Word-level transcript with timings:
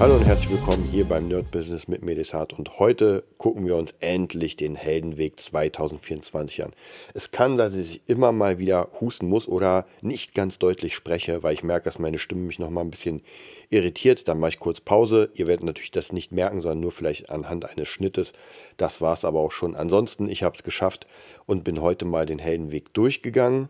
Hallo 0.00 0.16
und 0.16 0.26
herzlich 0.26 0.48
willkommen 0.48 0.86
hier 0.86 1.04
beim 1.04 1.28
Nerd 1.28 1.50
Business 1.50 1.86
mit 1.86 2.02
Medisat 2.02 2.54
und 2.54 2.78
heute 2.78 3.22
gucken 3.36 3.66
wir 3.66 3.76
uns 3.76 3.92
endlich 4.00 4.56
den 4.56 4.74
Heldenweg 4.74 5.38
2024 5.38 6.64
an. 6.64 6.72
Es 7.12 7.32
kann 7.32 7.58
sein, 7.58 7.70
dass 7.70 7.78
ich 7.78 8.00
immer 8.06 8.32
mal 8.32 8.58
wieder 8.58 8.88
husten 8.98 9.28
muss 9.28 9.46
oder 9.46 9.84
nicht 10.00 10.34
ganz 10.34 10.58
deutlich 10.58 10.94
spreche, 10.94 11.42
weil 11.42 11.52
ich 11.52 11.64
merke, 11.64 11.84
dass 11.84 11.98
meine 11.98 12.18
Stimme 12.18 12.40
mich 12.40 12.58
noch 12.58 12.70
mal 12.70 12.80
ein 12.80 12.90
bisschen 12.90 13.20
irritiert. 13.68 14.26
Dann 14.26 14.40
mache 14.40 14.52
ich 14.52 14.58
kurz 14.58 14.80
Pause. 14.80 15.28
Ihr 15.34 15.46
werdet 15.46 15.66
natürlich 15.66 15.90
das 15.90 16.14
nicht 16.14 16.32
merken, 16.32 16.62
sondern 16.62 16.80
nur 16.80 16.92
vielleicht 16.92 17.28
anhand 17.28 17.66
eines 17.66 17.88
Schnittes. 17.88 18.32
Das 18.78 19.02
war 19.02 19.12
es 19.12 19.26
aber 19.26 19.40
auch 19.40 19.52
schon. 19.52 19.76
Ansonsten, 19.76 20.30
ich 20.30 20.42
habe 20.42 20.56
es 20.56 20.62
geschafft 20.62 21.06
und 21.44 21.62
bin 21.62 21.82
heute 21.82 22.06
mal 22.06 22.24
den 22.24 22.38
Heldenweg 22.38 22.94
durchgegangen. 22.94 23.68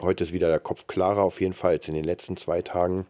Heute 0.00 0.22
ist 0.22 0.32
wieder 0.32 0.46
der 0.46 0.60
Kopf 0.60 0.86
klarer 0.86 1.24
auf 1.24 1.40
jeden 1.40 1.54
Fall 1.54 1.72
als 1.72 1.88
in 1.88 1.94
den 1.94 2.04
letzten 2.04 2.36
zwei 2.36 2.62
Tagen. 2.62 3.04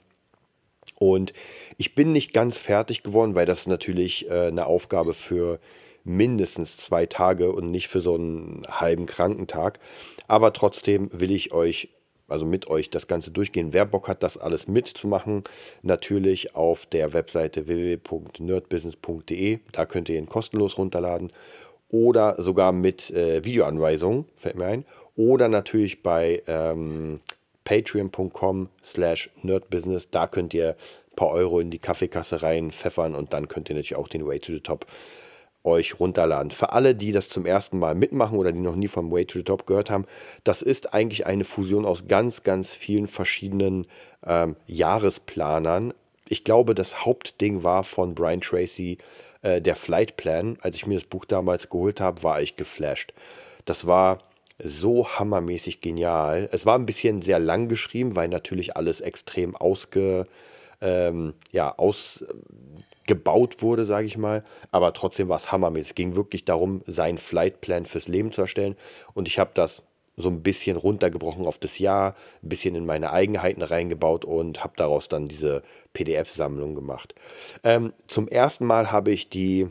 Und 1.02 1.32
ich 1.78 1.96
bin 1.96 2.12
nicht 2.12 2.32
ganz 2.32 2.56
fertig 2.56 3.02
geworden, 3.02 3.34
weil 3.34 3.44
das 3.44 3.66
natürlich 3.66 4.30
äh, 4.30 4.46
eine 4.46 4.66
Aufgabe 4.66 5.14
für 5.14 5.58
mindestens 6.04 6.76
zwei 6.76 7.06
Tage 7.06 7.50
und 7.50 7.72
nicht 7.72 7.88
für 7.88 8.00
so 8.00 8.14
einen 8.14 8.62
halben 8.70 9.06
Krankentag. 9.06 9.80
Aber 10.28 10.52
trotzdem 10.52 11.10
will 11.12 11.32
ich 11.32 11.52
euch, 11.52 11.88
also 12.28 12.46
mit 12.46 12.68
euch, 12.68 12.88
das 12.88 13.08
Ganze 13.08 13.32
durchgehen. 13.32 13.72
Wer 13.72 13.84
Bock 13.84 14.06
hat, 14.06 14.22
das 14.22 14.38
alles 14.38 14.68
mitzumachen, 14.68 15.42
natürlich 15.82 16.54
auf 16.54 16.86
der 16.86 17.12
Webseite 17.12 17.66
www.nerdbusiness.de. 17.66 19.58
Da 19.72 19.86
könnt 19.86 20.08
ihr 20.08 20.18
ihn 20.18 20.26
kostenlos 20.26 20.78
runterladen. 20.78 21.32
Oder 21.88 22.40
sogar 22.40 22.70
mit 22.70 23.10
äh, 23.10 23.44
Videoanweisungen, 23.44 24.26
fällt 24.36 24.54
mir 24.54 24.66
ein. 24.66 24.84
Oder 25.16 25.48
natürlich 25.48 26.04
bei 26.04 26.44
ähm, 26.46 27.18
patreon.com 27.64 28.68
slash 28.84 29.30
nerdbusiness. 29.42 30.10
Da 30.10 30.26
könnt 30.26 30.54
ihr 30.54 30.70
ein 30.70 31.16
paar 31.16 31.30
Euro 31.30 31.60
in 31.60 31.70
die 31.70 31.78
Kaffeekasse 31.78 32.42
rein 32.42 32.70
pfeffern 32.70 33.14
und 33.14 33.32
dann 33.32 33.48
könnt 33.48 33.68
ihr 33.68 33.74
natürlich 33.74 33.96
auch 33.96 34.08
den 34.08 34.26
Way 34.26 34.40
to 34.40 34.52
the 34.52 34.60
Top 34.60 34.86
euch 35.64 36.00
runterladen. 36.00 36.50
Für 36.50 36.72
alle, 36.72 36.94
die 36.94 37.12
das 37.12 37.28
zum 37.28 37.46
ersten 37.46 37.78
Mal 37.78 37.94
mitmachen 37.94 38.38
oder 38.38 38.52
die 38.52 38.60
noch 38.60 38.74
nie 38.74 38.88
vom 38.88 39.12
Way 39.12 39.26
to 39.26 39.38
the 39.38 39.44
Top 39.44 39.66
gehört 39.66 39.90
haben, 39.90 40.06
das 40.44 40.62
ist 40.62 40.92
eigentlich 40.92 41.26
eine 41.26 41.44
Fusion 41.44 41.84
aus 41.84 42.08
ganz, 42.08 42.42
ganz 42.42 42.72
vielen 42.72 43.06
verschiedenen 43.06 43.86
ähm, 44.26 44.56
Jahresplanern. 44.66 45.94
Ich 46.28 46.44
glaube, 46.44 46.74
das 46.74 47.04
Hauptding 47.04 47.62
war 47.62 47.84
von 47.84 48.14
Brian 48.14 48.40
Tracy 48.40 48.98
äh, 49.42 49.60
der 49.60 49.76
Flight 49.76 50.16
Plan. 50.16 50.58
Als 50.62 50.76
ich 50.76 50.86
mir 50.86 50.94
das 50.94 51.04
Buch 51.04 51.24
damals 51.24 51.68
geholt 51.68 52.00
habe, 52.00 52.22
war 52.22 52.42
ich 52.42 52.56
geflasht. 52.56 53.12
Das 53.64 53.86
war 53.86 54.18
so 54.62 55.08
hammermäßig 55.08 55.80
genial. 55.80 56.48
Es 56.52 56.66
war 56.66 56.78
ein 56.78 56.86
bisschen 56.86 57.22
sehr 57.22 57.38
lang 57.38 57.68
geschrieben, 57.68 58.16
weil 58.16 58.28
natürlich 58.28 58.76
alles 58.76 59.00
extrem 59.00 59.56
ausge, 59.56 60.26
ähm, 60.80 61.34
ja, 61.50 61.76
ausgebaut 61.76 63.60
wurde, 63.62 63.84
sage 63.84 64.06
ich 64.06 64.16
mal. 64.16 64.44
Aber 64.70 64.92
trotzdem 64.92 65.28
war 65.28 65.36
es 65.36 65.50
hammermäßig. 65.50 65.90
Es 65.90 65.94
ging 65.94 66.14
wirklich 66.14 66.44
darum, 66.44 66.82
seinen 66.86 67.18
Flightplan 67.18 67.86
fürs 67.86 68.08
Leben 68.08 68.32
zu 68.32 68.42
erstellen. 68.42 68.76
Und 69.14 69.26
ich 69.28 69.38
habe 69.38 69.50
das 69.54 69.82
so 70.16 70.28
ein 70.28 70.42
bisschen 70.42 70.76
runtergebrochen 70.76 71.46
auf 71.46 71.58
das 71.58 71.78
Jahr, 71.78 72.14
ein 72.42 72.48
bisschen 72.48 72.74
in 72.74 72.86
meine 72.86 73.12
Eigenheiten 73.12 73.62
reingebaut 73.62 74.24
und 74.24 74.62
habe 74.62 74.74
daraus 74.76 75.08
dann 75.08 75.26
diese 75.26 75.62
PDF-Sammlung 75.94 76.74
gemacht. 76.74 77.14
Ähm, 77.64 77.92
zum 78.06 78.28
ersten 78.28 78.66
Mal 78.66 78.92
habe 78.92 79.10
ich 79.10 79.30
die, 79.30 79.68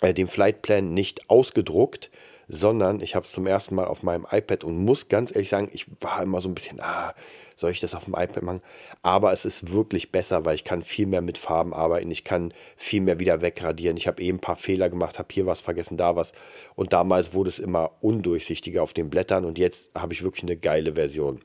äh, 0.00 0.14
den 0.14 0.26
Flightplan 0.26 0.94
nicht 0.94 1.28
ausgedruckt, 1.28 2.10
sondern 2.54 3.00
ich 3.00 3.14
habe 3.14 3.24
es 3.24 3.32
zum 3.32 3.46
ersten 3.46 3.74
Mal 3.74 3.86
auf 3.86 4.02
meinem 4.02 4.26
iPad 4.30 4.62
und 4.62 4.84
muss 4.84 5.08
ganz 5.08 5.34
ehrlich 5.34 5.48
sagen, 5.48 5.70
ich 5.72 5.86
war 6.00 6.22
immer 6.22 6.38
so 6.42 6.50
ein 6.50 6.54
bisschen, 6.54 6.80
ah, 6.80 7.14
soll 7.56 7.70
ich 7.70 7.80
das 7.80 7.94
auf 7.94 8.04
dem 8.04 8.12
iPad 8.12 8.42
machen? 8.42 8.60
Aber 9.00 9.32
es 9.32 9.46
ist 9.46 9.72
wirklich 9.72 10.12
besser, 10.12 10.44
weil 10.44 10.54
ich 10.54 10.62
kann 10.62 10.82
viel 10.82 11.06
mehr 11.06 11.22
mit 11.22 11.38
Farben 11.38 11.72
arbeiten, 11.72 12.10
ich 12.10 12.24
kann 12.24 12.52
viel 12.76 13.00
mehr 13.00 13.18
wieder 13.18 13.40
wegradieren. 13.40 13.96
Ich 13.96 14.06
habe 14.06 14.22
eben 14.22 14.36
ein 14.36 14.40
paar 14.42 14.56
Fehler 14.56 14.90
gemacht, 14.90 15.18
habe 15.18 15.28
hier 15.32 15.46
was 15.46 15.62
vergessen, 15.62 15.96
da 15.96 16.14
was. 16.14 16.34
Und 16.74 16.92
damals 16.92 17.32
wurde 17.32 17.48
es 17.48 17.58
immer 17.58 17.92
undurchsichtiger 18.02 18.82
auf 18.82 18.92
den 18.92 19.08
Blättern 19.08 19.46
und 19.46 19.58
jetzt 19.58 19.90
habe 19.94 20.12
ich 20.12 20.22
wirklich 20.22 20.42
eine 20.42 20.58
geile 20.58 20.94
Version. 20.96 21.40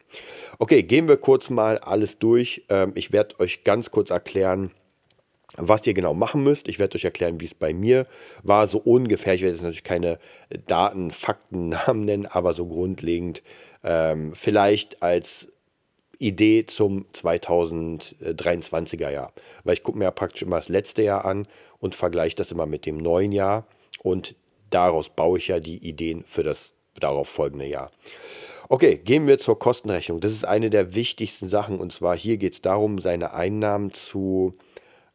Okay, 0.59 0.83
gehen 0.83 1.07
wir 1.07 1.15
kurz 1.15 1.49
mal 1.49 1.77
alles 1.77 2.19
durch. 2.19 2.65
Ähm, 2.67 2.91
ich 2.95 3.13
werde 3.13 3.39
euch 3.39 3.63
ganz 3.63 3.91
kurz 3.91 4.09
erklären, 4.09 4.71
was 5.55 5.87
ihr 5.87 5.93
genau 5.93 6.13
machen 6.13 6.43
müsst. 6.43 6.67
Ich 6.67 6.79
werde 6.79 6.95
euch 6.95 7.05
erklären, 7.05 7.39
wie 7.39 7.45
es 7.45 7.53
bei 7.53 7.73
mir 7.73 8.05
war, 8.43 8.67
so 8.67 8.79
ungefähr. 8.79 9.33
Ich 9.33 9.41
werde 9.41 9.53
jetzt 9.53 9.63
natürlich 9.63 9.83
keine 9.83 10.19
Daten, 10.65 11.11
Fakten, 11.11 11.69
Namen 11.87 12.05
nennen, 12.05 12.25
aber 12.25 12.53
so 12.53 12.65
grundlegend 12.65 13.41
ähm, 13.83 14.33
vielleicht 14.35 15.01
als 15.01 15.49
Idee 16.19 16.65
zum 16.65 17.05
2023er 17.13 19.09
Jahr. 19.09 19.31
Weil 19.63 19.75
ich 19.75 19.83
gucke 19.83 19.97
mir 19.97 20.05
ja 20.05 20.11
praktisch 20.11 20.41
immer 20.41 20.55
das 20.57 20.69
letzte 20.69 21.03
Jahr 21.03 21.25
an 21.25 21.47
und 21.79 21.95
vergleiche 21.95 22.35
das 22.35 22.51
immer 22.51 22.65
mit 22.65 22.85
dem 22.85 22.97
neuen 22.97 23.31
Jahr 23.31 23.67
und 24.01 24.35
daraus 24.69 25.09
baue 25.09 25.37
ich 25.37 25.47
ja 25.47 25.59
die 25.59 25.77
Ideen 25.77 26.23
für 26.25 26.43
das 26.43 26.73
darauf 26.99 27.29
folgende 27.29 27.67
Jahr. 27.67 27.91
Okay, 28.69 28.97
gehen 28.97 29.27
wir 29.27 29.37
zur 29.37 29.59
Kostenrechnung. 29.59 30.19
Das 30.19 30.31
ist 30.33 30.43
eine 30.43 30.69
der 30.69 30.93
wichtigsten 30.95 31.47
Sachen 31.47 31.79
und 31.79 31.93
zwar 31.93 32.17
hier 32.17 32.37
geht 32.37 32.53
es 32.53 32.61
darum, 32.61 32.99
seine 32.99 33.33
Einnahmen 33.33 33.93
zu 33.93 34.53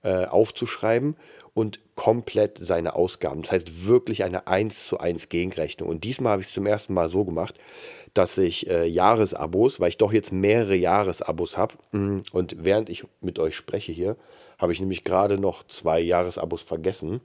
äh, 0.02 0.26
aufzuschreiben 0.26 1.16
und 1.54 1.80
komplett 1.94 2.58
seine 2.58 2.94
Ausgaben. 2.94 3.42
Das 3.42 3.52
heißt 3.52 3.86
wirklich 3.86 4.24
eine 4.24 4.46
1 4.46 4.86
zu 4.86 4.98
1 4.98 5.28
Gegenrechnung. 5.28 5.88
Und 5.88 6.04
diesmal 6.04 6.32
habe 6.32 6.42
ich 6.42 6.48
es 6.48 6.54
zum 6.54 6.66
ersten 6.66 6.94
Mal 6.94 7.08
so 7.08 7.24
gemacht, 7.24 7.54
dass 8.14 8.36
ich 8.38 8.68
äh, 8.68 8.86
Jahresabos, 8.86 9.80
weil 9.80 9.88
ich 9.88 9.98
doch 9.98 10.12
jetzt 10.12 10.32
mehrere 10.32 10.76
Jahresabos 10.76 11.56
habe 11.56 11.74
mm, 11.92 12.20
und 12.32 12.56
während 12.58 12.88
ich 12.90 13.04
mit 13.20 13.38
euch 13.38 13.56
spreche 13.56 13.92
hier, 13.92 14.16
habe 14.58 14.72
ich 14.72 14.80
nämlich 14.80 15.04
gerade 15.04 15.38
noch 15.38 15.66
zwei 15.66 16.00
Jahresabos 16.00 16.62
vergessen. 16.62 17.20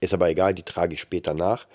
Ist 0.00 0.14
aber 0.14 0.30
egal, 0.30 0.54
die 0.54 0.62
trage 0.62 0.94
ich 0.94 1.00
später 1.00 1.34
nach. 1.34 1.66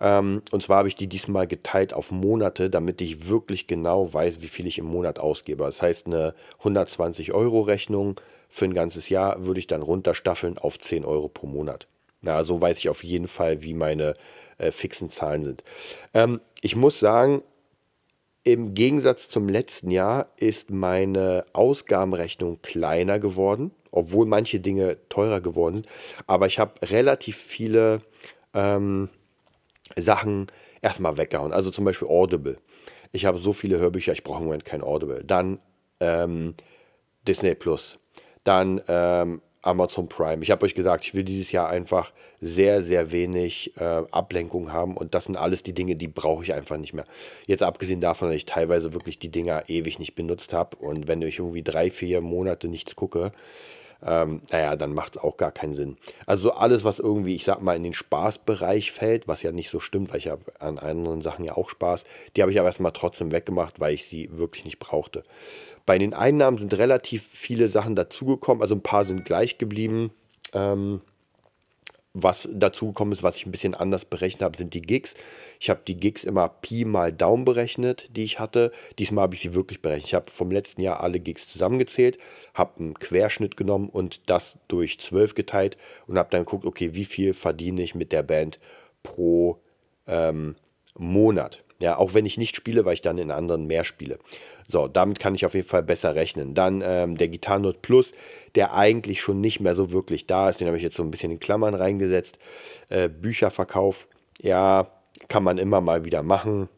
Ähm, 0.00 0.42
und 0.50 0.62
zwar 0.62 0.78
habe 0.78 0.88
ich 0.88 0.96
die 0.96 1.06
diesmal 1.06 1.46
geteilt 1.46 1.92
auf 1.92 2.10
Monate, 2.10 2.70
damit 2.70 3.00
ich 3.00 3.28
wirklich 3.28 3.66
genau 3.66 4.12
weiß, 4.12 4.40
wie 4.40 4.48
viel 4.48 4.66
ich 4.66 4.78
im 4.78 4.86
Monat 4.86 5.18
ausgebe. 5.18 5.64
Das 5.64 5.82
heißt, 5.82 6.06
eine 6.06 6.34
120 6.58 7.32
Euro 7.32 7.60
Rechnung 7.60 8.20
für 8.48 8.64
ein 8.64 8.74
ganzes 8.74 9.08
Jahr 9.08 9.44
würde 9.44 9.60
ich 9.60 9.66
dann 9.66 9.82
runterstaffeln 9.82 10.58
auf 10.58 10.78
10 10.78 11.04
Euro 11.04 11.28
pro 11.28 11.46
Monat. 11.46 11.86
Na, 12.22 12.44
so 12.44 12.60
weiß 12.60 12.78
ich 12.78 12.88
auf 12.88 13.04
jeden 13.04 13.28
Fall, 13.28 13.62
wie 13.62 13.74
meine 13.74 14.14
äh, 14.58 14.70
fixen 14.70 15.10
Zahlen 15.10 15.44
sind. 15.44 15.64
Ähm, 16.14 16.40
ich 16.60 16.76
muss 16.76 16.98
sagen, 16.98 17.42
im 18.42 18.74
Gegensatz 18.74 19.28
zum 19.28 19.48
letzten 19.48 19.90
Jahr 19.90 20.28
ist 20.36 20.70
meine 20.70 21.44
Ausgabenrechnung 21.52 22.60
kleiner 22.62 23.18
geworden, 23.18 23.70
obwohl 23.90 24.26
manche 24.26 24.60
Dinge 24.60 24.96
teurer 25.08 25.40
geworden 25.40 25.76
sind. 25.76 25.88
Aber 26.26 26.46
ich 26.46 26.58
habe 26.58 26.80
relativ 26.82 27.36
viele 27.36 28.00
ähm, 28.54 29.10
Sachen 29.96 30.46
erstmal 30.82 31.16
weggehauen. 31.16 31.52
Also 31.52 31.70
zum 31.70 31.84
Beispiel 31.84 32.08
Audible. 32.08 32.58
Ich 33.12 33.26
habe 33.26 33.38
so 33.38 33.52
viele 33.52 33.78
Hörbücher, 33.78 34.12
ich 34.12 34.24
brauche 34.24 34.38
im 34.38 34.44
Moment 34.44 34.64
kein 34.64 34.82
Audible. 34.82 35.22
Dann 35.24 35.58
ähm, 36.00 36.54
Disney 37.26 37.54
Plus 37.54 37.98
dann 38.44 38.80
ähm, 38.88 39.42
Amazon 39.62 40.08
Prime. 40.08 40.42
Ich 40.42 40.50
habe 40.50 40.64
euch 40.64 40.74
gesagt, 40.74 41.04
ich 41.04 41.14
will 41.14 41.22
dieses 41.22 41.52
Jahr 41.52 41.68
einfach 41.68 42.12
sehr, 42.40 42.82
sehr 42.82 43.12
wenig 43.12 43.76
äh, 43.76 44.02
Ablenkung 44.10 44.72
haben 44.72 44.96
und 44.96 45.14
das 45.14 45.26
sind 45.26 45.36
alles 45.36 45.62
die 45.62 45.74
Dinge, 45.74 45.96
die 45.96 46.08
brauche 46.08 46.42
ich 46.42 46.54
einfach 46.54 46.78
nicht 46.78 46.94
mehr. 46.94 47.04
Jetzt 47.46 47.62
abgesehen 47.62 48.00
davon, 48.00 48.28
dass 48.28 48.36
ich 48.36 48.46
teilweise 48.46 48.94
wirklich 48.94 49.18
die 49.18 49.30
Dinger 49.30 49.64
ewig 49.68 49.98
nicht 49.98 50.14
benutzt 50.14 50.54
habe 50.54 50.76
und 50.78 51.08
wenn 51.08 51.20
ich 51.20 51.38
irgendwie 51.38 51.62
drei, 51.62 51.90
vier 51.90 52.22
Monate 52.22 52.68
nichts 52.68 52.96
gucke, 52.96 53.32
ähm, 54.04 54.42
naja, 54.50 54.76
dann 54.76 54.94
macht 54.94 55.16
es 55.16 55.22
auch 55.22 55.36
gar 55.36 55.52
keinen 55.52 55.74
Sinn. 55.74 55.96
Also 56.26 56.52
alles, 56.52 56.84
was 56.84 56.98
irgendwie, 56.98 57.34
ich 57.34 57.44
sag 57.44 57.60
mal, 57.60 57.76
in 57.76 57.82
den 57.82 57.92
Spaßbereich 57.92 58.92
fällt, 58.92 59.28
was 59.28 59.42
ja 59.42 59.52
nicht 59.52 59.70
so 59.70 59.80
stimmt, 59.80 60.10
weil 60.10 60.18
ich 60.18 60.28
habe 60.28 60.42
an 60.58 60.78
anderen 60.78 61.20
Sachen 61.20 61.44
ja 61.44 61.56
auch 61.56 61.68
Spaß, 61.68 62.04
die 62.36 62.42
habe 62.42 62.52
ich 62.52 62.58
aber 62.58 62.68
erstmal 62.68 62.92
trotzdem 62.92 63.32
weggemacht, 63.32 63.80
weil 63.80 63.94
ich 63.94 64.06
sie 64.06 64.30
wirklich 64.32 64.64
nicht 64.64 64.78
brauchte. 64.78 65.24
Bei 65.86 65.98
den 65.98 66.14
Einnahmen 66.14 66.58
sind 66.58 66.74
relativ 66.74 67.24
viele 67.26 67.68
Sachen 67.68 67.96
dazugekommen, 67.96 68.62
also 68.62 68.74
ein 68.74 68.82
paar 68.82 69.04
sind 69.04 69.24
gleich 69.24 69.58
geblieben. 69.58 70.12
Ähm, 70.52 71.00
was 72.12 72.48
dazugekommen 72.52 73.12
ist, 73.12 73.22
was 73.22 73.36
ich 73.36 73.46
ein 73.46 73.52
bisschen 73.52 73.74
anders 73.74 74.04
berechnet 74.04 74.42
habe, 74.42 74.56
sind 74.56 74.74
die 74.74 74.82
Gigs. 74.82 75.14
Ich 75.60 75.70
habe 75.70 75.80
die 75.86 75.96
Gigs 75.96 76.24
immer 76.24 76.48
Pi 76.48 76.84
mal 76.84 77.12
Daumen 77.12 77.44
berechnet, 77.44 78.08
die 78.16 78.24
ich 78.24 78.40
hatte. 78.40 78.72
Diesmal 78.98 79.22
habe 79.22 79.34
ich 79.34 79.40
sie 79.40 79.54
wirklich 79.54 79.80
berechnet. 79.80 80.06
Ich 80.06 80.14
habe 80.14 80.30
vom 80.30 80.50
letzten 80.50 80.80
Jahr 80.80 81.00
alle 81.00 81.20
Gigs 81.20 81.46
zusammengezählt, 81.46 82.18
habe 82.54 82.80
einen 82.80 82.94
Querschnitt 82.94 83.56
genommen 83.56 83.88
und 83.88 84.22
das 84.26 84.58
durch 84.66 84.98
12 84.98 85.34
geteilt 85.34 85.76
und 86.08 86.18
habe 86.18 86.30
dann 86.30 86.44
geguckt, 86.44 86.64
okay, 86.64 86.94
wie 86.94 87.04
viel 87.04 87.32
verdiene 87.32 87.82
ich 87.82 87.94
mit 87.94 88.10
der 88.10 88.24
Band 88.24 88.58
pro 89.04 89.60
ähm, 90.08 90.56
Monat. 90.98 91.62
Ja, 91.80 91.96
auch 91.96 92.12
wenn 92.12 92.26
ich 92.26 92.36
nicht 92.36 92.56
spiele, 92.56 92.84
weil 92.84 92.94
ich 92.94 93.02
dann 93.02 93.18
in 93.18 93.30
anderen 93.30 93.66
mehr 93.66 93.84
spiele. 93.84 94.18
So, 94.70 94.88
damit 94.88 95.18
kann 95.18 95.34
ich 95.34 95.44
auf 95.44 95.54
jeden 95.54 95.66
Fall 95.66 95.82
besser 95.82 96.14
rechnen. 96.14 96.54
Dann 96.54 96.82
ähm, 96.84 97.16
der 97.16 97.28
Gitarrenot 97.28 97.82
Plus, 97.82 98.12
der 98.54 98.74
eigentlich 98.74 99.20
schon 99.20 99.40
nicht 99.40 99.60
mehr 99.60 99.74
so 99.74 99.92
wirklich 99.92 100.26
da 100.26 100.48
ist. 100.48 100.60
Den 100.60 100.68
habe 100.68 100.76
ich 100.76 100.82
jetzt 100.82 100.96
so 100.96 101.02
ein 101.02 101.10
bisschen 101.10 101.32
in 101.32 101.40
Klammern 101.40 101.74
reingesetzt. 101.74 102.38
Äh, 102.88 103.08
Bücherverkauf, 103.08 104.08
ja, 104.40 104.90
kann 105.28 105.42
man 105.42 105.58
immer 105.58 105.80
mal 105.80 106.04
wieder 106.04 106.22
machen. 106.22 106.68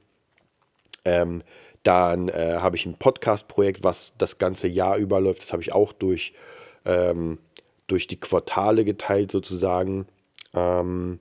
Ähm, 1.04 1.42
dann 1.82 2.28
äh, 2.28 2.58
habe 2.58 2.76
ich 2.76 2.86
ein 2.86 2.96
Podcast-Projekt, 2.96 3.82
was 3.82 4.12
das 4.18 4.38
ganze 4.38 4.68
Jahr 4.68 4.96
überläuft. 4.96 5.42
Das 5.42 5.52
habe 5.52 5.62
ich 5.62 5.72
auch 5.72 5.92
durch, 5.92 6.32
ähm, 6.84 7.38
durch 7.88 8.06
die 8.06 8.20
Quartale 8.20 8.84
geteilt 8.84 9.32
sozusagen. 9.32 10.06
Ähm, 10.54 11.18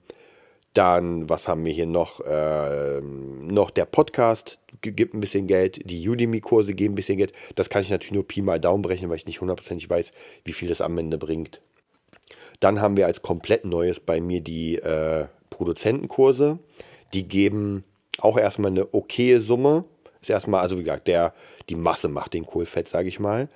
dann, 0.74 1.30
was 1.30 1.48
haben 1.48 1.66
wir 1.66 1.74
hier 1.74 1.86
noch? 1.86 2.22
Ähm, 2.26 3.48
noch 3.48 3.72
der 3.72 3.86
Podcast 3.86 4.60
gibt 4.82 5.14
ein 5.14 5.20
bisschen 5.20 5.48
Geld. 5.48 5.90
Die 5.90 6.08
Udemy-Kurse 6.08 6.74
geben 6.74 6.94
ein 6.94 6.96
bisschen 6.96 7.18
Geld. 7.18 7.34
Das 7.56 7.70
kann 7.70 7.82
ich 7.82 7.90
natürlich 7.90 8.14
nur 8.14 8.28
Pi 8.28 8.42
mal 8.42 8.60
Daumen 8.60 8.82
berechnen, 8.82 9.10
weil 9.10 9.18
ich 9.18 9.28
nicht 9.28 9.42
hundertprozentig 9.42 9.90
weiß, 9.90 10.14
wie 10.46 10.54
viel 10.54 10.70
das 10.70 10.82
am 10.82 10.98
Ende 10.98 11.18
bringt. 11.18 11.62
Dann 12.60 12.80
haben 12.80 12.96
wir 12.96 13.08
als 13.08 13.22
komplett 13.22 13.66
Neues 13.66 14.00
bei 14.00 14.22
mir 14.22 14.42
die 14.42 14.78
äh, 14.78 15.28
Produzentenkurse. 15.50 16.60
Die 17.14 17.28
geben 17.28 17.84
auch 18.20 18.38
erstmal 18.38 18.72
eine 18.72 18.94
okaye 18.94 19.40
Summe. 19.40 19.84
Ist 20.22 20.30
erstmal, 20.30 20.62
also 20.62 20.78
wie 20.78 20.84
gesagt, 20.84 21.08
der, 21.08 21.34
die 21.70 21.76
Masse 21.76 22.08
macht 22.08 22.34
den 22.34 22.46
Kohlfett, 22.46 22.88
sage 22.88 23.10
ich 23.10 23.20
mal. 23.20 23.50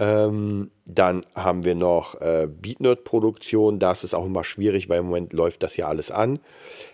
Ähm, 0.00 0.70
dann 0.86 1.26
haben 1.34 1.64
wir 1.64 1.74
noch 1.74 2.18
äh, 2.22 2.48
Beatnerd-Produktion. 2.50 3.78
Das 3.78 4.02
ist 4.02 4.14
auch 4.14 4.24
immer 4.24 4.44
schwierig, 4.44 4.88
weil 4.88 5.00
im 5.00 5.06
Moment 5.06 5.34
läuft 5.34 5.62
das 5.62 5.76
ja 5.76 5.88
alles 5.88 6.10
an. 6.10 6.40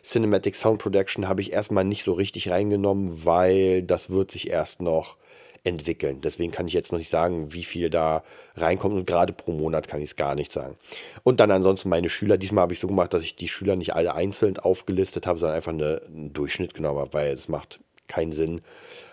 Cinematic 0.02 0.56
Sound 0.56 0.82
Production 0.82 1.28
habe 1.28 1.40
ich 1.40 1.52
erstmal 1.52 1.84
nicht 1.84 2.02
so 2.02 2.14
richtig 2.14 2.50
reingenommen, 2.50 3.24
weil 3.24 3.84
das 3.84 4.10
wird 4.10 4.32
sich 4.32 4.50
erst 4.50 4.82
noch 4.82 5.16
entwickeln. 5.62 6.20
Deswegen 6.20 6.50
kann 6.50 6.66
ich 6.66 6.72
jetzt 6.72 6.90
noch 6.90 6.98
nicht 6.98 7.08
sagen, 7.08 7.52
wie 7.52 7.62
viel 7.62 7.90
da 7.90 8.24
reinkommt. 8.56 8.96
Und 8.96 9.06
gerade 9.06 9.32
pro 9.32 9.52
Monat 9.52 9.86
kann 9.86 10.00
ich 10.00 10.10
es 10.10 10.16
gar 10.16 10.34
nicht 10.34 10.50
sagen. 10.50 10.76
Und 11.22 11.38
dann 11.38 11.52
ansonsten 11.52 11.88
meine 11.88 12.08
Schüler. 12.08 12.38
Diesmal 12.38 12.62
habe 12.62 12.72
ich 12.72 12.80
so 12.80 12.88
gemacht, 12.88 13.14
dass 13.14 13.22
ich 13.22 13.36
die 13.36 13.48
Schüler 13.48 13.76
nicht 13.76 13.94
alle 13.94 14.14
einzeln 14.14 14.58
aufgelistet 14.58 15.28
habe, 15.28 15.38
sondern 15.38 15.56
einfach 15.56 15.72
eine, 15.72 16.02
einen 16.08 16.32
Durchschnitt 16.32 16.74
genommen 16.74 16.98
habe, 16.98 17.12
weil 17.12 17.32
es 17.34 17.48
macht 17.48 17.78
keinen 18.08 18.32
Sinn. 18.32 18.62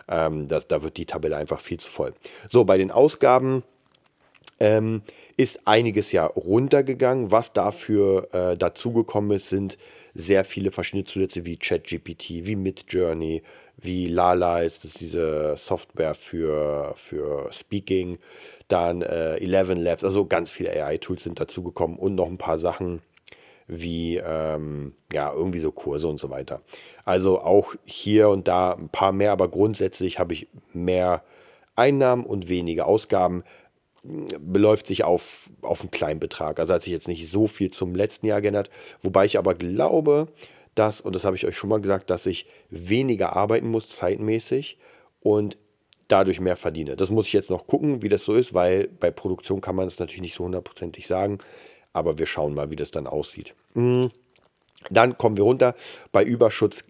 Ähm, 0.08 0.48
das, 0.48 0.68
da 0.68 0.82
wird 0.82 0.98
die 0.98 1.06
Tabelle 1.06 1.38
einfach 1.38 1.60
viel 1.60 1.80
zu 1.80 1.92
voll. 1.92 2.14
So, 2.50 2.64
bei 2.66 2.80
den 2.80 2.90
Ausgaben 2.90 3.64
ähm, 4.60 5.02
ist 5.38 5.68
einiges 5.68 6.12
ja 6.12 6.26
runtergegangen. 6.26 7.32
Was 7.32 7.54
dafür 7.54 8.28
äh, 8.34 8.58
dazugekommen 8.58 9.32
ist, 9.32 9.50
sind 9.50 9.78
sehr 10.14 10.46
viele 10.46 10.72
verschiedene 10.72 11.06
Zusätze 11.06 11.46
wie 11.46 11.58
ChatGPT, 11.58 12.46
wie 12.46 12.56
Midjourney, 12.56 13.44
wie 13.78 14.08
Lala 14.08 14.62
ist 14.62 14.84
das 14.84 14.94
diese 14.94 15.56
Software 15.58 16.14
für, 16.14 16.94
für 16.96 17.52
Speaking, 17.52 18.20
dann 18.68 19.02
äh, 19.02 19.38
Eleven 19.38 19.80
Labs, 19.80 20.04
also 20.04 20.26
ganz 20.26 20.52
viele 20.52 20.72
AI-Tools 20.72 21.24
sind 21.24 21.40
dazugekommen 21.40 21.98
und 21.98 22.16
noch 22.16 22.28
ein 22.28 22.38
paar 22.38 22.58
Sachen 22.58 23.02
wie 23.68 24.18
ähm, 24.18 24.94
ja 25.12 25.32
irgendwie 25.34 25.60
so 25.60 25.72
Kurse 25.72 26.08
und 26.08 26.20
so 26.20 26.30
weiter. 26.30 26.62
Also 27.06 27.42
auch 27.42 27.76
hier 27.86 28.30
und 28.30 28.48
da 28.48 28.74
ein 28.74 28.90
paar 28.90 29.12
mehr, 29.12 29.32
aber 29.32 29.48
grundsätzlich 29.48 30.20
habe 30.20 30.34
ich 30.34 30.48
mehr 30.74 31.24
Einnahmen 31.76 32.26
und 32.26 32.50
weniger 32.50 32.88
Ausgaben 32.88 33.44
beläuft 34.04 34.88
sich 34.88 35.04
auf, 35.04 35.50
auf 35.62 35.82
einen 35.82 35.92
kleinen 35.92 36.20
Betrag. 36.20 36.60
Also 36.60 36.74
hat 36.74 36.84
sich 36.84 36.92
jetzt 36.92 37.08
nicht 37.08 37.30
so 37.30 37.48
viel 37.48 37.70
zum 37.70 37.96
letzten 37.96 38.26
Jahr 38.26 38.42
geändert. 38.42 38.70
Wobei 39.02 39.26
ich 39.26 39.38
aber 39.38 39.56
glaube, 39.56 40.28
dass, 40.76 41.02
und 41.02 41.16
das 41.16 41.24
habe 41.26 41.36
ich 41.36 41.46
euch 41.46 41.58
schon 41.58 41.70
mal 41.70 41.82
gesagt, 41.82 42.10
dass 42.10 42.26
ich 42.26 42.48
weniger 42.70 43.36
arbeiten 43.36 43.68
muss 43.68 43.90
zeitmäßig 43.90 44.78
und 45.22 45.58
dadurch 46.08 46.40
mehr 46.40 46.58
verdiene. 46.58 46.96
Das 46.96 47.10
muss 47.10 47.28
ich 47.28 47.34
jetzt 47.34 47.50
noch 47.50 47.68
gucken, 47.68 48.02
wie 48.02 48.10
das 48.10 48.26
so 48.26 48.34
ist, 48.34 48.54
weil 48.54 48.88
bei 48.88 49.10
Produktion 49.10 49.62
kann 49.62 49.76
man 49.76 49.88
es 49.88 50.00
natürlich 50.00 50.22
nicht 50.22 50.36
so 50.36 50.44
hundertprozentig 50.44 51.08
sagen. 51.08 51.38
Aber 51.94 52.18
wir 52.18 52.26
schauen 52.26 52.54
mal, 52.54 52.72
wie 52.72 52.76
das 52.76 52.92
dann 52.92 53.08
aussieht. 53.08 53.54
Mhm. 53.74 54.12
Dann 54.90 55.18
kommen 55.18 55.38
wir 55.38 55.44
runter. 55.44 55.76
Bei 56.12 56.24
Überschuss 56.24 56.84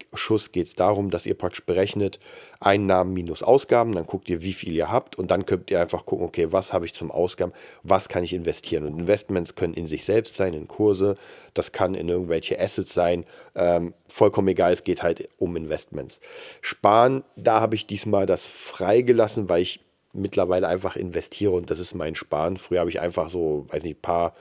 geht 0.52 0.66
es 0.66 0.74
darum, 0.74 1.10
dass 1.10 1.26
ihr 1.26 1.34
praktisch 1.34 1.64
berechnet 1.64 2.18
Einnahmen 2.60 3.12
minus 3.12 3.42
Ausgaben. 3.42 3.94
Dann 3.94 4.06
guckt 4.06 4.28
ihr, 4.28 4.42
wie 4.42 4.52
viel 4.52 4.74
ihr 4.74 4.90
habt. 4.90 5.16
Und 5.16 5.30
dann 5.30 5.46
könnt 5.46 5.70
ihr 5.70 5.80
einfach 5.80 6.06
gucken, 6.06 6.26
okay, 6.26 6.52
was 6.52 6.72
habe 6.72 6.86
ich 6.86 6.94
zum 6.94 7.10
Ausgaben, 7.10 7.52
was 7.82 8.08
kann 8.08 8.24
ich 8.24 8.32
investieren. 8.32 8.86
Und 8.86 8.98
Investments 8.98 9.54
können 9.54 9.74
in 9.74 9.86
sich 9.86 10.04
selbst 10.04 10.34
sein, 10.34 10.54
in 10.54 10.68
Kurse. 10.68 11.14
Das 11.54 11.72
kann 11.72 11.94
in 11.94 12.08
irgendwelche 12.08 12.60
Assets 12.60 12.94
sein. 12.94 13.24
Ähm, 13.54 13.94
vollkommen 14.08 14.48
egal, 14.48 14.72
es 14.72 14.84
geht 14.84 15.02
halt 15.02 15.28
um 15.38 15.56
Investments. 15.56 16.20
Sparen, 16.60 17.22
da 17.36 17.60
habe 17.60 17.74
ich 17.74 17.86
diesmal 17.86 18.26
das 18.26 18.46
freigelassen, 18.46 19.48
weil 19.48 19.62
ich 19.62 19.80
mittlerweile 20.14 20.68
einfach 20.68 20.96
investiere 20.96 21.52
und 21.52 21.70
das 21.70 21.78
ist 21.78 21.94
mein 21.94 22.14
Sparen. 22.14 22.56
Früher 22.56 22.80
habe 22.80 22.90
ich 22.90 23.00
einfach 23.00 23.28
so, 23.28 23.66
weiß 23.68 23.82
nicht, 23.82 23.98
ein 23.98 24.02
paar 24.02 24.34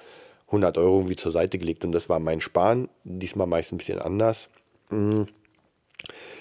100 0.54 0.78
Euro 0.78 0.98
irgendwie 0.98 1.16
zur 1.16 1.32
Seite 1.32 1.58
gelegt 1.58 1.84
und 1.84 1.92
das 1.92 2.10
war 2.10 2.20
mein 2.20 2.40
Sparen. 2.40 2.88
Diesmal 3.04 3.48
meist 3.48 3.74
ein 3.74 3.78
bisschen 3.78 4.00
anders. 4.00 4.50
Mm. 4.90 5.24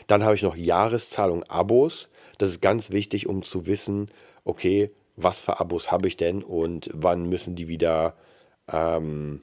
Dann 0.07 0.25
habe 0.25 0.35
ich 0.35 0.43
noch 0.43 0.57
Jahreszahlung 0.57 1.45
Abos. 1.45 2.09
Das 2.37 2.51
ist 2.51 2.61
ganz 2.61 2.91
wichtig, 2.91 3.27
um 3.27 3.43
zu 3.43 3.67
wissen, 3.67 4.11
okay, 4.45 4.91
was 5.17 5.41
für 5.41 5.61
Abos 5.61 5.91
habe 5.91 6.09
ich 6.09 6.17
denn 6.17 6.43
und 6.43 6.91
wann 6.93 7.29
müssen 7.29 7.55
die 7.55 7.69
wieder 7.69 8.15
ähm, 8.71 9.43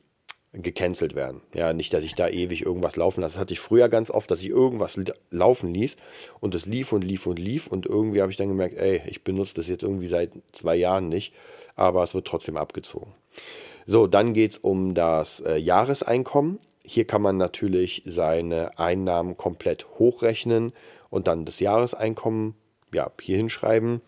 gecancelt 0.53 1.15
werden. 1.15 1.41
Ja, 1.53 1.73
nicht, 1.73 1.93
dass 1.93 2.03
ich 2.03 2.15
da 2.15 2.27
ewig 2.27 2.65
irgendwas 2.65 2.95
laufen 2.95 3.21
lasse. 3.21 3.35
Das 3.35 3.41
hatte 3.41 3.53
ich 3.53 3.59
früher 3.59 3.89
ganz 3.89 4.11
oft, 4.11 4.29
dass 4.29 4.41
ich 4.41 4.49
irgendwas 4.49 4.99
laufen 5.31 5.73
ließ 5.73 5.95
und 6.39 6.53
es 6.53 6.65
lief 6.65 6.91
und 6.91 7.03
lief 7.03 7.25
und 7.27 7.39
lief 7.39 7.67
und 7.67 7.85
irgendwie 7.85 8.21
habe 8.21 8.31
ich 8.31 8.37
dann 8.37 8.49
gemerkt, 8.49 8.77
ey, 8.77 9.01
ich 9.07 9.23
benutze 9.23 9.55
das 9.55 9.67
jetzt 9.67 9.83
irgendwie 9.83 10.07
seit 10.07 10.31
zwei 10.51 10.75
Jahren 10.75 11.09
nicht, 11.09 11.33
aber 11.75 12.03
es 12.03 12.13
wird 12.13 12.27
trotzdem 12.27 12.57
abgezogen. 12.57 13.13
So, 13.91 14.05
dann 14.05 14.35
geht 14.35 14.51
es 14.51 14.57
um 14.59 14.93
das 14.93 15.39
äh, 15.39 15.55
Jahreseinkommen. 15.55 16.59
Hier 16.85 17.07
kann 17.07 17.23
man 17.23 17.37
natürlich 17.37 18.03
seine 18.05 18.77
Einnahmen 18.77 19.35
komplett 19.35 19.87
hochrechnen 19.97 20.73
und 21.09 21.25
dann 21.25 21.43
das 21.43 21.59
Jahreseinkommen 21.59 22.53
ja, 22.93 23.11
hier 23.19 23.37
hinschreiben. 23.37 24.01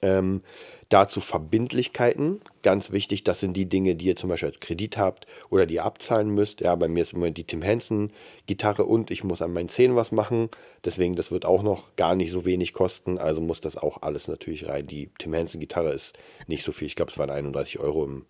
Ähm, 0.00 0.40
dazu 0.88 1.20
Verbindlichkeiten. 1.20 2.40
Ganz 2.62 2.90
wichtig, 2.90 3.22
das 3.22 3.40
sind 3.40 3.54
die 3.54 3.68
Dinge, 3.68 3.96
die 3.96 4.06
ihr 4.06 4.16
zum 4.16 4.30
Beispiel 4.30 4.48
als 4.48 4.60
Kredit 4.60 4.96
habt 4.96 5.26
oder 5.50 5.66
die 5.66 5.74
ihr 5.74 5.84
abzahlen 5.84 6.30
müsst. 6.30 6.62
Ja, 6.62 6.74
bei 6.74 6.88
mir 6.88 7.02
ist 7.02 7.12
im 7.12 7.18
Moment 7.18 7.36
die 7.36 7.44
Tim 7.44 7.60
Henson 7.60 8.10
Gitarre 8.46 8.86
und 8.86 9.10
ich 9.10 9.24
muss 9.24 9.42
an 9.42 9.52
meinen 9.52 9.68
Zähnen 9.68 9.94
was 9.94 10.10
machen. 10.10 10.48
Deswegen, 10.86 11.16
das 11.16 11.30
wird 11.30 11.44
auch 11.44 11.62
noch 11.62 11.96
gar 11.96 12.14
nicht 12.14 12.32
so 12.32 12.46
wenig 12.46 12.72
kosten. 12.72 13.18
Also 13.18 13.42
muss 13.42 13.60
das 13.60 13.76
auch 13.76 14.00
alles 14.00 14.26
natürlich 14.26 14.68
rein. 14.68 14.86
Die 14.86 15.10
Tim 15.18 15.34
Henson 15.34 15.60
Gitarre 15.60 15.92
ist 15.92 16.18
nicht 16.46 16.64
so 16.64 16.72
viel. 16.72 16.86
Ich 16.86 16.96
glaube, 16.96 17.12
es 17.12 17.18
waren 17.18 17.28
31 17.28 17.78
Euro 17.78 18.04
im 18.04 18.24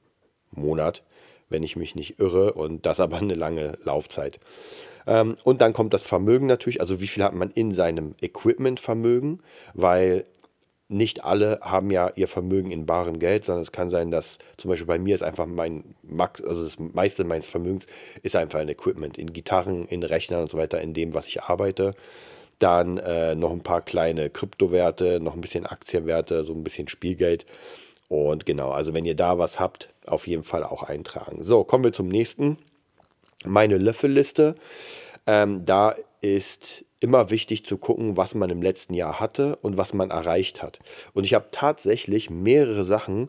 Monat, 0.50 1.02
wenn 1.49 1.62
ich 1.62 1.76
mich 1.76 1.95
nicht 1.95 2.19
irre. 2.19 2.52
Und 2.52 2.87
das 2.87 3.00
aber 3.00 3.19
eine 3.19 3.35
lange 3.35 3.78
Laufzeit. 3.85 4.40
Ähm, 5.07 5.37
und 5.45 5.61
dann 5.61 5.73
kommt 5.73 5.95
das 5.95 6.07
Vermögen 6.07 6.47
natürlich, 6.47 6.80
also 6.80 7.00
wie 7.00 7.07
viel 7.07 7.25
hat 7.25 7.35
man 7.35 7.50
in 7.50 7.73
seinem 7.73 8.14
Equipment-Vermögen, 8.21 9.40
weil 9.75 10.25
nicht 10.90 11.25
alle 11.25 11.61
haben 11.62 11.90
ja 11.90 12.11
ihr 12.16 12.26
Vermögen 12.26 12.73
in 12.73 12.85
barem 12.85 13.21
Geld, 13.21 13.45
sondern 13.45 13.62
es 13.62 13.71
kann 13.71 13.90
sein, 13.90 14.11
dass 14.11 14.38
zum 14.57 14.71
Beispiel 14.71 14.88
bei 14.88 14.99
mir 14.99 15.14
ist 15.14 15.23
einfach 15.23 15.47
mein 15.47 15.95
Max, 16.02 16.42
also 16.42 16.64
das 16.64 16.80
meiste 16.80 17.23
meines 17.23 17.47
Vermögens 17.47 17.87
ist 18.25 18.35
einfach 18.35 18.59
ein 18.59 18.69
Equipment, 18.69 19.16
in 19.16 19.33
Gitarren, 19.33 19.87
in 19.87 20.02
Rechnern 20.02 20.42
und 20.42 20.50
so 20.50 20.59
weiter, 20.59 20.80
in 20.80 20.92
dem, 20.92 21.14
was 21.14 21.28
ich 21.28 21.42
arbeite. 21.42 21.95
Dann 22.59 22.99
äh, 22.99 23.37
noch 23.37 23.52
ein 23.52 23.62
paar 23.62 23.83
kleine 23.83 24.30
Kryptowerte, 24.30 25.21
noch 25.21 25.35
ein 25.35 25.40
bisschen 25.40 25.64
Aktienwerte, 25.64 26.42
so 26.42 26.52
ein 26.52 26.64
bisschen 26.64 26.88
Spielgeld. 26.88 27.47
Und 28.09 28.45
genau, 28.45 28.73
also 28.73 28.92
wenn 28.92 29.04
ihr 29.04 29.14
da 29.14 29.38
was 29.38 29.61
habt, 29.61 29.90
auf 30.11 30.26
jeden 30.26 30.43
Fall 30.43 30.64
auch 30.64 30.83
eintragen. 30.83 31.43
So, 31.43 31.64
kommen 31.64 31.85
wir 31.85 31.93
zum 31.93 32.09
nächsten. 32.09 32.59
Meine 33.45 33.79
Löffelliste. 33.79 34.55
Ähm, 35.26 35.64
da 35.64 35.95
ist 36.21 36.85
immer 37.00 37.31
wichtig 37.31 37.64
zu 37.64 37.79
gucken, 37.79 38.17
was 38.17 38.35
man 38.35 38.50
im 38.50 38.62
letzten 38.62 38.95
Jahr 38.95 39.21
hatte 39.21 39.57
und 39.57 39.76
was 39.76 39.95
man 39.95 40.11
erreicht 40.11 40.62
hat. 40.62 40.81
Und 41.14 41.25
ich 41.25 41.35
habe 41.35 41.49
tatsächlich 41.50 42.29
mehrere 42.29 42.85
Sachen 42.85 43.29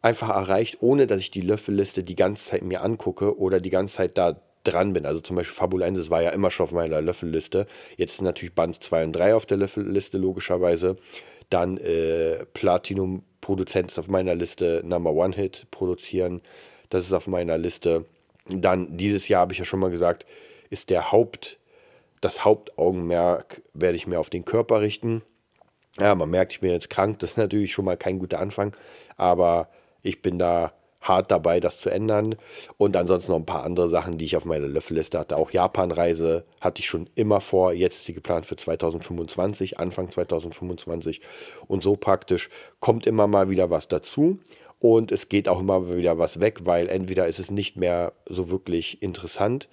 einfach 0.00 0.30
erreicht, 0.30 0.78
ohne 0.80 1.06
dass 1.06 1.20
ich 1.20 1.30
die 1.30 1.40
Löffelliste 1.40 2.02
die 2.02 2.16
ganze 2.16 2.44
Zeit 2.44 2.62
mir 2.62 2.82
angucke 2.82 3.38
oder 3.38 3.60
die 3.60 3.70
ganze 3.70 3.96
Zeit 3.96 4.18
da 4.18 4.40
dran 4.64 4.92
bin. 4.94 5.06
Also 5.06 5.20
zum 5.20 5.36
Beispiel 5.36 5.54
Fabulensis 5.54 6.10
war 6.10 6.22
ja 6.22 6.30
immer 6.30 6.50
schon 6.50 6.64
auf 6.64 6.72
meiner 6.72 7.00
Löffelliste. 7.00 7.66
Jetzt 7.96 8.14
ist 8.14 8.22
natürlich 8.22 8.54
Band 8.54 8.82
2 8.82 9.04
und 9.04 9.12
3 9.12 9.34
auf 9.34 9.46
der 9.46 9.58
Löffelliste, 9.58 10.18
logischerweise. 10.18 10.96
Dann 11.50 11.78
äh, 11.78 12.46
Platinum 12.54 13.22
Produzent 13.40 13.88
ist 13.88 13.98
auf 13.98 14.08
meiner 14.08 14.34
Liste, 14.34 14.82
Number 14.84 15.12
One 15.12 15.34
Hit 15.34 15.66
produzieren. 15.70 16.40
Das 16.88 17.04
ist 17.04 17.12
auf 17.12 17.26
meiner 17.26 17.58
Liste. 17.58 18.06
Dann 18.48 18.96
dieses 18.96 19.28
Jahr 19.28 19.42
habe 19.42 19.52
ich 19.52 19.58
ja 19.58 19.64
schon 19.64 19.80
mal 19.80 19.90
gesagt, 19.90 20.26
ist 20.70 20.90
der 20.90 21.12
Haupt, 21.12 21.58
das 22.20 22.44
Hauptaugenmerk 22.44 23.62
werde 23.74 23.96
ich 23.96 24.06
mir 24.06 24.18
auf 24.18 24.30
den 24.30 24.44
Körper 24.44 24.80
richten. 24.80 25.22
Ja, 25.98 26.14
man 26.14 26.30
merkt, 26.30 26.52
ich 26.52 26.60
bin 26.60 26.70
jetzt 26.70 26.90
krank, 26.90 27.18
das 27.20 27.32
ist 27.32 27.36
natürlich 27.36 27.72
schon 27.72 27.84
mal 27.84 27.96
kein 27.96 28.18
guter 28.18 28.40
Anfang, 28.40 28.74
aber 29.16 29.68
ich 30.02 30.22
bin 30.22 30.38
da 30.38 30.72
hart 31.04 31.30
dabei, 31.30 31.60
das 31.60 31.78
zu 31.78 31.90
ändern. 31.90 32.34
Und 32.76 32.96
ansonsten 32.96 33.32
noch 33.32 33.38
ein 33.38 33.46
paar 33.46 33.62
andere 33.62 33.88
Sachen, 33.88 34.18
die 34.18 34.24
ich 34.24 34.36
auf 34.36 34.44
meiner 34.44 34.66
Löffelliste 34.66 35.18
hatte. 35.18 35.36
Auch 35.36 35.50
Japan-Reise 35.50 36.44
hatte 36.60 36.80
ich 36.80 36.88
schon 36.88 37.08
immer 37.14 37.40
vor. 37.40 37.72
Jetzt 37.72 37.98
ist 37.98 38.06
sie 38.06 38.14
geplant 38.14 38.46
für 38.46 38.56
2025, 38.56 39.78
Anfang 39.78 40.10
2025. 40.10 41.20
Und 41.68 41.82
so 41.82 41.94
praktisch 41.96 42.50
kommt 42.80 43.06
immer 43.06 43.26
mal 43.26 43.50
wieder 43.50 43.70
was 43.70 43.86
dazu. 43.86 44.40
Und 44.80 45.12
es 45.12 45.28
geht 45.28 45.48
auch 45.48 45.60
immer 45.60 45.94
wieder 45.94 46.18
was 46.18 46.40
weg, 46.40 46.60
weil 46.64 46.88
entweder 46.88 47.26
ist 47.26 47.38
es 47.38 47.50
nicht 47.50 47.76
mehr 47.76 48.12
so 48.28 48.50
wirklich 48.50 49.02
interessant 49.02 49.68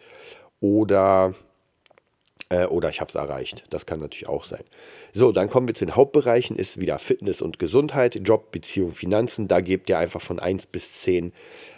oder 0.62 1.34
äh, 2.52 2.66
oder 2.66 2.90
ich 2.90 3.00
habe 3.00 3.10
es 3.10 3.16
erreicht. 3.16 3.64
Das 3.70 3.86
kann 3.86 4.00
natürlich 4.00 4.28
auch 4.28 4.44
sein. 4.44 4.64
So, 5.14 5.32
dann 5.32 5.50
kommen 5.50 5.68
wir 5.68 5.74
zu 5.74 5.86
den 5.86 5.96
Hauptbereichen. 5.96 6.58
Ist 6.58 6.80
wieder 6.80 7.00
Fitness 7.00 7.42
und 7.42 7.58
Gesundheit, 7.58 8.20
Job, 8.28 8.52
Beziehung, 8.52 8.92
Finanzen. 8.92 9.48
Da 9.48 9.62
gebt 9.62 9.90
ihr 9.90 9.98
einfach 9.98 10.22
von 10.22 10.40
1 10.40 10.68
bis 10.68 10.94
10 11.02 11.32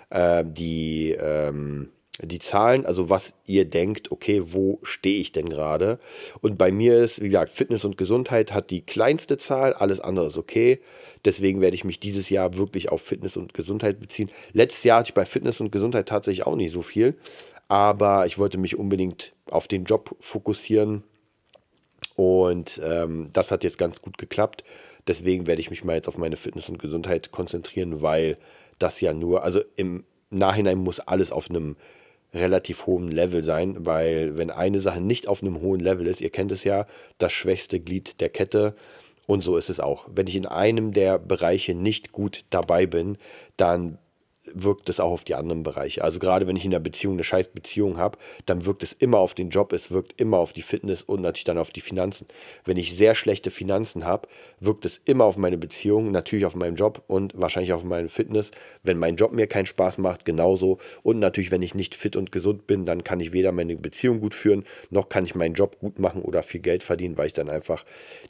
äh, 0.09 0.43
die, 0.45 1.11
ähm, 1.11 1.89
die 2.21 2.39
Zahlen, 2.39 2.85
also 2.85 3.09
was 3.09 3.33
ihr 3.45 3.65
denkt, 3.65 4.11
okay, 4.11 4.41
wo 4.45 4.79
stehe 4.83 5.19
ich 5.19 5.31
denn 5.31 5.49
gerade? 5.49 5.99
Und 6.41 6.57
bei 6.57 6.71
mir 6.71 6.97
ist, 6.97 7.21
wie 7.21 7.25
gesagt, 7.25 7.53
Fitness 7.53 7.85
und 7.85 7.97
Gesundheit 7.97 8.53
hat 8.53 8.69
die 8.69 8.81
kleinste 8.81 9.37
Zahl, 9.37 9.73
alles 9.73 9.99
andere 9.99 10.27
ist 10.27 10.37
okay. 10.37 10.79
Deswegen 11.25 11.61
werde 11.61 11.75
ich 11.75 11.85
mich 11.85 11.99
dieses 11.99 12.29
Jahr 12.29 12.57
wirklich 12.57 12.89
auf 12.89 13.01
Fitness 13.01 13.37
und 13.37 13.53
Gesundheit 13.53 13.99
beziehen. 13.99 14.29
Letztes 14.53 14.83
Jahr 14.83 14.99
hatte 14.99 15.09
ich 15.09 15.13
bei 15.13 15.25
Fitness 15.25 15.61
und 15.61 15.71
Gesundheit 15.71 16.07
tatsächlich 16.07 16.45
auch 16.45 16.55
nicht 16.55 16.71
so 16.71 16.81
viel 16.81 17.15
aber 17.67 18.25
ich 18.25 18.37
wollte 18.37 18.57
mich 18.57 18.77
unbedingt 18.77 19.33
auf 19.49 19.67
den 19.67 19.85
Job 19.85 20.15
fokussieren 20.19 21.03
und 22.15 22.81
ähm, 22.83 23.29
das 23.33 23.51
hat 23.51 23.63
jetzt 23.63 23.77
ganz 23.77 24.01
gut 24.01 24.17
geklappt. 24.17 24.63
Deswegen 25.07 25.47
werde 25.47 25.61
ich 25.61 25.69
mich 25.69 25.83
mal 25.83 25.95
jetzt 25.95 26.07
auf 26.07 26.17
meine 26.17 26.37
Fitness 26.37 26.69
und 26.69 26.79
Gesundheit 26.79 27.31
konzentrieren, 27.31 28.01
weil 28.01 28.37
das 28.79 29.01
ja 29.01 29.13
nur, 29.13 29.43
also 29.43 29.61
im 29.75 30.05
Nachhinein 30.29 30.77
muss 30.77 30.99
alles 30.99 31.31
auf 31.31 31.49
einem 31.49 31.75
relativ 32.33 32.87
hohen 32.87 33.09
Level 33.09 33.43
sein, 33.43 33.85
weil 33.85 34.37
wenn 34.37 34.49
eine 34.49 34.79
Sache 34.79 35.01
nicht 35.01 35.27
auf 35.27 35.43
einem 35.43 35.61
hohen 35.61 35.79
Level 35.79 36.07
ist, 36.07 36.21
ihr 36.21 36.31
kennt 36.31 36.51
es 36.51 36.63
ja, 36.63 36.87
das 37.19 37.31
schwächste 37.31 37.79
Glied 37.79 38.21
der 38.21 38.29
Kette, 38.29 38.75
und 39.25 39.41
so 39.41 39.57
ist 39.57 39.69
es 39.69 39.79
auch. 39.79 40.05
Wenn 40.13 40.27
ich 40.27 40.35
in 40.35 40.45
einem 40.45 40.91
der 40.91 41.17
Bereiche 41.17 41.75
nicht 41.75 42.11
gut 42.11 42.43
dabei 42.49 42.85
bin, 42.85 43.17
dann 43.57 43.97
wirkt 44.51 44.89
es 44.89 44.99
auch 44.99 45.11
auf 45.11 45.23
die 45.23 45.35
anderen 45.35 45.63
Bereiche. 45.63 46.03
Also 46.03 46.19
gerade 46.19 46.47
wenn 46.47 46.55
ich 46.55 46.65
in 46.65 46.71
der 46.71 46.79
Beziehung 46.79 47.13
eine 47.13 47.23
scheiß 47.23 47.49
Beziehung 47.49 47.97
habe, 47.97 48.17
dann 48.45 48.65
wirkt 48.65 48.83
es 48.83 48.93
immer 48.93 49.19
auf 49.19 49.33
den 49.33 49.49
Job, 49.49 49.73
es 49.73 49.91
wirkt 49.91 50.19
immer 50.19 50.37
auf 50.37 50.53
die 50.53 50.61
Fitness 50.61 51.03
und 51.03 51.21
natürlich 51.21 51.45
dann 51.45 51.57
auf 51.57 51.71
die 51.71 51.81
Finanzen. 51.81 52.27
Wenn 52.65 52.77
ich 52.77 52.95
sehr 52.95 53.15
schlechte 53.15 53.51
Finanzen 53.51 54.05
habe, 54.05 54.27
wirkt 54.59 54.85
es 54.85 54.99
immer 55.05 55.25
auf 55.25 55.37
meine 55.37 55.57
Beziehung, 55.57 56.11
natürlich 56.11 56.45
auf 56.45 56.55
meinen 56.55 56.75
Job 56.75 57.03
und 57.07 57.33
wahrscheinlich 57.35 57.73
auf 57.73 57.83
meine 57.83 58.09
Fitness. 58.09 58.51
Wenn 58.83 58.97
mein 58.97 59.15
Job 59.15 59.31
mir 59.31 59.47
keinen 59.47 59.65
Spaß 59.65 59.97
macht, 59.97 60.25
genauso. 60.25 60.79
Und 61.03 61.19
natürlich, 61.19 61.51
wenn 61.51 61.61
ich 61.61 61.75
nicht 61.75 61.95
fit 61.95 62.15
und 62.15 62.31
gesund 62.31 62.67
bin, 62.67 62.85
dann 62.85 63.03
kann 63.03 63.19
ich 63.19 63.31
weder 63.31 63.51
meine 63.51 63.75
Beziehung 63.75 64.19
gut 64.19 64.35
führen, 64.35 64.65
noch 64.89 65.09
kann 65.09 65.25
ich 65.25 65.35
meinen 65.35 65.55
Job 65.55 65.79
gut 65.79 65.99
machen 65.99 66.21
oder 66.21 66.43
viel 66.43 66.61
Geld 66.61 66.83
verdienen, 66.83 67.17
weil 67.17 67.27
ich 67.27 67.33
dann 67.33 67.49
einfach 67.49 67.85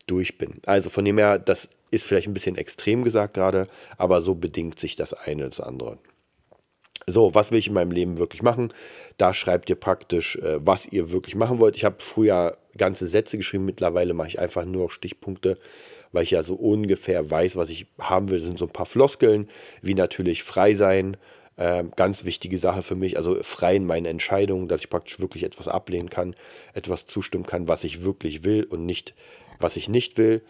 durch 0.05 0.37
bin. 0.37 0.61
Also 0.65 0.89
von 0.89 1.05
dem 1.05 1.17
her, 1.17 1.39
das 1.39 1.69
ist 1.93 2.05
vielleicht 2.05 2.27
ein 2.27 2.33
bisschen 2.33 2.57
extrem 2.57 3.03
gesagt 3.03 3.35
gerade, 3.35 3.67
aber 3.97 4.21
so 4.21 4.35
bedingt 4.35 4.79
sich 4.79 4.95
das 4.95 5.13
eine 5.13 5.45
das 5.45 5.59
andere. 5.59 5.99
So, 7.05 7.35
was 7.35 7.51
will 7.51 7.59
ich 7.59 7.67
in 7.67 7.73
meinem 7.73 7.91
Leben 7.91 8.17
wirklich 8.17 8.41
machen? 8.41 8.69
Da 9.17 9.33
schreibt 9.33 9.69
ihr 9.69 9.75
praktisch, 9.75 10.37
äh, 10.37 10.65
was 10.65 10.85
ihr 10.85 11.11
wirklich 11.11 11.35
machen 11.35 11.59
wollt. 11.59 11.75
Ich 11.75 11.83
habe 11.83 11.97
früher 11.99 12.57
ganze 12.77 13.07
Sätze 13.07 13.37
geschrieben, 13.37 13.65
mittlerweile 13.65 14.13
mache 14.13 14.29
ich 14.29 14.39
einfach 14.39 14.65
nur 14.65 14.89
Stichpunkte, 14.89 15.57
weil 16.11 16.23
ich 16.23 16.31
ja 16.31 16.43
so 16.43 16.55
ungefähr 16.55 17.29
weiß, 17.29 17.55
was 17.57 17.69
ich 17.69 17.87
haben 17.99 18.29
will. 18.29 18.37
Das 18.37 18.47
sind 18.47 18.57
so 18.57 18.65
ein 18.65 18.71
paar 18.71 18.85
Floskeln, 18.85 19.49
wie 19.81 19.95
natürlich 19.95 20.43
frei 20.43 20.75
sein, 20.75 21.17
äh, 21.57 21.83
ganz 21.95 22.23
wichtige 22.23 22.57
Sache 22.57 22.83
für 22.83 22.95
mich, 22.95 23.17
also 23.17 23.43
frei 23.43 23.75
in 23.75 23.85
meinen 23.85 24.05
Entscheidungen, 24.05 24.67
dass 24.67 24.81
ich 24.81 24.89
praktisch 24.89 25.19
wirklich 25.19 25.43
etwas 25.43 25.67
ablehnen 25.67 26.09
kann, 26.09 26.35
etwas 26.73 27.05
zustimmen 27.05 27.45
kann, 27.45 27.67
was 27.67 27.83
ich 27.83 28.03
wirklich 28.03 28.43
will 28.43 28.63
und 28.63 28.85
nicht, 28.85 29.13
was 29.59 29.75
ich 29.75 29.89
nicht 29.89 30.17
will. 30.17 30.41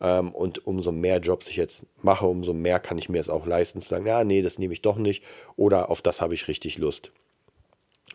Ähm, 0.00 0.32
und 0.32 0.66
umso 0.66 0.92
mehr 0.92 1.18
Jobs 1.18 1.48
ich 1.48 1.56
jetzt 1.56 1.86
mache, 2.02 2.26
umso 2.26 2.54
mehr 2.54 2.80
kann 2.80 2.98
ich 2.98 3.08
mir 3.08 3.20
es 3.20 3.30
auch 3.30 3.46
leisten 3.46 3.80
zu 3.80 3.88
sagen, 3.88 4.06
ja, 4.06 4.24
nee, 4.24 4.42
das 4.42 4.58
nehme 4.58 4.72
ich 4.72 4.82
doch 4.82 4.96
nicht 4.96 5.24
oder 5.56 5.90
auf 5.90 6.02
das 6.02 6.20
habe 6.20 6.34
ich 6.34 6.48
richtig 6.48 6.78
Lust. 6.78 7.12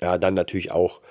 Ja, 0.02 0.18
dann 0.18 0.34
natürlich 0.34 0.72
auch 0.72 1.02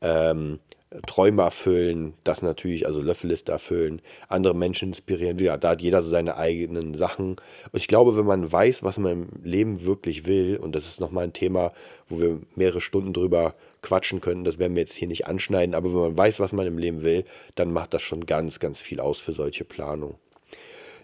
ähm, 0.00 0.60
Träume 1.06 1.42
erfüllen, 1.42 2.14
das 2.24 2.40
natürlich, 2.40 2.86
also 2.86 3.02
Löffelliste 3.02 3.52
erfüllen, 3.52 4.00
andere 4.28 4.54
Menschen 4.54 4.88
inspirieren. 4.88 5.38
Ja, 5.38 5.58
da 5.58 5.70
hat 5.70 5.82
jeder 5.82 6.00
so 6.00 6.08
seine 6.08 6.36
eigenen 6.36 6.94
Sachen. 6.94 7.32
Und 7.32 7.74
ich 7.74 7.88
glaube, 7.88 8.16
wenn 8.16 8.24
man 8.24 8.50
weiß, 8.50 8.82
was 8.82 8.96
man 8.96 9.12
im 9.12 9.28
Leben 9.44 9.84
wirklich 9.84 10.26
will, 10.26 10.56
und 10.56 10.74
das 10.74 10.86
ist 10.86 10.98
nochmal 10.98 11.24
ein 11.24 11.34
Thema, 11.34 11.72
wo 12.08 12.20
wir 12.20 12.40
mehrere 12.56 12.80
Stunden 12.80 13.12
drüber 13.12 13.54
quatschen 13.82 14.22
können, 14.22 14.44
das 14.44 14.58
werden 14.58 14.76
wir 14.76 14.80
jetzt 14.80 14.94
hier 14.94 15.08
nicht 15.08 15.26
anschneiden, 15.26 15.74
aber 15.74 15.92
wenn 15.92 16.00
man 16.00 16.18
weiß, 16.18 16.40
was 16.40 16.52
man 16.52 16.66
im 16.66 16.78
Leben 16.78 17.02
will, 17.02 17.24
dann 17.54 17.70
macht 17.70 17.92
das 17.92 18.00
schon 18.00 18.24
ganz, 18.24 18.58
ganz 18.58 18.80
viel 18.80 19.00
aus 19.00 19.20
für 19.20 19.32
solche 19.32 19.64
Planung. 19.64 20.14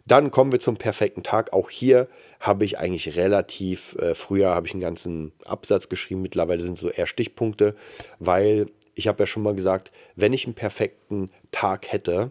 Dann 0.06 0.30
kommen 0.30 0.52
wir 0.52 0.60
zum 0.60 0.76
perfekten 0.76 1.22
Tag. 1.22 1.54
Auch 1.54 1.70
hier 1.70 2.08
habe 2.38 2.64
ich 2.64 2.78
eigentlich 2.78 3.16
relativ, 3.16 3.96
äh, 3.96 4.14
früher 4.14 4.50
habe 4.50 4.66
ich 4.66 4.74
einen 4.74 4.82
ganzen 4.82 5.32
Absatz 5.44 5.88
geschrieben, 5.88 6.20
mittlerweile 6.22 6.62
sind 6.62 6.74
es 6.74 6.80
so 6.80 6.90
eher 6.90 7.06
Stichpunkte, 7.06 7.74
weil 8.18 8.66
ich 8.94 9.08
habe 9.08 9.22
ja 9.22 9.26
schon 9.26 9.42
mal 9.42 9.54
gesagt, 9.54 9.92
wenn 10.16 10.32
ich 10.32 10.46
einen 10.46 10.54
perfekten 10.54 11.30
Tag 11.50 11.90
hätte 11.90 12.30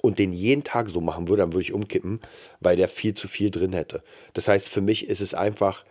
und 0.00 0.18
den 0.18 0.32
jeden 0.32 0.64
Tag 0.64 0.88
so 0.88 1.00
machen 1.00 1.28
würde, 1.28 1.42
dann 1.42 1.52
würde 1.52 1.62
ich 1.62 1.72
umkippen, 1.72 2.20
weil 2.60 2.76
der 2.76 2.88
viel 2.88 3.14
zu 3.14 3.28
viel 3.28 3.50
drin 3.50 3.72
hätte. 3.72 4.02
Das 4.34 4.48
heißt, 4.48 4.68
für 4.68 4.80
mich 4.80 5.08
ist 5.08 5.20
es 5.20 5.34
einfach 5.34 5.84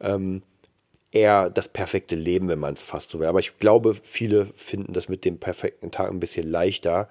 ähm, 0.00 0.42
eher 1.12 1.50
das 1.50 1.68
perfekte 1.68 2.16
Leben, 2.16 2.48
wenn 2.48 2.58
man 2.58 2.74
es 2.74 2.82
fast 2.82 3.10
so 3.10 3.18
will. 3.18 3.26
Aber 3.26 3.40
ich 3.40 3.58
glaube, 3.58 3.94
viele 3.94 4.46
finden 4.54 4.92
das 4.92 5.08
mit 5.08 5.24
dem 5.24 5.38
perfekten 5.38 5.90
Tag 5.90 6.10
ein 6.10 6.20
bisschen 6.20 6.48
leichter, 6.48 7.08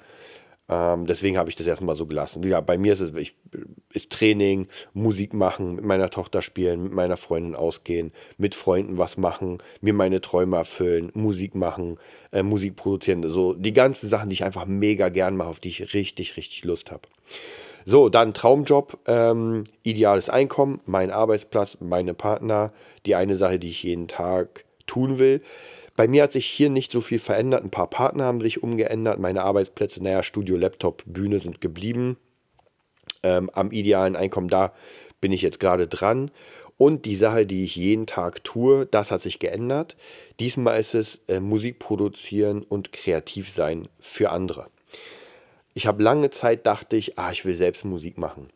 ähm, 0.69 1.07
deswegen 1.07 1.37
habe 1.37 1.49
ich 1.49 1.55
das 1.55 1.65
erstmal 1.65 1.95
so 1.95 2.05
gelassen. 2.05 2.43
Ja, 2.43 2.61
bei 2.61 2.77
mir 2.77 2.93
ist 2.93 2.99
es 2.99 3.15
ich, 3.15 3.35
ist 3.91 4.11
Training, 4.11 4.67
Musik 4.93 5.33
machen, 5.33 5.75
mit 5.75 5.85
meiner 5.85 6.11
Tochter 6.11 6.41
spielen, 6.41 6.83
mit 6.83 6.93
meiner 6.93 7.17
Freundin 7.17 7.55
ausgehen, 7.55 8.11
mit 8.37 8.53
Freunden 8.53 8.97
was 8.97 9.17
machen, 9.17 9.57
mir 9.81 9.93
meine 9.93 10.21
Träume 10.21 10.57
erfüllen, 10.57 11.11
Musik 11.15 11.55
machen, 11.55 11.97
äh, 12.31 12.43
Musik 12.43 12.75
produzieren. 12.75 13.27
So 13.27 13.53
die 13.53 13.73
ganzen 13.73 14.07
Sachen, 14.07 14.29
die 14.29 14.35
ich 14.35 14.43
einfach 14.43 14.65
mega 14.65 15.09
gern 15.09 15.35
mache, 15.35 15.49
auf 15.49 15.59
die 15.59 15.69
ich 15.69 15.93
richtig, 15.93 16.37
richtig 16.37 16.63
Lust 16.63 16.91
habe. 16.91 17.07
So, 17.85 18.09
dann 18.09 18.35
Traumjob, 18.35 18.99
ähm, 19.07 19.63
ideales 19.81 20.29
Einkommen, 20.29 20.81
mein 20.85 21.09
Arbeitsplatz, 21.09 21.77
meine 21.79 22.13
Partner, 22.13 22.71
die 23.07 23.15
eine 23.15 23.35
Sache, 23.35 23.57
die 23.57 23.69
ich 23.69 23.81
jeden 23.81 24.07
Tag 24.07 24.65
tun 24.85 25.17
will. 25.17 25.41
Bei 25.99 26.07
mir 26.07 26.23
hat 26.23 26.31
sich 26.31 26.45
hier 26.45 26.69
nicht 26.69 26.93
so 26.93 27.01
viel 27.01 27.19
verändert. 27.19 27.61
Ein 27.61 27.71
paar 27.71 27.89
Partner 27.89 28.23
haben 28.23 28.39
sich 28.39 28.63
umgeändert. 28.63 29.19
Meine 29.19 29.41
Arbeitsplätze, 29.41 30.01
naja, 30.01 30.23
Studio, 30.23 30.55
Laptop, 30.55 31.03
Bühne 31.05 31.41
sind 31.41 31.59
geblieben. 31.59 32.15
Ähm, 33.21 33.49
am 33.49 33.71
idealen 33.71 34.15
Einkommen, 34.15 34.47
da 34.47 34.71
bin 35.19 35.33
ich 35.33 35.41
jetzt 35.41 35.59
gerade 35.59 35.89
dran. 35.89 36.31
Und 36.77 37.03
die 37.03 37.17
Sache, 37.17 37.45
die 37.45 37.65
ich 37.65 37.75
jeden 37.75 38.07
Tag 38.07 38.45
tue, 38.45 38.85
das 38.85 39.11
hat 39.11 39.19
sich 39.19 39.39
geändert. 39.39 39.97
Diesmal 40.39 40.79
ist 40.79 40.93
es 40.93 41.21
äh, 41.27 41.41
Musik 41.41 41.79
produzieren 41.79 42.63
und 42.63 42.93
kreativ 42.93 43.49
sein 43.49 43.89
für 43.99 44.29
andere. 44.29 44.67
Ich 45.73 45.85
habe 45.85 46.01
lange 46.01 46.29
Zeit 46.29 46.65
dachte 46.65 46.95
ich, 46.95 47.19
ah, 47.19 47.31
ich 47.33 47.43
will 47.43 47.55
selbst 47.55 47.83
Musik 47.83 48.17
machen. 48.17 48.47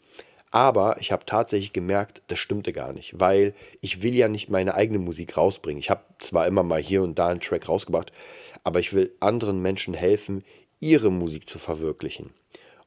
Aber 0.53 0.97
ich 0.99 1.11
habe 1.11 1.25
tatsächlich 1.25 1.73
gemerkt, 1.73 2.21
das 2.27 2.37
stimmte 2.37 2.73
gar 2.73 2.93
nicht, 2.93 3.19
weil 3.19 3.55
ich 3.81 4.03
will 4.03 4.13
ja 4.13 4.27
nicht 4.27 4.49
meine 4.49 4.75
eigene 4.75 4.99
Musik 4.99 5.35
rausbringen. 5.35 5.79
Ich 5.79 5.89
habe 5.89 6.03
zwar 6.19 6.45
immer 6.45 6.61
mal 6.61 6.79
hier 6.79 7.01
und 7.01 7.17
da 7.17 7.29
einen 7.29 7.39
Track 7.39 7.67
rausgebracht, 7.67 8.11
aber 8.63 8.79
ich 8.79 8.93
will 8.93 9.15
anderen 9.19 9.63
Menschen 9.63 9.95
helfen, 9.95 10.43
ihre 10.79 11.11
Musik 11.11 11.49
zu 11.49 11.57
verwirklichen. 11.57 12.29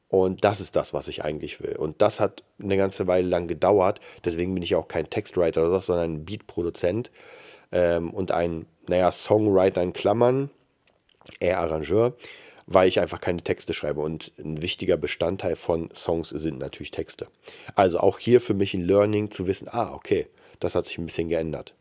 Und 0.07 0.45
das 0.45 0.61
ist 0.61 0.77
das, 0.77 0.93
was 0.93 1.09
ich 1.09 1.25
eigentlich 1.25 1.61
will. 1.61 1.75
Und 1.75 2.01
das 2.01 2.21
hat 2.21 2.41
eine 2.57 2.77
ganze 2.77 3.05
Weile 3.05 3.27
lang 3.27 3.49
gedauert. 3.49 3.99
Deswegen 4.23 4.53
bin 4.53 4.63
ich 4.63 4.75
auch 4.75 4.87
kein 4.87 5.09
Textwriter 5.09 5.63
oder 5.63 5.81
so, 5.81 5.87
sondern 5.87 6.13
ein 6.13 6.25
Beatproduzent 6.25 7.11
ähm, 7.73 8.11
und 8.11 8.31
ein, 8.31 8.65
naja, 8.87 9.11
Songwriter 9.11 9.83
in 9.83 9.91
Klammern, 9.91 10.49
eher 11.41 11.59
Arrangeur 11.59 12.15
weil 12.67 12.89
ich 12.89 12.99
einfach 12.99 13.21
keine 13.21 13.41
Texte 13.41 13.73
schreibe. 13.73 14.01
Und 14.01 14.33
ein 14.37 14.61
wichtiger 14.61 14.97
Bestandteil 14.97 15.55
von 15.55 15.89
Songs 15.95 16.29
sind 16.29 16.59
natürlich 16.59 16.91
Texte. 16.91 17.27
Also 17.75 17.99
auch 17.99 18.19
hier 18.19 18.41
für 18.41 18.53
mich 18.53 18.73
ein 18.73 18.85
Learning 18.85 19.31
zu 19.31 19.47
wissen, 19.47 19.69
ah, 19.71 19.93
okay, 19.93 20.27
das 20.59 20.75
hat 20.75 20.85
sich 20.85 20.97
ein 20.97 21.05
bisschen 21.05 21.29
geändert. 21.29 21.73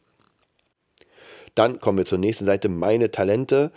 Dann 1.54 1.80
kommen 1.80 1.98
wir 1.98 2.04
zur 2.04 2.18
nächsten 2.18 2.44
Seite, 2.44 2.68
meine 2.68 3.10
Talente. 3.10 3.72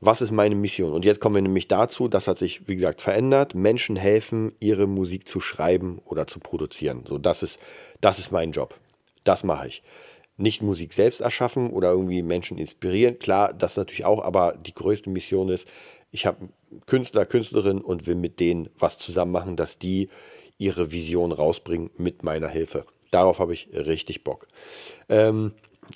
Was 0.00 0.20
ist 0.20 0.30
meine 0.30 0.54
Mission? 0.54 0.92
Und 0.92 1.04
jetzt 1.04 1.20
kommen 1.20 1.34
wir 1.34 1.42
nämlich 1.42 1.66
dazu, 1.66 2.08
das 2.08 2.28
hat 2.28 2.38
sich, 2.38 2.68
wie 2.68 2.76
gesagt, 2.76 3.00
verändert. 3.00 3.54
Menschen 3.54 3.96
helfen, 3.96 4.52
ihre 4.60 4.86
Musik 4.86 5.26
zu 5.26 5.40
schreiben 5.40 6.00
oder 6.04 6.26
zu 6.26 6.38
produzieren. 6.38 7.04
So, 7.06 7.18
das 7.18 7.42
ist, 7.42 7.58
das 8.00 8.18
ist 8.18 8.30
mein 8.30 8.52
Job. 8.52 8.74
Das 9.24 9.42
mache 9.42 9.68
ich. 9.68 9.82
Nicht 10.36 10.62
Musik 10.62 10.92
selbst 10.92 11.20
erschaffen 11.20 11.70
oder 11.70 11.90
irgendwie 11.90 12.22
Menschen 12.22 12.58
inspirieren. 12.58 13.18
Klar, 13.18 13.54
das 13.54 13.76
natürlich 13.76 14.04
auch, 14.04 14.22
aber 14.22 14.54
die 14.54 14.74
größte 14.74 15.08
Mission 15.08 15.48
ist, 15.48 15.66
ich 16.14 16.26
habe 16.26 16.48
Künstler, 16.86 17.26
Künstlerin 17.26 17.80
und 17.80 18.06
will 18.06 18.14
mit 18.14 18.38
denen 18.38 18.70
was 18.78 18.98
zusammen 18.98 19.32
machen, 19.32 19.56
dass 19.56 19.80
die 19.80 20.08
ihre 20.58 20.92
Vision 20.92 21.32
rausbringen 21.32 21.90
mit 21.96 22.22
meiner 22.22 22.48
Hilfe. 22.48 22.86
Darauf 23.10 23.40
habe 23.40 23.52
ich 23.52 23.68
richtig 23.72 24.22
Bock. 24.22 24.46
Ähm, 25.08 25.54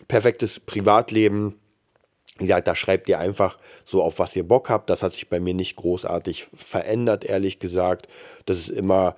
perfektes 0.09 0.59
Privatleben. 0.59 1.61
Ja, 2.41 2.61
da 2.61 2.75
schreibt 2.75 3.09
ihr 3.09 3.21
einfach 3.21 3.59
so 3.85 4.03
auf, 4.03 4.19
was 4.19 4.35
ihr 4.35 4.43
Bock 4.43 4.69
habt. 4.71 4.91
Das 4.91 5.05
hat 5.05 5.13
sich 5.13 5.29
bei 5.29 5.39
mir 5.39 5.55
nicht 5.55 5.77
großartig 5.77 6.49
verändert, 6.53 7.25
ehrlich 7.25 7.61
gesagt. 7.61 8.09
Das 8.45 8.59
ist 8.59 8.71
immer 8.71 9.15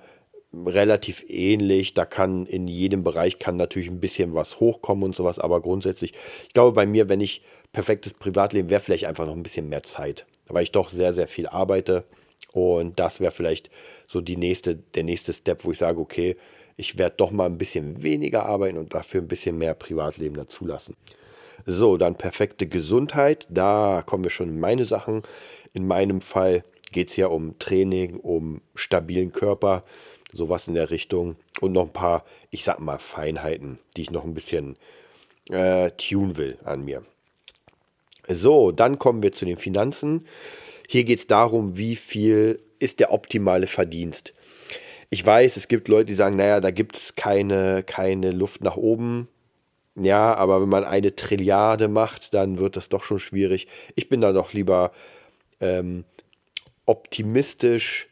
relativ 0.53 1.25
ähnlich. 1.27 1.95
Da 1.95 2.05
kann 2.05 2.45
in 2.45 2.67
jedem 2.67 3.03
Bereich 3.03 3.39
kann 3.39 3.57
natürlich 3.57 3.89
ein 3.89 3.99
bisschen 3.99 4.35
was 4.35 4.59
hochkommen 4.59 5.05
und 5.05 5.15
sowas, 5.15 5.39
aber 5.39 5.61
grundsätzlich, 5.61 6.13
ich 6.43 6.53
glaube 6.53 6.73
bei 6.75 6.85
mir, 6.85 7.09
wenn 7.09 7.21
ich 7.21 7.41
perfektes 7.73 8.13
Privatleben 8.13 8.69
wäre, 8.69 8.81
vielleicht 8.81 9.05
einfach 9.05 9.25
noch 9.25 9.35
ein 9.35 9.43
bisschen 9.43 9.69
mehr 9.69 9.83
Zeit, 9.83 10.25
weil 10.53 10.63
ich 10.63 10.71
doch 10.71 10.89
sehr, 10.89 11.13
sehr 11.13 11.27
viel 11.27 11.47
arbeite 11.47 12.05
und 12.53 12.99
das 12.99 13.19
wäre 13.19 13.31
vielleicht 13.31 13.69
so 14.07 14.21
die 14.21 14.37
nächste, 14.37 14.75
der 14.75 15.03
nächste 15.03 15.33
Step, 15.33 15.63
wo 15.63 15.71
ich 15.71 15.77
sage, 15.77 15.99
okay, 15.99 16.35
ich 16.77 16.97
werde 16.97 17.15
doch 17.17 17.31
mal 17.31 17.45
ein 17.45 17.57
bisschen 17.57 18.03
weniger 18.03 18.45
arbeiten 18.45 18.77
und 18.77 18.93
dafür 18.93 19.21
ein 19.21 19.27
bisschen 19.27 19.57
mehr 19.57 19.73
Privatleben 19.73 20.35
dazulassen. 20.35 20.95
So, 21.65 21.97
dann 21.97 22.15
perfekte 22.15 22.67
Gesundheit. 22.67 23.45
Da 23.49 24.03
kommen 24.05 24.23
wir 24.23 24.31
schon 24.31 24.49
in 24.49 24.59
meine 24.59 24.85
Sachen. 24.85 25.21
In 25.73 25.85
meinem 25.85 26.21
Fall 26.21 26.63
geht 26.91 27.09
es 27.09 27.15
ja 27.15 27.27
um 27.27 27.59
Training, 27.59 28.19
um 28.19 28.61
stabilen 28.75 29.31
Körper, 29.31 29.83
sowas 30.33 30.67
in 30.67 30.73
der 30.73 30.89
Richtung 30.89 31.35
und 31.61 31.71
noch 31.71 31.83
ein 31.83 31.93
paar, 31.93 32.25
ich 32.49 32.63
sag 32.63 32.79
mal, 32.79 32.97
Feinheiten, 32.97 33.79
die 33.95 34.01
ich 34.01 34.11
noch 34.11 34.23
ein 34.23 34.33
bisschen 34.33 34.75
äh, 35.49 35.91
tun 35.91 36.37
will 36.37 36.57
an 36.65 36.83
mir. 36.83 37.03
So, 38.27 38.71
dann 38.71 38.99
kommen 38.99 39.23
wir 39.23 39.31
zu 39.31 39.45
den 39.45 39.57
Finanzen. 39.57 40.25
Hier 40.87 41.03
geht 41.03 41.19
es 41.19 41.27
darum, 41.27 41.77
wie 41.77 41.95
viel 41.95 42.61
ist 42.79 42.99
der 42.99 43.13
optimale 43.13 43.67
Verdienst. 43.67 44.33
Ich 45.09 45.25
weiß, 45.25 45.57
es 45.57 45.67
gibt 45.67 45.87
Leute, 45.87 46.05
die 46.05 46.15
sagen, 46.15 46.37
naja, 46.37 46.61
da 46.61 46.71
gibt 46.71 46.97
es 46.97 47.15
keine, 47.15 47.83
keine 47.83 48.31
Luft 48.31 48.63
nach 48.63 48.77
oben. 48.77 49.27
Ja, 49.95 50.33
aber 50.35 50.61
wenn 50.61 50.69
man 50.69 50.85
eine 50.85 51.15
Trilliarde 51.15 51.87
macht, 51.87 52.33
dann 52.33 52.57
wird 52.59 52.77
das 52.77 52.89
doch 52.89 53.03
schon 53.03 53.19
schwierig. 53.19 53.67
Ich 53.95 54.07
bin 54.07 54.21
da 54.21 54.31
doch 54.31 54.53
lieber 54.53 54.91
ähm, 55.59 56.05
optimistisch, 56.85 58.07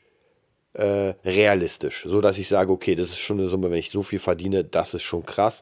äh, 0.74 1.13
realistisch, 1.25 2.04
so 2.08 2.22
dass 2.22 2.38
ich 2.38 2.48
sage, 2.48 2.72
okay, 2.72 2.96
das 2.96 3.10
ist 3.10 3.20
schon 3.20 3.39
eine 3.39 3.48
Summe, 3.48 3.72
wenn 3.72 3.80
ich 3.80 3.92
so 3.92 4.04
viel 4.04 4.20
verdiene, 4.20 4.63
das 4.63 4.94
ist 4.94 5.04
schon 5.04 5.25
krass. 5.25 5.62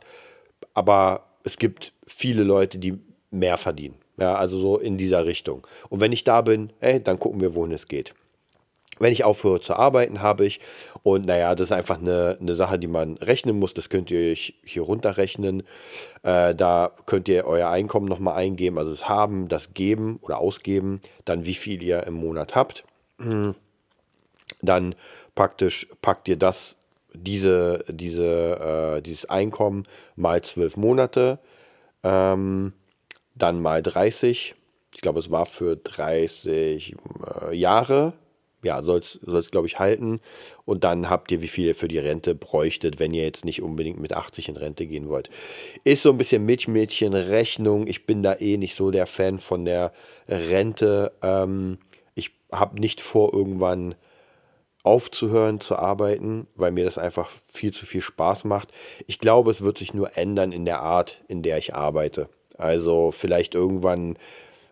Aber 0.73 1.27
es 1.43 1.57
gibt 1.57 1.93
viele 2.05 2.43
Leute, 2.43 2.79
die 2.79 2.97
mehr 3.29 3.57
verdienen. 3.57 3.95
Ja, 4.17 4.35
also 4.35 4.57
so 4.57 4.77
in 4.77 4.97
dieser 4.97 5.25
Richtung. 5.25 5.65
Und 5.89 6.01
wenn 6.01 6.11
ich 6.11 6.23
da 6.23 6.41
bin, 6.41 6.73
ey, 6.79 7.01
dann 7.01 7.19
gucken 7.19 7.39
wir, 7.39 7.55
wohin 7.55 7.71
es 7.71 7.87
geht. 7.87 8.13
Wenn 8.99 9.11
ich 9.11 9.23
aufhöre 9.23 9.59
zu 9.59 9.75
arbeiten, 9.75 10.23
habe 10.23 10.45
ich, 10.45 10.59
und 11.03 11.27
naja, 11.27 11.53
das 11.53 11.67
ist 11.67 11.71
einfach 11.71 11.99
eine, 11.99 12.37
eine 12.41 12.55
Sache, 12.55 12.79
die 12.79 12.87
man 12.87 13.17
rechnen 13.17 13.59
muss, 13.59 13.75
das 13.75 13.89
könnt 13.89 14.09
ihr 14.09 14.31
euch 14.31 14.55
hier 14.63 14.81
runterrechnen. 14.81 15.61
Äh, 16.23 16.55
da 16.55 16.91
könnt 17.05 17.27
ihr 17.27 17.45
euer 17.45 17.69
Einkommen 17.69 18.07
nochmal 18.07 18.37
eingeben, 18.37 18.79
also 18.79 18.89
das 18.89 19.07
Haben, 19.07 19.49
das 19.49 19.75
Geben 19.75 20.17
oder 20.23 20.39
Ausgeben, 20.39 21.01
dann 21.25 21.45
wie 21.45 21.53
viel 21.53 21.83
ihr 21.83 22.03
im 22.07 22.15
Monat 22.15 22.55
habt. 22.55 22.85
Dann 24.61 24.95
praktisch 25.35 25.87
packt 26.01 26.27
ihr 26.27 26.37
das, 26.37 26.77
diese, 27.13 27.83
diese, 27.87 28.95
äh, 28.97 29.01
dieses 29.01 29.25
Einkommen 29.29 29.85
mal 30.15 30.41
zwölf 30.41 30.77
Monate. 30.77 31.39
Ähm, 32.03 32.73
dann 33.37 33.61
mal 33.61 33.81
30. 33.81 34.55
Ich 34.95 35.01
glaube, 35.01 35.19
es 35.19 35.31
war 35.31 35.45
für 35.45 35.75
30 35.75 36.95
äh, 37.49 37.55
Jahre. 37.55 38.13
Ja, 38.63 38.81
soll 38.81 38.99
es, 38.99 39.51
glaube 39.51 39.67
ich, 39.67 39.77
halten. 39.77 40.19
Und 40.65 40.83
dann 40.83 41.09
habt 41.09 41.31
ihr, 41.31 41.41
wie 41.41 41.47
viel 41.47 41.67
ihr 41.67 41.75
für 41.75 41.87
die 41.87 41.99
Rente 41.99 42.33
bräuchtet, 42.33 42.99
wenn 42.99 43.13
ihr 43.13 43.23
jetzt 43.23 43.45
nicht 43.45 43.61
unbedingt 43.61 43.99
mit 43.99 44.13
80 44.13 44.49
in 44.49 44.57
Rente 44.57 44.87
gehen 44.87 45.09
wollt. 45.09 45.29
Ist 45.83 46.01
so 46.01 46.09
ein 46.09 46.17
bisschen 46.17 46.45
Milchmädchen-Rechnung. 46.45 47.85
Ich 47.85 48.05
bin 48.07 48.23
da 48.23 48.35
eh 48.39 48.57
nicht 48.57 48.75
so 48.75 48.89
der 48.89 49.05
Fan 49.05 49.37
von 49.37 49.63
der 49.63 49.93
Rente. 50.27 51.13
Ähm, 51.21 51.77
ich 52.15 52.31
habe 52.51 52.79
nicht 52.79 52.99
vor, 52.99 53.31
irgendwann 53.33 53.95
aufzuhören 54.87 55.59
zu 55.59 55.75
arbeiten, 55.75 56.47
weil 56.55 56.71
mir 56.71 56.85
das 56.85 56.97
einfach 56.97 57.29
viel 57.47 57.73
zu 57.73 57.85
viel 57.85 58.01
Spaß 58.01 58.45
macht. 58.45 58.69
Ich 59.05 59.19
glaube, 59.19 59.51
es 59.51 59.61
wird 59.61 59.77
sich 59.77 59.93
nur 59.93 60.17
ändern 60.17 60.51
in 60.51 60.65
der 60.65 60.79
Art, 60.79 61.23
in 61.27 61.43
der 61.43 61.57
ich 61.57 61.75
arbeite. 61.75 62.29
Also 62.57 63.11
vielleicht 63.11 63.55
irgendwann 63.55 64.17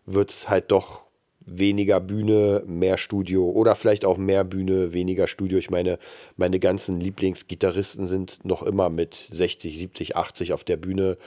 wird 0.05 0.31
es 0.31 0.49
halt 0.49 0.71
doch 0.71 1.05
weniger 1.45 1.99
Bühne, 1.99 2.63
mehr 2.65 2.97
Studio 2.97 3.49
oder 3.49 3.75
vielleicht 3.75 4.03
auch 4.03 4.17
mehr 4.17 4.43
Bühne, 4.43 4.93
weniger 4.93 5.27
Studio. 5.27 5.57
Ich 5.59 5.69
meine, 5.69 5.99
meine 6.37 6.59
ganzen 6.59 6.99
Lieblingsgitarristen 6.99 8.07
sind 8.07 8.43
noch 8.43 8.63
immer 8.63 8.89
mit 8.89 9.29
60, 9.31 9.77
70, 9.77 10.15
80 10.15 10.53
auf 10.53 10.63
der 10.63 10.77
Bühne. 10.77 11.17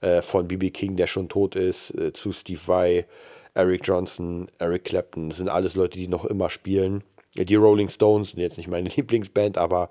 Äh, 0.00 0.22
von 0.22 0.48
BB 0.48 0.72
King, 0.72 0.96
der 0.96 1.06
schon 1.06 1.28
tot 1.28 1.56
ist, 1.56 1.90
äh, 1.90 2.12
zu 2.12 2.32
Steve 2.32 2.60
Vai, 2.66 3.06
Eric 3.54 3.86
Johnson, 3.86 4.48
Eric 4.58 4.84
Clapton. 4.84 5.28
Das 5.28 5.38
sind 5.38 5.48
alles 5.48 5.76
Leute, 5.76 5.98
die 5.98 6.08
noch 6.08 6.24
immer 6.24 6.50
spielen. 6.50 7.04
Die 7.36 7.54
Rolling 7.54 7.90
Stones 7.90 8.30
sind 8.30 8.40
jetzt 8.40 8.56
nicht 8.56 8.68
meine 8.68 8.88
Lieblingsband, 8.96 9.58
aber 9.58 9.90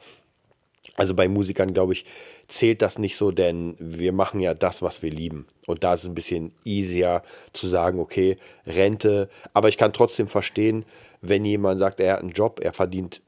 also 0.95 1.13
bei 1.13 1.27
Musikern, 1.27 1.73
glaube 1.73 1.93
ich, 1.93 2.05
zählt 2.47 2.81
das 2.81 2.99
nicht 2.99 3.17
so, 3.17 3.31
denn 3.31 3.75
wir 3.79 4.13
machen 4.13 4.39
ja 4.39 4.53
das, 4.53 4.81
was 4.81 5.01
wir 5.01 5.11
lieben. 5.11 5.45
Und 5.65 5.83
da 5.83 5.93
ist 5.93 6.03
es 6.03 6.09
ein 6.09 6.15
bisschen 6.15 6.51
easier 6.63 7.23
zu 7.53 7.67
sagen, 7.67 7.99
okay, 7.99 8.37
Rente. 8.65 9.29
Aber 9.53 9.69
ich 9.69 9.77
kann 9.77 9.93
trotzdem 9.93 10.27
verstehen, 10.27 10.85
wenn 11.21 11.45
jemand 11.45 11.79
sagt, 11.79 11.99
er 11.99 12.13
hat 12.13 12.21
einen 12.21 12.31
Job, 12.31 12.59
er 12.61 12.73
verdient 12.73 13.21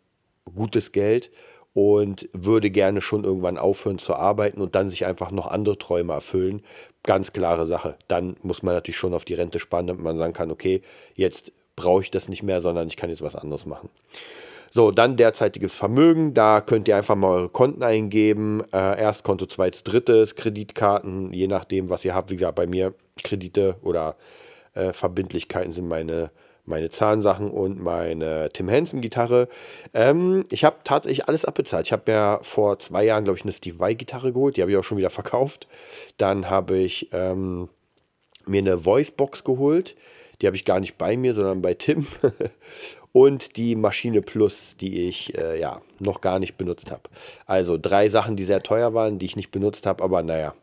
gutes 0.56 0.92
Geld 0.92 1.32
und 1.74 2.30
würde 2.34 2.72
gerne 2.72 3.02
schon 3.02 3.24
irgendwann 3.24 3.58
aufhören 3.58 4.00
zu 4.00 4.16
arbeiten 4.16 4.62
und 4.62 4.76
dann 4.76 4.90
sich 4.90 5.06
einfach 5.06 5.32
noch 5.32 5.48
andere 5.48 5.78
Träume 5.78 6.14
erfüllen. 6.14 6.64
Ganz 7.04 7.34
klare 7.34 7.68
Sache. 7.68 7.98
Dann 8.08 8.36
muss 8.42 8.64
man 8.64 8.74
natürlich 8.74 8.98
schon 8.98 9.14
auf 9.14 9.26
die 9.26 9.36
Rente 9.36 9.60
sparen, 9.60 9.88
damit 9.88 10.04
man 10.04 10.18
sagen 10.18 10.34
kann, 10.34 10.52
okay, 10.52 10.82
jetzt 11.16 11.52
brauche 11.76 12.02
ich 12.02 12.12
das 12.12 12.30
nicht 12.30 12.44
mehr, 12.44 12.62
sondern 12.62 12.88
ich 12.88 12.98
kann 12.98 13.10
jetzt 13.10 13.22
was 13.22 13.36
anderes 13.36 13.66
machen. 13.66 13.90
So, 14.78 14.92
dann 14.92 15.18
derzeitiges 15.18 15.76
Vermögen. 15.76 16.36
Da 16.36 16.62
könnt 16.62 16.88
ihr 16.88 16.96
einfach 16.96 17.16
mal 17.16 17.32
eure 17.32 17.50
Konten 17.50 17.82
eingeben. 17.82 18.62
Äh, 18.72 19.02
Erstkonto, 19.02 19.48
zweites, 19.48 19.84
drittes, 19.84 20.36
Kreditkarten, 20.36 21.34
je 21.34 21.48
nachdem, 21.48 21.90
was 21.90 22.06
ihr 22.06 22.14
habt. 22.14 22.30
Wie 22.30 22.36
gesagt, 22.36 22.54
bei 22.54 22.68
mir 22.68 22.94
Kredite 23.24 23.78
oder 23.82 24.18
äh, 24.76 24.94
Verbindlichkeiten 24.94 25.72
sind 25.72 25.88
meine, 25.88 26.30
meine 26.66 26.90
Zahnsachen 26.92 27.50
und 27.50 27.82
meine 27.82 28.50
Tim 28.54 28.70
Henson 28.70 29.02
Gitarre. 29.02 29.48
Ähm, 29.96 30.46
ich 30.52 30.64
habe 30.64 30.76
tatsächlich 30.84 31.28
alles 31.28 31.44
abbezahlt. 31.44 31.88
Ich 31.88 31.92
habe 31.92 32.12
mir 32.12 32.40
vor 32.44 32.78
zwei 32.78 33.04
Jahren, 33.04 33.24
glaube 33.24 33.40
ich, 33.40 33.46
eine 33.46 33.54
Steve 33.54 33.80
Vai 33.80 33.96
Gitarre 33.96 34.32
geholt. 34.32 34.58
Die 34.58 34.62
habe 34.62 34.70
ich 34.70 34.78
auch 34.78 34.84
schon 34.84 35.00
wieder 35.00 35.10
verkauft. 35.10 35.68
Dann 36.18 36.52
habe 36.52 36.78
ich 36.78 37.10
ähm, 37.14 37.68
mir 38.46 38.60
eine 38.60 38.86
Voicebox 38.86 39.44
geholt. 39.44 39.96
Die 40.40 40.46
habe 40.46 40.56
ich 40.56 40.66
gar 40.66 40.80
nicht 40.80 41.00
bei 41.00 41.18
mir, 41.18 41.34
sondern 41.34 41.64
bei 41.64 41.74
Tim. 41.74 42.06
und 43.18 43.58
die 43.58 43.76
Maschine 43.76 44.22
Plus, 44.22 44.78
die 44.78 45.08
ich 45.08 45.36
äh, 45.36 45.60
ja 45.60 45.82
noch 45.98 46.22
gar 46.22 46.38
nicht 46.38 46.56
benutzt 46.56 46.92
habe. 46.92 47.02
Also 47.48 47.80
drei 47.82 48.10
Sachen, 48.10 48.36
die 48.36 48.44
sehr 48.44 48.62
teuer 48.62 48.94
waren, 48.94 49.18
die 49.18 49.26
ich 49.26 49.36
nicht 49.36 49.50
benutzt 49.50 49.88
habe, 49.88 50.04
aber 50.04 50.22
naja, 50.22 50.54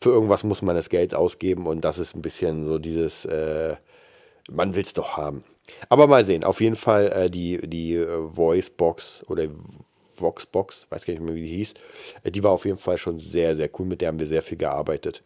für 0.00 0.08
irgendwas 0.08 0.44
muss 0.44 0.62
man 0.62 0.76
das 0.76 0.88
Geld 0.88 1.14
ausgeben 1.14 1.66
und 1.66 1.84
das 1.84 1.98
ist 1.98 2.16
ein 2.16 2.22
bisschen 2.22 2.64
so 2.64 2.78
dieses, 2.78 3.26
äh, 3.26 3.76
man 4.50 4.74
will 4.74 4.80
es 4.80 4.94
doch 4.94 5.18
haben. 5.18 5.44
Aber 5.90 6.06
mal 6.06 6.24
sehen, 6.24 6.42
auf 6.42 6.62
jeden 6.62 6.76
Fall 6.76 7.12
äh, 7.12 7.28
die, 7.28 7.60
die 7.68 7.96
äh, 7.96 8.34
Voicebox 8.34 9.22
oder 9.28 9.48
Voxbox, 10.16 10.86
weiß 10.88 11.04
gar 11.04 11.12
nicht 11.12 11.22
mehr, 11.22 11.34
wie 11.34 11.42
die 11.42 11.56
hieß, 11.56 11.74
äh, 12.22 12.30
die 12.30 12.42
war 12.42 12.52
auf 12.52 12.64
jeden 12.64 12.78
Fall 12.78 12.96
schon 12.96 13.20
sehr, 13.20 13.54
sehr 13.54 13.68
cool, 13.78 13.84
mit 13.84 14.00
der 14.00 14.08
haben 14.08 14.20
wir 14.20 14.26
sehr 14.26 14.42
viel 14.42 14.56
gearbeitet. 14.56 15.22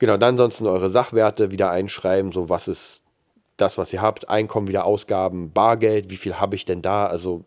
Genau, 0.00 0.16
dann 0.16 0.30
ansonsten 0.30 0.66
eure 0.66 0.90
Sachwerte 0.90 1.52
wieder 1.52 1.70
einschreiben, 1.70 2.32
so 2.32 2.48
was 2.48 2.66
ist 2.66 3.04
das, 3.60 3.78
was 3.78 3.92
ihr 3.92 4.02
habt, 4.02 4.28
Einkommen 4.28 4.68
wieder 4.68 4.84
Ausgaben, 4.84 5.52
Bargeld, 5.52 6.10
wie 6.10 6.16
viel 6.16 6.36
habe 6.36 6.56
ich 6.56 6.64
denn 6.64 6.82
da? 6.82 7.06
Also 7.06 7.44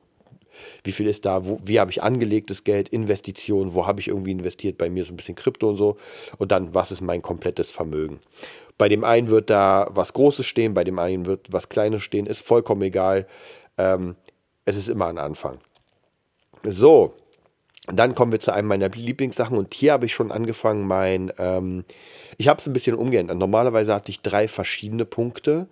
wie 0.83 0.91
viel 0.91 1.07
ist 1.07 1.25
da, 1.25 1.45
wo, 1.45 1.59
wie 1.63 1.79
habe 1.79 1.91
ich 1.91 2.03
angelegtes 2.03 2.63
Geld, 2.63 2.89
Investitionen, 2.89 3.73
wo 3.73 3.87
habe 3.87 3.99
ich 3.99 4.07
irgendwie 4.07 4.31
investiert, 4.31 4.77
bei 4.77 4.89
mir 4.89 5.03
so 5.03 5.13
ein 5.13 5.17
bisschen 5.17 5.35
Krypto 5.35 5.69
und 5.69 5.77
so. 5.77 5.97
Und 6.37 6.51
dann, 6.51 6.73
was 6.73 6.91
ist 6.91 7.01
mein 7.01 7.21
komplettes 7.21 7.71
Vermögen? 7.71 8.19
Bei 8.77 8.89
dem 8.89 9.03
einen 9.03 9.29
wird 9.29 9.49
da 9.49 9.87
was 9.91 10.13
Großes 10.13 10.45
stehen, 10.45 10.73
bei 10.73 10.83
dem 10.83 10.99
einen 10.99 11.25
wird 11.25 11.51
was 11.51 11.69
Kleines 11.69 12.01
stehen, 12.01 12.25
ist 12.25 12.45
vollkommen 12.45 12.81
egal. 12.81 13.27
Ähm, 13.77 14.15
es 14.65 14.77
ist 14.77 14.89
immer 14.89 15.07
ein 15.07 15.17
Anfang. 15.17 15.59
So, 16.63 17.13
dann 17.87 18.15
kommen 18.15 18.31
wir 18.31 18.39
zu 18.39 18.53
einem 18.53 18.69
meiner 18.69 18.89
Lieblingssachen 18.89 19.57
und 19.57 19.73
hier 19.73 19.93
habe 19.93 20.05
ich 20.05 20.13
schon 20.13 20.31
angefangen, 20.31 20.87
mein, 20.87 21.33
ähm, 21.37 21.83
ich 22.37 22.47
habe 22.47 22.59
es 22.59 22.67
ein 22.67 22.73
bisschen 22.73 22.95
umgeändert. 22.95 23.37
Normalerweise 23.37 23.93
hatte 23.93 24.09
ich 24.09 24.21
drei 24.21 24.47
verschiedene 24.47 25.05
Punkte 25.05 25.67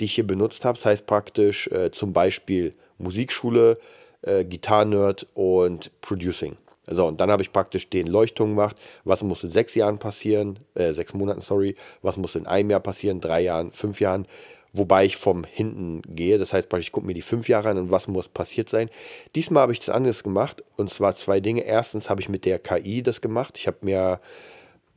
die 0.00 0.06
ich 0.06 0.14
hier 0.14 0.26
benutzt 0.26 0.64
habe. 0.64 0.76
Das 0.76 0.86
heißt 0.86 1.06
praktisch 1.06 1.68
äh, 1.68 1.90
zum 1.90 2.12
Beispiel 2.12 2.74
Musikschule, 2.98 3.78
äh, 4.22 4.44
Gitarrenerd 4.44 5.26
und 5.34 5.90
Producing. 6.00 6.56
So, 6.90 7.06
und 7.06 7.20
dann 7.20 7.30
habe 7.30 7.42
ich 7.42 7.52
praktisch 7.52 7.90
den 7.90 8.06
Leuchtturm 8.06 8.50
gemacht. 8.50 8.76
Was 9.04 9.22
muss 9.22 9.44
in 9.44 9.50
sechs 9.50 9.74
Jahren 9.74 9.98
passieren? 9.98 10.58
Äh, 10.74 10.92
sechs 10.92 11.12
Monaten, 11.12 11.42
sorry. 11.42 11.76
Was 12.00 12.16
muss 12.16 12.34
in 12.34 12.46
einem 12.46 12.70
Jahr 12.70 12.80
passieren? 12.80 13.20
Drei 13.20 13.42
Jahren, 13.42 13.72
fünf 13.72 14.00
Jahren? 14.00 14.26
wobei 14.72 15.04
ich 15.04 15.16
vom 15.16 15.44
hinten 15.44 16.02
gehe. 16.02 16.38
Das 16.38 16.52
heißt, 16.52 16.72
ich 16.74 16.92
gucke 16.92 17.06
mir 17.06 17.14
die 17.14 17.22
fünf 17.22 17.48
Jahre 17.48 17.70
an 17.70 17.78
und 17.78 17.90
was 17.90 18.08
muss 18.08 18.28
passiert 18.28 18.68
sein. 18.68 18.90
Diesmal 19.34 19.62
habe 19.62 19.72
ich 19.72 19.80
das 19.80 19.88
anders 19.90 20.22
gemacht 20.22 20.62
und 20.76 20.90
zwar 20.90 21.14
zwei 21.14 21.40
Dinge. 21.40 21.62
Erstens 21.62 22.10
habe 22.10 22.20
ich 22.20 22.28
mit 22.28 22.44
der 22.44 22.58
KI 22.58 23.02
das 23.02 23.20
gemacht. 23.20 23.58
Ich 23.58 23.66
habe 23.66 23.78
mir, 23.82 24.20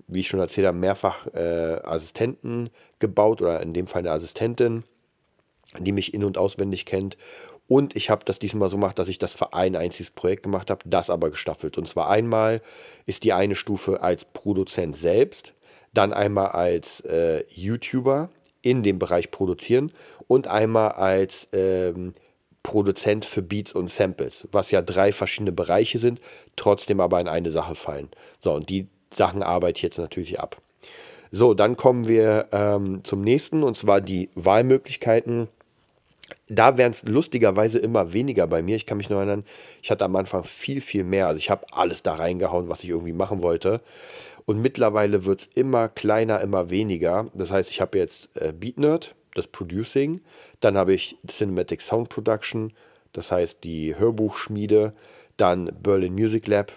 wie 0.08 0.22
ich 0.22 0.28
schon 0.28 0.40
erzählt 0.40 0.68
habe, 0.68 0.78
mehrfach 0.78 1.28
äh, 1.34 1.80
Assistenten 1.84 2.70
gebaut 3.00 3.42
oder 3.42 3.62
in 3.62 3.74
dem 3.74 3.88
Fall 3.88 4.00
eine 4.00 4.12
Assistentin, 4.12 4.84
die 5.80 5.92
mich 5.92 6.14
in- 6.14 6.24
und 6.24 6.38
auswendig 6.38 6.86
kennt. 6.86 7.18
Und 7.68 7.96
ich 7.96 8.10
habe 8.10 8.26
das 8.26 8.40
diesmal 8.40 8.70
so 8.70 8.76
gemacht, 8.76 9.00
dass 9.00 9.08
ich 9.08 9.20
das 9.20 9.34
für 9.34 9.54
ein 9.54 9.76
einziges 9.76 10.12
Projekt 10.12 10.44
gemacht 10.44 10.70
habe, 10.70 10.82
das 10.86 11.10
aber 11.10 11.30
gestaffelt. 11.30 11.78
Und 11.78 11.88
zwar 11.88 12.10
einmal 12.10 12.62
ist 13.06 13.24
die 13.24 13.34
eine 13.34 13.56
Stufe 13.56 14.02
als 14.02 14.26
Produzent 14.26 14.96
selbst, 14.96 15.54
dann 15.94 16.12
einmal 16.14 16.48
als 16.48 17.02
äh, 17.02 17.46
YouTuber 17.50 18.30
in 18.62 18.84
dem 18.84 19.00
Bereich 19.00 19.32
produzieren 19.32 19.92
und 20.28 20.48
einmal 20.48 20.92
als 20.92 21.50
ähm, 21.54 22.14
Produzent 22.64 23.26
für 23.26 23.42
Beats 23.42 23.74
und 23.74 23.90
Samples, 23.90 24.48
was 24.52 24.72
ja 24.72 24.82
drei 24.82 25.12
verschiedene 25.12 25.52
Bereiche 25.52 25.98
sind, 25.98 26.22
trotzdem 26.56 27.00
aber 27.00 27.20
in 27.20 27.28
eine 27.28 27.50
Sache 27.50 27.76
fallen. 27.76 28.10
So, 28.42 28.54
und 28.54 28.70
die 28.70 28.88
Sachen 29.12 29.44
arbeite 29.44 29.78
ich 29.78 29.84
jetzt 29.84 29.98
natürlich 29.98 30.40
ab. 30.40 30.58
So, 31.32 31.54
dann 31.54 31.78
kommen 31.78 32.08
wir 32.08 32.50
ähm, 32.52 33.04
zum 33.04 33.22
nächsten 33.22 33.64
und 33.64 33.76
zwar 33.78 34.02
die 34.02 34.30
Wahlmöglichkeiten. 34.36 35.48
Da 36.48 36.78
werden 36.78 36.92
es 36.92 37.04
lustigerweise 37.04 37.80
immer 37.80 38.14
weniger 38.14 38.48
bei 38.48 38.62
mir. 38.62 38.76
Ich 38.76 38.86
kann 38.86 38.98
mich 38.98 39.10
nur 39.10 39.20
erinnern, 39.20 39.46
ich 39.82 39.92
hatte 39.92 40.06
am 40.06 40.16
Anfang 40.16 40.44
viel, 40.44 40.82
viel 40.82 41.04
mehr. 41.04 41.28
Also 41.28 41.38
ich 41.38 41.50
habe 41.50 41.66
alles 41.72 42.04
da 42.04 42.16
reingehauen, 42.16 42.70
was 42.70 42.84
ich 42.84 42.90
irgendwie 42.90 43.14
machen 43.14 43.42
wollte. 43.42 43.82
Und 44.46 44.62
mittlerweile 44.62 45.26
wird 45.26 45.42
es 45.42 45.50
immer 45.56 45.88
kleiner, 45.88 46.42
immer 46.42 46.70
weniger. 46.70 47.28
Das 47.34 47.52
heißt, 47.52 47.70
ich 47.70 47.82
habe 47.82 47.98
jetzt 47.98 48.36
äh, 48.36 48.54
BeatNerd, 48.54 49.16
das 49.36 49.48
Producing. 49.48 50.22
Dann 50.60 50.78
habe 50.78 50.94
ich 50.94 51.18
Cinematic 51.28 51.82
Sound 51.82 52.10
Production, 52.10 52.74
das 53.14 53.32
heißt 53.32 53.64
die 53.64 53.96
Hörbuchschmiede. 53.98 54.94
Dann 55.38 55.72
Berlin 55.82 56.14
Music 56.14 56.48
Lab, 56.48 56.72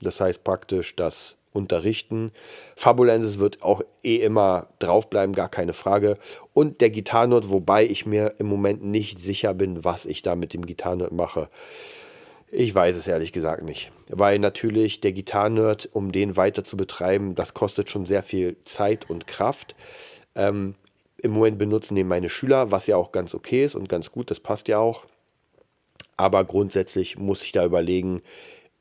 das 0.00 0.20
heißt 0.20 0.44
praktisch 0.44 0.96
das 0.96 1.36
Unterrichten. 1.52 2.32
Fabulensis 2.76 3.38
wird 3.38 3.62
auch 3.62 3.82
eh 4.02 4.16
immer 4.16 4.68
draufbleiben, 4.78 5.34
gar 5.34 5.48
keine 5.48 5.72
Frage. 5.72 6.18
Und 6.54 6.80
der 6.80 6.90
Gitarrenot, 6.90 7.50
wobei 7.50 7.84
ich 7.84 8.06
mir 8.06 8.34
im 8.38 8.46
Moment 8.46 8.84
nicht 8.84 9.18
sicher 9.18 9.54
bin, 9.54 9.84
was 9.84 10.06
ich 10.06 10.22
da 10.22 10.34
mit 10.34 10.54
dem 10.54 10.66
Gitarrenot 10.66 11.12
mache. 11.12 11.48
Ich 12.50 12.74
weiß 12.74 12.96
es 12.96 13.06
ehrlich 13.06 13.32
gesagt 13.32 13.62
nicht. 13.62 13.92
Weil 14.08 14.38
natürlich 14.38 15.00
der 15.00 15.12
Gitarrenerd, 15.12 15.88
um 15.92 16.12
den 16.12 16.36
weiter 16.36 16.64
zu 16.64 16.76
betreiben, 16.76 17.34
das 17.34 17.54
kostet 17.54 17.88
schon 17.88 18.04
sehr 18.04 18.22
viel 18.22 18.56
Zeit 18.64 19.08
und 19.08 19.26
Kraft. 19.26 19.74
Ähm, 20.34 20.74
Im 21.16 21.30
Moment 21.30 21.58
benutzen 21.58 21.94
den 21.94 22.08
meine 22.08 22.28
Schüler, 22.28 22.70
was 22.70 22.86
ja 22.86 22.96
auch 22.96 23.10
ganz 23.10 23.34
okay 23.34 23.64
ist 23.64 23.74
und 23.74 23.88
ganz 23.88 24.12
gut, 24.12 24.30
das 24.30 24.40
passt 24.40 24.68
ja 24.68 24.78
auch. 24.78 25.06
Aber 26.18 26.44
grundsätzlich 26.44 27.18
muss 27.18 27.42
ich 27.42 27.52
da 27.52 27.64
überlegen, 27.64 28.20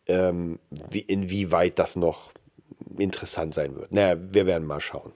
ähm, 0.07 0.59
wie, 0.89 0.99
inwieweit 0.99 1.79
das 1.79 1.95
noch 1.95 2.33
interessant 2.97 3.53
sein 3.53 3.75
wird. 3.75 3.91
Naja, 3.91 4.17
wir 4.31 4.45
werden 4.45 4.67
mal 4.67 4.81
schauen. 4.81 5.11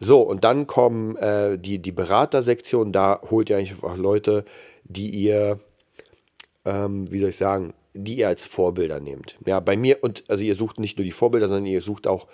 So, 0.00 0.22
und 0.22 0.44
dann 0.44 0.66
kommen 0.66 1.16
äh, 1.16 1.58
die, 1.58 1.78
die 1.78 1.92
Beratersektion. 1.92 2.92
Da 2.92 3.20
holt 3.30 3.50
ihr 3.50 3.56
einfach 3.56 3.96
Leute, 3.96 4.44
die 4.84 5.10
ihr 5.10 5.60
ähm, 6.64 7.10
wie 7.10 7.20
soll 7.20 7.30
ich 7.30 7.36
sagen, 7.36 7.74
die 7.92 8.16
ihr 8.16 8.28
als 8.28 8.44
Vorbilder 8.44 9.00
nehmt. 9.00 9.36
Ja, 9.46 9.60
bei 9.60 9.76
mir, 9.76 10.02
und 10.02 10.24
also 10.28 10.42
ihr 10.42 10.54
sucht 10.54 10.80
nicht 10.80 10.98
nur 10.98 11.04
die 11.04 11.12
Vorbilder, 11.12 11.48
sondern 11.48 11.66
ihr 11.66 11.82
sucht 11.82 12.06
auch 12.06 12.26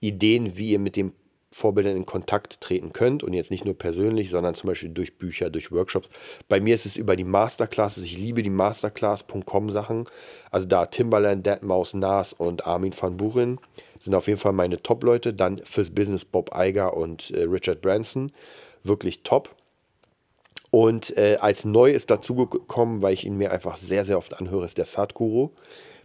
Ideen, 0.00 0.56
wie 0.56 0.72
ihr 0.72 0.78
mit 0.78 0.96
den 0.96 1.12
Vorbildern 1.50 1.96
in 1.96 2.06
Kontakt 2.06 2.62
treten 2.62 2.94
könnt 2.94 3.22
und 3.22 3.34
jetzt 3.34 3.50
nicht 3.50 3.66
nur 3.66 3.76
persönlich, 3.76 4.30
sondern 4.30 4.54
zum 4.54 4.68
Beispiel 4.68 4.88
durch 4.88 5.18
Bücher, 5.18 5.50
durch 5.50 5.70
Workshops. 5.70 6.08
Bei 6.48 6.60
mir 6.60 6.74
ist 6.74 6.86
es 6.86 6.96
über 6.96 7.14
die 7.14 7.24
Masterclasses. 7.24 8.04
Ich 8.04 8.16
liebe 8.16 8.42
die 8.42 8.50
Masterclass.com 8.50 9.70
Sachen. 9.70 10.08
Also 10.50 10.66
da 10.66 10.86
Timbaland, 10.86 11.44
Deadmaus, 11.44 11.92
Nas 11.92 12.32
und 12.32 12.66
Armin 12.66 12.94
van 12.98 13.18
Buren 13.18 13.58
sind 14.04 14.14
auf 14.14 14.26
jeden 14.26 14.38
Fall 14.38 14.52
meine 14.52 14.82
Top-Leute. 14.82 15.34
Dann 15.34 15.60
fürs 15.64 15.90
Business 15.90 16.24
Bob 16.24 16.54
Eiger 16.54 16.96
und 16.96 17.30
äh, 17.30 17.42
Richard 17.42 17.80
Branson. 17.80 18.32
Wirklich 18.82 19.22
top. 19.22 19.54
Und 20.70 21.16
äh, 21.18 21.36
als 21.40 21.64
neu 21.64 21.90
ist 21.90 22.10
dazugekommen, 22.10 23.02
weil 23.02 23.14
ich 23.14 23.24
ihn 23.24 23.36
mir 23.36 23.52
einfach 23.52 23.76
sehr, 23.76 24.04
sehr 24.04 24.18
oft 24.18 24.40
anhöre, 24.40 24.64
ist 24.64 24.78
der 24.78 24.86
Sadhguru 24.86 25.50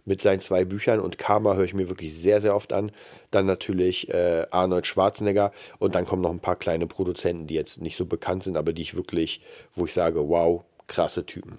mit 0.08 0.22
seinen 0.22 0.40
zwei 0.40 0.64
Büchern 0.64 1.00
und 1.00 1.18
Karma 1.18 1.54
höre 1.54 1.64
ich 1.64 1.74
mir 1.74 1.88
wirklich 1.88 2.14
sehr, 2.14 2.40
sehr 2.40 2.56
oft 2.56 2.72
an. 2.72 2.90
Dann 3.30 3.46
natürlich 3.46 4.08
äh, 4.08 4.46
Arnold 4.50 4.86
Schwarzenegger 4.86 5.52
und 5.78 5.94
dann 5.94 6.06
kommen 6.06 6.22
noch 6.22 6.30
ein 6.30 6.40
paar 6.40 6.56
kleine 6.56 6.86
Produzenten, 6.86 7.46
die 7.46 7.54
jetzt 7.54 7.80
nicht 7.82 7.96
so 7.96 8.06
bekannt 8.06 8.42
sind, 8.42 8.56
aber 8.56 8.72
die 8.72 8.82
ich 8.82 8.96
wirklich, 8.96 9.42
wo 9.74 9.84
ich 9.84 9.92
sage, 9.92 10.28
wow, 10.28 10.64
krasse 10.86 11.26
Typen. 11.26 11.58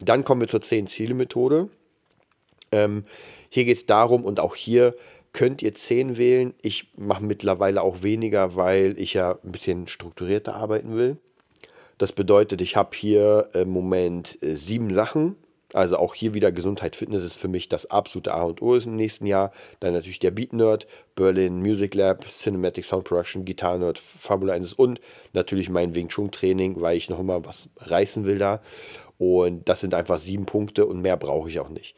Dann 0.00 0.24
kommen 0.24 0.40
wir 0.40 0.48
zur 0.48 0.60
10-Ziele-Methode. 0.60 1.68
Ähm, 2.72 3.04
hier 3.54 3.66
geht 3.66 3.76
es 3.76 3.84
darum, 3.84 4.24
und 4.24 4.40
auch 4.40 4.56
hier 4.56 4.94
könnt 5.34 5.60
ihr 5.60 5.74
10 5.74 6.16
wählen. 6.16 6.54
Ich 6.62 6.88
mache 6.96 7.22
mittlerweile 7.22 7.82
auch 7.82 8.02
weniger, 8.02 8.56
weil 8.56 8.98
ich 8.98 9.12
ja 9.12 9.38
ein 9.44 9.52
bisschen 9.52 9.88
strukturierter 9.88 10.54
arbeiten 10.54 10.96
will. 10.96 11.18
Das 11.98 12.12
bedeutet, 12.12 12.62
ich 12.62 12.76
habe 12.76 12.96
hier 12.96 13.50
im 13.52 13.68
Moment 13.68 14.42
äh, 14.42 14.54
sieben 14.54 14.94
Sachen. 14.94 15.36
Also 15.74 15.98
auch 15.98 16.14
hier 16.14 16.32
wieder 16.32 16.50
Gesundheit, 16.50 16.96
Fitness 16.96 17.24
ist 17.24 17.36
für 17.36 17.48
mich 17.48 17.68
das 17.68 17.90
absolute 17.90 18.32
A 18.32 18.42
und 18.42 18.62
O 18.62 18.74
im 18.74 18.96
nächsten 18.96 19.26
Jahr. 19.26 19.52
Dann 19.80 19.92
natürlich 19.92 20.18
der 20.18 20.30
Beat 20.30 20.54
Nerd, 20.54 20.86
Berlin 21.14 21.58
Music 21.58 21.94
Lab, 21.94 22.26
Cinematic 22.26 22.86
Sound 22.86 23.04
Production, 23.04 23.44
Guitar 23.44 23.76
Nerd, 23.76 23.98
Fabula 23.98 24.54
1 24.54 24.72
und 24.72 24.98
natürlich 25.34 25.68
mein 25.68 25.94
Wing 25.94 26.08
Chun 26.08 26.30
Training, 26.30 26.80
weil 26.80 26.96
ich 26.96 27.10
noch 27.10 27.18
immer 27.18 27.44
was 27.44 27.68
reißen 27.80 28.24
will 28.24 28.38
da. 28.38 28.62
Und 29.18 29.68
das 29.68 29.80
sind 29.80 29.92
einfach 29.92 30.18
sieben 30.18 30.46
Punkte 30.46 30.86
und 30.86 31.02
mehr 31.02 31.18
brauche 31.18 31.50
ich 31.50 31.60
auch 31.60 31.68
nicht. 31.68 31.94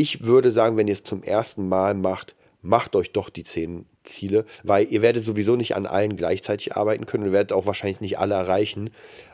Ich 0.00 0.22
würde 0.22 0.52
sagen, 0.52 0.76
wenn 0.76 0.86
ihr 0.86 0.92
es 0.92 1.02
zum 1.02 1.24
ersten 1.24 1.68
Mal 1.68 1.92
macht, 1.92 2.36
macht 2.62 2.94
euch 2.94 3.10
doch 3.10 3.30
die 3.30 3.42
zehn 3.42 3.84
Ziele, 4.04 4.44
weil 4.62 4.86
ihr 4.92 5.02
werdet 5.02 5.24
sowieso 5.24 5.56
nicht 5.56 5.74
an 5.74 5.86
allen 5.86 6.16
gleichzeitig 6.16 6.76
arbeiten 6.76 7.04
können 7.04 7.24
und 7.24 7.32
werdet 7.32 7.52
auch 7.52 7.66
wahrscheinlich 7.66 8.00
nicht 8.00 8.16
alle 8.16 8.36
erreichen, 8.36 8.90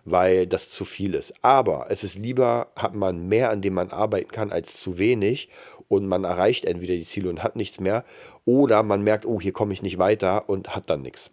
weil 0.06 0.46
das 0.46 0.70
zu 0.70 0.86
viel 0.86 1.12
ist. 1.12 1.34
Aber 1.42 1.88
es 1.90 2.02
ist 2.02 2.16
lieber, 2.16 2.68
hat 2.76 2.94
man 2.94 3.28
mehr, 3.28 3.50
an 3.50 3.60
dem 3.60 3.74
man 3.74 3.90
arbeiten 3.90 4.30
kann, 4.30 4.52
als 4.52 4.80
zu 4.80 4.96
wenig 4.96 5.50
und 5.88 6.06
man 6.06 6.24
erreicht 6.24 6.64
entweder 6.64 6.94
die 6.94 7.04
Ziele 7.04 7.28
und 7.28 7.42
hat 7.42 7.56
nichts 7.56 7.78
mehr 7.78 8.02
oder 8.46 8.82
man 8.82 9.02
merkt, 9.02 9.26
oh, 9.26 9.42
hier 9.42 9.52
komme 9.52 9.74
ich 9.74 9.82
nicht 9.82 9.98
weiter 9.98 10.48
und 10.48 10.74
hat 10.74 10.88
dann 10.88 11.02
nichts. 11.02 11.30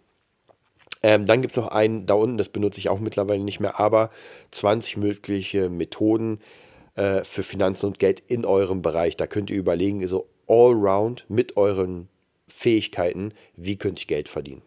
Ähm, 1.02 1.24
dann 1.24 1.40
gibt 1.40 1.52
es 1.52 1.56
noch 1.56 1.68
einen 1.68 2.04
da 2.04 2.12
unten, 2.12 2.36
das 2.36 2.50
benutze 2.50 2.80
ich 2.80 2.90
auch 2.90 3.00
mittlerweile 3.00 3.42
nicht 3.42 3.60
mehr, 3.60 3.80
aber 3.80 4.10
20 4.50 4.98
mögliche 4.98 5.70
Methoden 5.70 6.38
äh, 6.94 7.24
für 7.24 7.42
Finanzen 7.42 7.86
und 7.86 7.98
Geld 7.98 8.22
in 8.26 8.44
eurem 8.44 8.82
Bereich. 8.82 9.16
Da 9.16 9.26
könnt 9.26 9.50
ihr 9.50 9.56
überlegen, 9.56 10.06
so 10.08 10.28
allround 10.48 11.24
mit 11.28 11.56
euren 11.56 12.08
Fähigkeiten, 12.48 13.32
wie 13.56 13.76
könnte 13.76 14.00
ich 14.00 14.06
Geld 14.06 14.28
verdienen. 14.28 14.62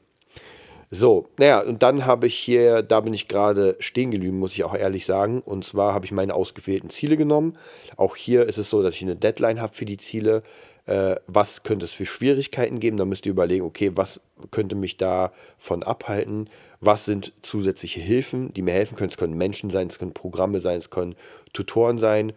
So, 0.92 1.28
naja, 1.38 1.62
und 1.62 1.84
dann 1.84 2.06
habe 2.06 2.28
ich 2.28 2.36
hier, 2.36 2.82
da 2.82 3.02
bin 3.02 3.14
ich 3.14 3.28
gerade 3.28 3.76
stehen 3.80 4.12
geblieben, 4.12 4.40
muss 4.40 4.54
ich 4.54 4.64
auch 4.64 4.76
ehrlich 4.76 5.06
sagen. 5.06 5.42
Und 5.42 5.66
zwar 5.66 5.94
habe 5.94 6.06
ich 6.06 6.12
meine 6.12 6.34
ausgewählten 6.34 6.90
Ziele 6.90 7.18
genommen. 7.18 7.58
Auch 7.98 8.16
hier 8.16 8.46
ist 8.46 8.58
es 8.58 8.70
so, 8.70 8.84
dass 8.84 8.96
ich 8.96 9.02
eine 9.02 9.16
Deadline 9.16 9.62
habe 9.62 9.74
für 9.74 9.86
die 9.86 9.98
Ziele. 9.98 10.44
Äh, 10.86 11.16
was 11.28 11.64
könnte 11.64 11.86
es 11.86 11.94
für 11.94 12.06
Schwierigkeiten 12.06 12.80
geben? 12.80 12.98
Da 12.98 13.06
müsst 13.06 13.26
ihr 13.26 13.32
überlegen, 13.32 13.66
okay, 13.66 13.92
was 13.96 14.22
könnte 14.52 14.76
mich 14.76 14.98
davon 14.98 15.82
abhalten? 15.84 16.50
Was 16.86 17.06
sind 17.06 17.34
zusätzliche 17.42 18.00
Hilfen, 18.00 18.54
die 18.54 18.62
mir 18.62 18.74
helfen 18.74 18.96
können? 18.96 19.10
Es 19.10 19.18
können 19.18 19.38
Menschen 19.38 19.70
sein, 19.70 19.88
es 19.88 19.98
können 19.98 20.14
Programme 20.14 20.60
sein, 20.60 20.78
es 20.78 20.90
können 20.90 21.16
Tutoren 21.52 21.98
sein 21.98 22.34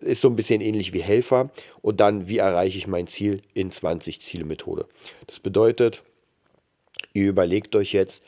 ist 0.00 0.20
so 0.20 0.28
ein 0.28 0.36
bisschen 0.36 0.60
ähnlich 0.60 0.92
wie 0.92 1.02
Helfer. 1.02 1.50
Und 1.82 2.00
dann, 2.00 2.28
wie 2.28 2.38
erreiche 2.38 2.78
ich 2.78 2.86
mein 2.86 3.06
Ziel 3.06 3.42
in 3.54 3.70
20 3.70 4.20
Ziele 4.20 4.44
Methode. 4.44 4.86
Das 5.26 5.40
bedeutet, 5.40 6.02
ihr 7.12 7.28
überlegt 7.28 7.74
euch 7.76 7.92
jetzt 7.92 8.22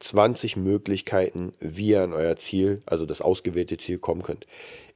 20 0.00 0.56
Möglichkeiten, 0.56 1.54
wie 1.60 1.90
ihr 1.90 2.02
an 2.02 2.12
euer 2.12 2.36
Ziel, 2.36 2.82
also 2.86 3.06
das 3.06 3.22
ausgewählte 3.22 3.78
Ziel, 3.78 3.98
kommen 3.98 4.22
könnt. 4.22 4.46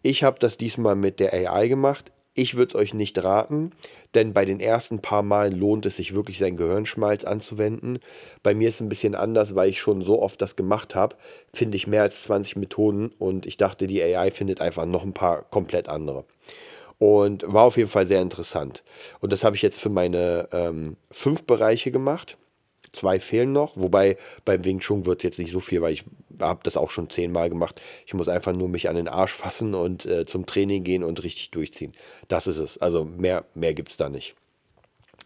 Ich 0.02 0.22
habe 0.22 0.38
das 0.38 0.58
diesmal 0.58 0.94
mit 0.94 1.20
der 1.20 1.32
AI 1.32 1.68
gemacht. 1.68 2.12
Ich 2.34 2.54
würde 2.54 2.68
es 2.68 2.74
euch 2.76 2.94
nicht 2.94 3.22
raten, 3.22 3.72
denn 4.14 4.32
bei 4.32 4.44
den 4.44 4.60
ersten 4.60 5.00
paar 5.00 5.22
Malen 5.22 5.58
lohnt 5.58 5.84
es 5.86 5.96
sich 5.96 6.14
wirklich, 6.14 6.38
seinen 6.38 6.56
Gehirnschmalz 6.56 7.24
anzuwenden. 7.24 7.98
Bei 8.44 8.54
mir 8.54 8.68
ist 8.68 8.76
es 8.76 8.80
ein 8.80 8.88
bisschen 8.88 9.16
anders, 9.16 9.56
weil 9.56 9.68
ich 9.68 9.80
schon 9.80 10.02
so 10.02 10.22
oft 10.22 10.40
das 10.40 10.54
gemacht 10.54 10.94
habe, 10.94 11.16
finde 11.52 11.76
ich 11.76 11.88
mehr 11.88 12.02
als 12.02 12.22
20 12.22 12.54
Methoden 12.56 13.10
und 13.18 13.46
ich 13.46 13.56
dachte, 13.56 13.88
die 13.88 14.00
AI 14.02 14.30
findet 14.30 14.60
einfach 14.60 14.86
noch 14.86 15.02
ein 15.02 15.12
paar 15.12 15.42
komplett 15.42 15.88
andere. 15.88 16.24
Und 16.98 17.44
war 17.46 17.64
auf 17.64 17.76
jeden 17.76 17.88
Fall 17.88 18.06
sehr 18.06 18.20
interessant. 18.20 18.84
Und 19.20 19.32
das 19.32 19.42
habe 19.42 19.56
ich 19.56 19.62
jetzt 19.62 19.80
für 19.80 19.88
meine 19.88 20.48
ähm, 20.52 20.96
fünf 21.10 21.44
Bereiche 21.44 21.90
gemacht. 21.90 22.36
Zwei 22.92 23.20
fehlen 23.20 23.52
noch, 23.52 23.76
wobei 23.76 24.16
beim 24.44 24.64
Wing 24.64 24.80
Chun 24.80 25.06
wird 25.06 25.20
es 25.20 25.24
jetzt 25.24 25.38
nicht 25.38 25.52
so 25.52 25.60
viel, 25.60 25.80
weil 25.80 25.92
ich 25.92 26.04
habe 26.40 26.60
das 26.62 26.76
auch 26.76 26.90
schon 26.90 27.08
zehnmal 27.08 27.48
gemacht. 27.48 27.80
Ich 28.06 28.14
muss 28.14 28.28
einfach 28.28 28.52
nur 28.52 28.68
mich 28.68 28.88
an 28.88 28.96
den 28.96 29.08
Arsch 29.08 29.32
fassen 29.32 29.74
und 29.74 30.06
äh, 30.06 30.26
zum 30.26 30.46
Training 30.46 30.82
gehen 30.82 31.04
und 31.04 31.22
richtig 31.22 31.50
durchziehen. 31.50 31.92
Das 32.28 32.46
ist 32.46 32.58
es. 32.58 32.78
Also 32.78 33.04
mehr, 33.04 33.44
mehr 33.54 33.74
gibt 33.74 33.90
es 33.90 33.96
da 33.96 34.08
nicht. 34.08 34.34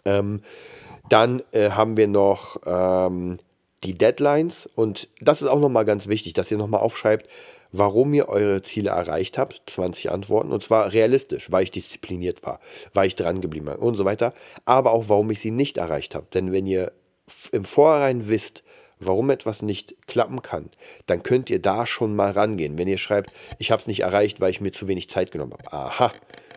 Ähm, 0.04 0.42
dann 1.08 1.42
äh, 1.52 1.70
haben 1.70 1.96
wir 1.96 2.08
noch 2.08 2.56
ähm, 2.66 3.38
die 3.82 3.94
Deadlines 3.94 4.68
und 4.74 5.08
das 5.20 5.42
ist 5.42 5.48
auch 5.48 5.60
nochmal 5.60 5.84
ganz 5.84 6.08
wichtig, 6.08 6.32
dass 6.32 6.50
ihr 6.50 6.58
nochmal 6.58 6.80
aufschreibt, 6.80 7.28
warum 7.72 8.14
ihr 8.14 8.28
eure 8.28 8.62
Ziele 8.62 8.90
erreicht 8.90 9.36
habt. 9.36 9.62
20 9.66 10.10
Antworten 10.10 10.52
und 10.52 10.62
zwar 10.62 10.92
realistisch, 10.92 11.50
weil 11.50 11.64
ich 11.64 11.70
diszipliniert 11.70 12.42
war, 12.44 12.60
weil 12.94 13.06
ich 13.06 13.16
dran 13.16 13.40
geblieben 13.40 13.66
bin 13.66 13.76
und 13.76 13.96
so 13.96 14.04
weiter. 14.04 14.32
Aber 14.64 14.92
auch, 14.92 15.08
warum 15.08 15.30
ich 15.30 15.40
sie 15.40 15.50
nicht 15.50 15.76
erreicht 15.76 16.14
habe. 16.14 16.26
Denn 16.32 16.52
wenn 16.52 16.66
ihr 16.66 16.92
im 17.52 17.64
Vorhinein 17.64 18.28
wisst, 18.28 18.64
warum 19.00 19.30
etwas 19.30 19.62
nicht 19.62 19.94
klappen 20.06 20.42
kann, 20.42 20.70
dann 21.06 21.22
könnt 21.22 21.50
ihr 21.50 21.60
da 21.60 21.86
schon 21.86 22.16
mal 22.16 22.30
rangehen. 22.30 22.78
Wenn 22.78 22.88
ihr 22.88 22.98
schreibt, 22.98 23.32
ich 23.58 23.70
habe 23.70 23.80
es 23.80 23.86
nicht 23.86 24.00
erreicht, 24.00 24.40
weil 24.40 24.50
ich 24.50 24.60
mir 24.60 24.72
zu 24.72 24.88
wenig 24.88 25.08
Zeit 25.08 25.30
genommen 25.32 25.52
habe. 25.52 25.72
Aha, 25.72 26.12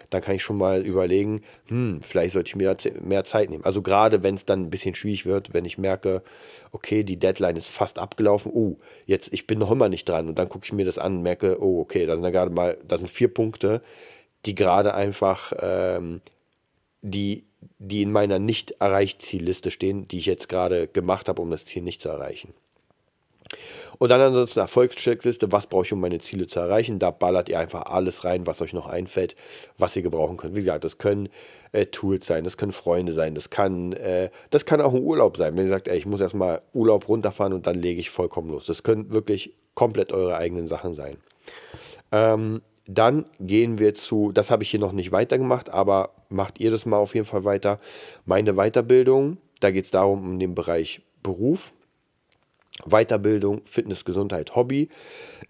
dann 0.09 0.21
kann 0.21 0.35
ich 0.35 0.43
schon 0.43 0.57
mal 0.57 0.85
überlegen, 0.85 1.43
hm, 1.67 2.01
vielleicht 2.01 2.33
sollte 2.33 2.49
ich 2.49 2.55
mir 2.55 2.75
mehr 3.01 3.23
Zeit 3.23 3.49
nehmen. 3.49 3.65
Also 3.65 3.81
gerade 3.81 4.23
wenn 4.23 4.35
es 4.35 4.45
dann 4.45 4.63
ein 4.63 4.69
bisschen 4.69 4.95
schwierig 4.95 5.25
wird, 5.25 5.53
wenn 5.53 5.65
ich 5.65 5.77
merke, 5.77 6.23
okay, 6.71 7.03
die 7.03 7.19
Deadline 7.19 7.55
ist 7.55 7.69
fast 7.69 7.99
abgelaufen, 7.99 8.51
oh, 8.53 8.77
jetzt, 9.05 9.33
ich 9.33 9.47
bin 9.47 9.59
noch 9.59 9.71
immer 9.71 9.89
nicht 9.89 10.07
dran 10.07 10.27
und 10.27 10.39
dann 10.39 10.49
gucke 10.49 10.65
ich 10.65 10.73
mir 10.73 10.85
das 10.85 10.97
an 10.97 11.17
und 11.17 11.23
merke, 11.23 11.61
oh, 11.61 11.81
okay, 11.81 12.05
da 12.05 12.15
sind 12.15 12.23
ja 12.23 12.29
gerade 12.29 12.51
mal, 12.51 12.77
da 12.87 12.97
sind 12.97 13.09
vier 13.09 13.33
Punkte, 13.33 13.81
die 14.45 14.55
gerade 14.55 14.93
einfach, 14.93 15.53
ähm, 15.59 16.21
die, 17.01 17.46
die 17.79 18.01
in 18.01 18.11
meiner 18.11 18.39
nicht 18.39 18.71
erreicht 18.79 19.21
Zielliste 19.21 19.71
stehen, 19.71 20.07
die 20.07 20.19
ich 20.19 20.25
jetzt 20.25 20.49
gerade 20.49 20.87
gemacht 20.87 21.29
habe, 21.29 21.41
um 21.41 21.51
das 21.51 21.65
Ziel 21.65 21.83
nicht 21.83 22.01
zu 22.01 22.09
erreichen. 22.09 22.53
Und 23.97 24.09
dann 24.09 24.21
ansonsten 24.21 24.59
Erfolgscheckliste, 24.59 25.51
was 25.51 25.67
brauche 25.67 25.85
ich, 25.85 25.93
um 25.93 25.99
meine 25.99 26.19
Ziele 26.19 26.47
zu 26.47 26.59
erreichen. 26.59 26.99
Da 26.99 27.11
ballert 27.11 27.49
ihr 27.49 27.59
einfach 27.59 27.83
alles 27.83 28.23
rein, 28.23 28.45
was 28.45 28.61
euch 28.61 28.73
noch 28.73 28.87
einfällt, 28.87 29.35
was 29.77 29.95
ihr 29.95 30.01
gebrauchen 30.01 30.37
könnt. 30.37 30.55
Wie 30.55 30.59
gesagt, 30.59 30.83
das 30.83 30.97
können 30.97 31.29
äh, 31.71 31.87
Tools 31.87 32.27
sein, 32.27 32.43
das 32.43 32.57
können 32.57 32.73
Freunde 32.73 33.13
sein, 33.13 33.33
das 33.33 33.49
kann, 33.49 33.93
äh, 33.93 34.29
das 34.49 34.65
kann 34.65 34.81
auch 34.81 34.93
ein 34.93 35.01
Urlaub 35.01 35.37
sein. 35.37 35.57
Wenn 35.57 35.65
ihr 35.65 35.71
sagt, 35.71 35.87
ey, 35.87 35.97
ich 35.97 36.05
muss 36.05 36.21
erstmal 36.21 36.61
Urlaub 36.73 37.07
runterfahren 37.07 37.53
und 37.53 37.65
dann 37.65 37.75
lege 37.75 37.99
ich 37.99 38.09
vollkommen 38.09 38.49
los. 38.49 38.65
Das 38.67 38.83
können 38.83 39.11
wirklich 39.11 39.53
komplett 39.73 40.11
eure 40.11 40.35
eigenen 40.35 40.67
Sachen 40.67 40.93
sein. 40.93 41.17
Ähm, 42.11 42.61
dann 42.87 43.25
gehen 43.39 43.79
wir 43.79 43.93
zu, 43.93 44.31
das 44.31 44.49
habe 44.49 44.63
ich 44.63 44.71
hier 44.71 44.79
noch 44.79 44.91
nicht 44.91 45.11
weitergemacht, 45.11 45.69
aber 45.69 46.11
macht 46.29 46.59
ihr 46.59 46.71
das 46.71 46.85
mal 46.85 46.97
auf 46.97 47.15
jeden 47.15 47.27
Fall 47.27 47.43
weiter. 47.43 47.79
Meine 48.25 48.53
Weiterbildung, 48.53 49.37
da 49.59 49.71
geht 49.71 49.85
es 49.85 49.91
darum, 49.91 50.23
um 50.23 50.39
den 50.39 50.55
Bereich 50.55 51.01
Beruf. 51.23 51.73
Weiterbildung, 52.85 53.61
Fitness, 53.65 54.05
Gesundheit, 54.05 54.55
Hobby. 54.55 54.89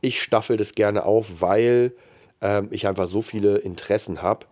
Ich 0.01 0.21
staffel 0.21 0.57
das 0.57 0.75
gerne 0.75 1.03
auf, 1.03 1.41
weil 1.41 1.93
ähm, 2.41 2.69
ich 2.71 2.87
einfach 2.87 3.07
so 3.07 3.21
viele 3.21 3.57
Interessen 3.57 4.21
habe, 4.21 4.45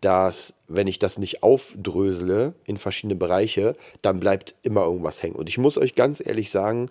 dass 0.00 0.54
wenn 0.66 0.86
ich 0.86 0.98
das 0.98 1.18
nicht 1.18 1.42
aufdrösele 1.42 2.54
in 2.64 2.76
verschiedene 2.76 3.14
Bereiche, 3.14 3.76
dann 4.02 4.20
bleibt 4.20 4.54
immer 4.62 4.84
irgendwas 4.84 5.22
hängen. 5.22 5.36
Und 5.36 5.48
ich 5.48 5.58
muss 5.58 5.78
euch 5.78 5.94
ganz 5.94 6.22
ehrlich 6.24 6.50
sagen, 6.50 6.90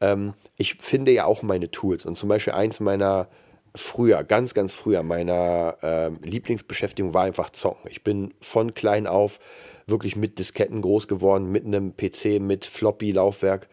ähm, 0.00 0.34
ich 0.56 0.74
finde 0.74 1.12
ja 1.12 1.24
auch 1.24 1.42
meine 1.42 1.70
Tools. 1.70 2.06
Und 2.06 2.16
zum 2.16 2.28
Beispiel 2.28 2.52
eins 2.52 2.80
meiner 2.80 3.28
früher, 3.74 4.22
ganz, 4.22 4.54
ganz 4.54 4.72
früher, 4.72 5.02
meiner 5.02 5.76
ähm, 5.82 6.18
Lieblingsbeschäftigung 6.22 7.12
war 7.12 7.24
einfach 7.24 7.50
Zocken. 7.50 7.90
Ich 7.90 8.04
bin 8.04 8.32
von 8.40 8.74
klein 8.74 9.06
auf 9.06 9.40
wirklich 9.86 10.16
mit 10.16 10.38
Disketten 10.38 10.80
groß 10.80 11.08
geworden, 11.08 11.50
mit 11.50 11.66
einem 11.66 11.96
PC, 11.96 12.40
mit 12.40 12.64
Floppy-Laufwerk. 12.64 13.68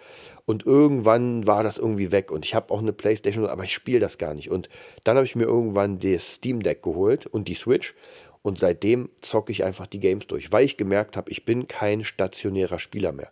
Und 0.46 0.66
irgendwann 0.66 1.46
war 1.46 1.64
das 1.64 1.78
irgendwie 1.78 2.12
weg. 2.12 2.32
Und 2.32 2.46
ich 2.46 2.56
habe 2.56 2.74
auch 2.74 2.80
eine 2.80 2.94
Playstation, 2.94 3.46
aber 3.46 3.64
ich 3.64 3.74
spiele 3.74 4.00
das 4.00 4.18
gar 4.18 4.34
nicht. 4.34 4.50
Und 4.50 4.70
dann 5.04 5.16
habe 5.16 5.26
ich 5.26 5.36
mir 5.36 5.46
irgendwann 5.46 6.00
das 6.00 6.36
Steam 6.36 6.64
Deck 6.64 6.82
geholt 6.82 7.28
und 7.28 7.48
die 7.48 7.54
Switch. 7.54 7.94
Und 8.42 8.58
seitdem 8.58 9.10
zocke 9.22 9.52
ich 9.52 9.64
einfach 9.64 9.86
die 9.86 10.00
Games 10.00 10.26
durch, 10.26 10.52
weil 10.52 10.66
ich 10.66 10.76
gemerkt 10.76 11.16
habe, 11.16 11.30
ich 11.30 11.46
bin 11.46 11.68
kein 11.68 12.04
stationärer 12.04 12.80
Spieler 12.80 13.12
mehr. 13.12 13.30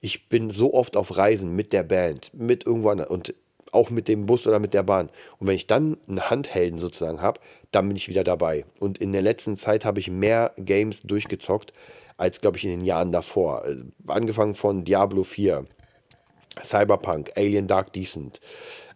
Ich 0.00 0.28
bin 0.28 0.50
so 0.50 0.72
oft 0.72 0.96
auf 0.96 1.16
Reisen 1.16 1.56
mit 1.56 1.72
der 1.72 1.82
Band, 1.82 2.30
mit 2.32 2.64
irgendwo 2.64 2.90
anders 2.90 3.10
und 3.10 3.34
auch 3.72 3.90
mit 3.90 4.06
dem 4.06 4.26
Bus 4.26 4.46
oder 4.46 4.58
mit 4.58 4.74
der 4.74 4.82
Bahn. 4.82 5.08
Und 5.38 5.48
wenn 5.48 5.56
ich 5.56 5.66
dann 5.66 5.96
einen 6.08 6.30
Handhelden 6.30 6.78
sozusagen 6.78 7.20
habe, 7.20 7.40
dann 7.72 7.88
bin 7.88 7.96
ich 7.96 8.08
wieder 8.08 8.22
dabei. 8.22 8.64
Und 8.78 8.98
in 8.98 9.12
der 9.12 9.22
letzten 9.22 9.56
Zeit 9.56 9.84
habe 9.84 9.98
ich 9.98 10.10
mehr 10.10 10.52
Games 10.56 11.02
durchgezockt 11.02 11.72
als, 12.16 12.40
glaube 12.40 12.58
ich, 12.58 12.64
in 12.64 12.70
den 12.70 12.84
Jahren 12.84 13.12
davor. 13.12 13.66
Äh, 13.66 13.76
angefangen 14.06 14.54
von 14.54 14.84
Diablo 14.84 15.24
4, 15.24 15.66
Cyberpunk, 16.62 17.32
Alien 17.34 17.66
Dark 17.66 17.92
Decent, 17.92 18.40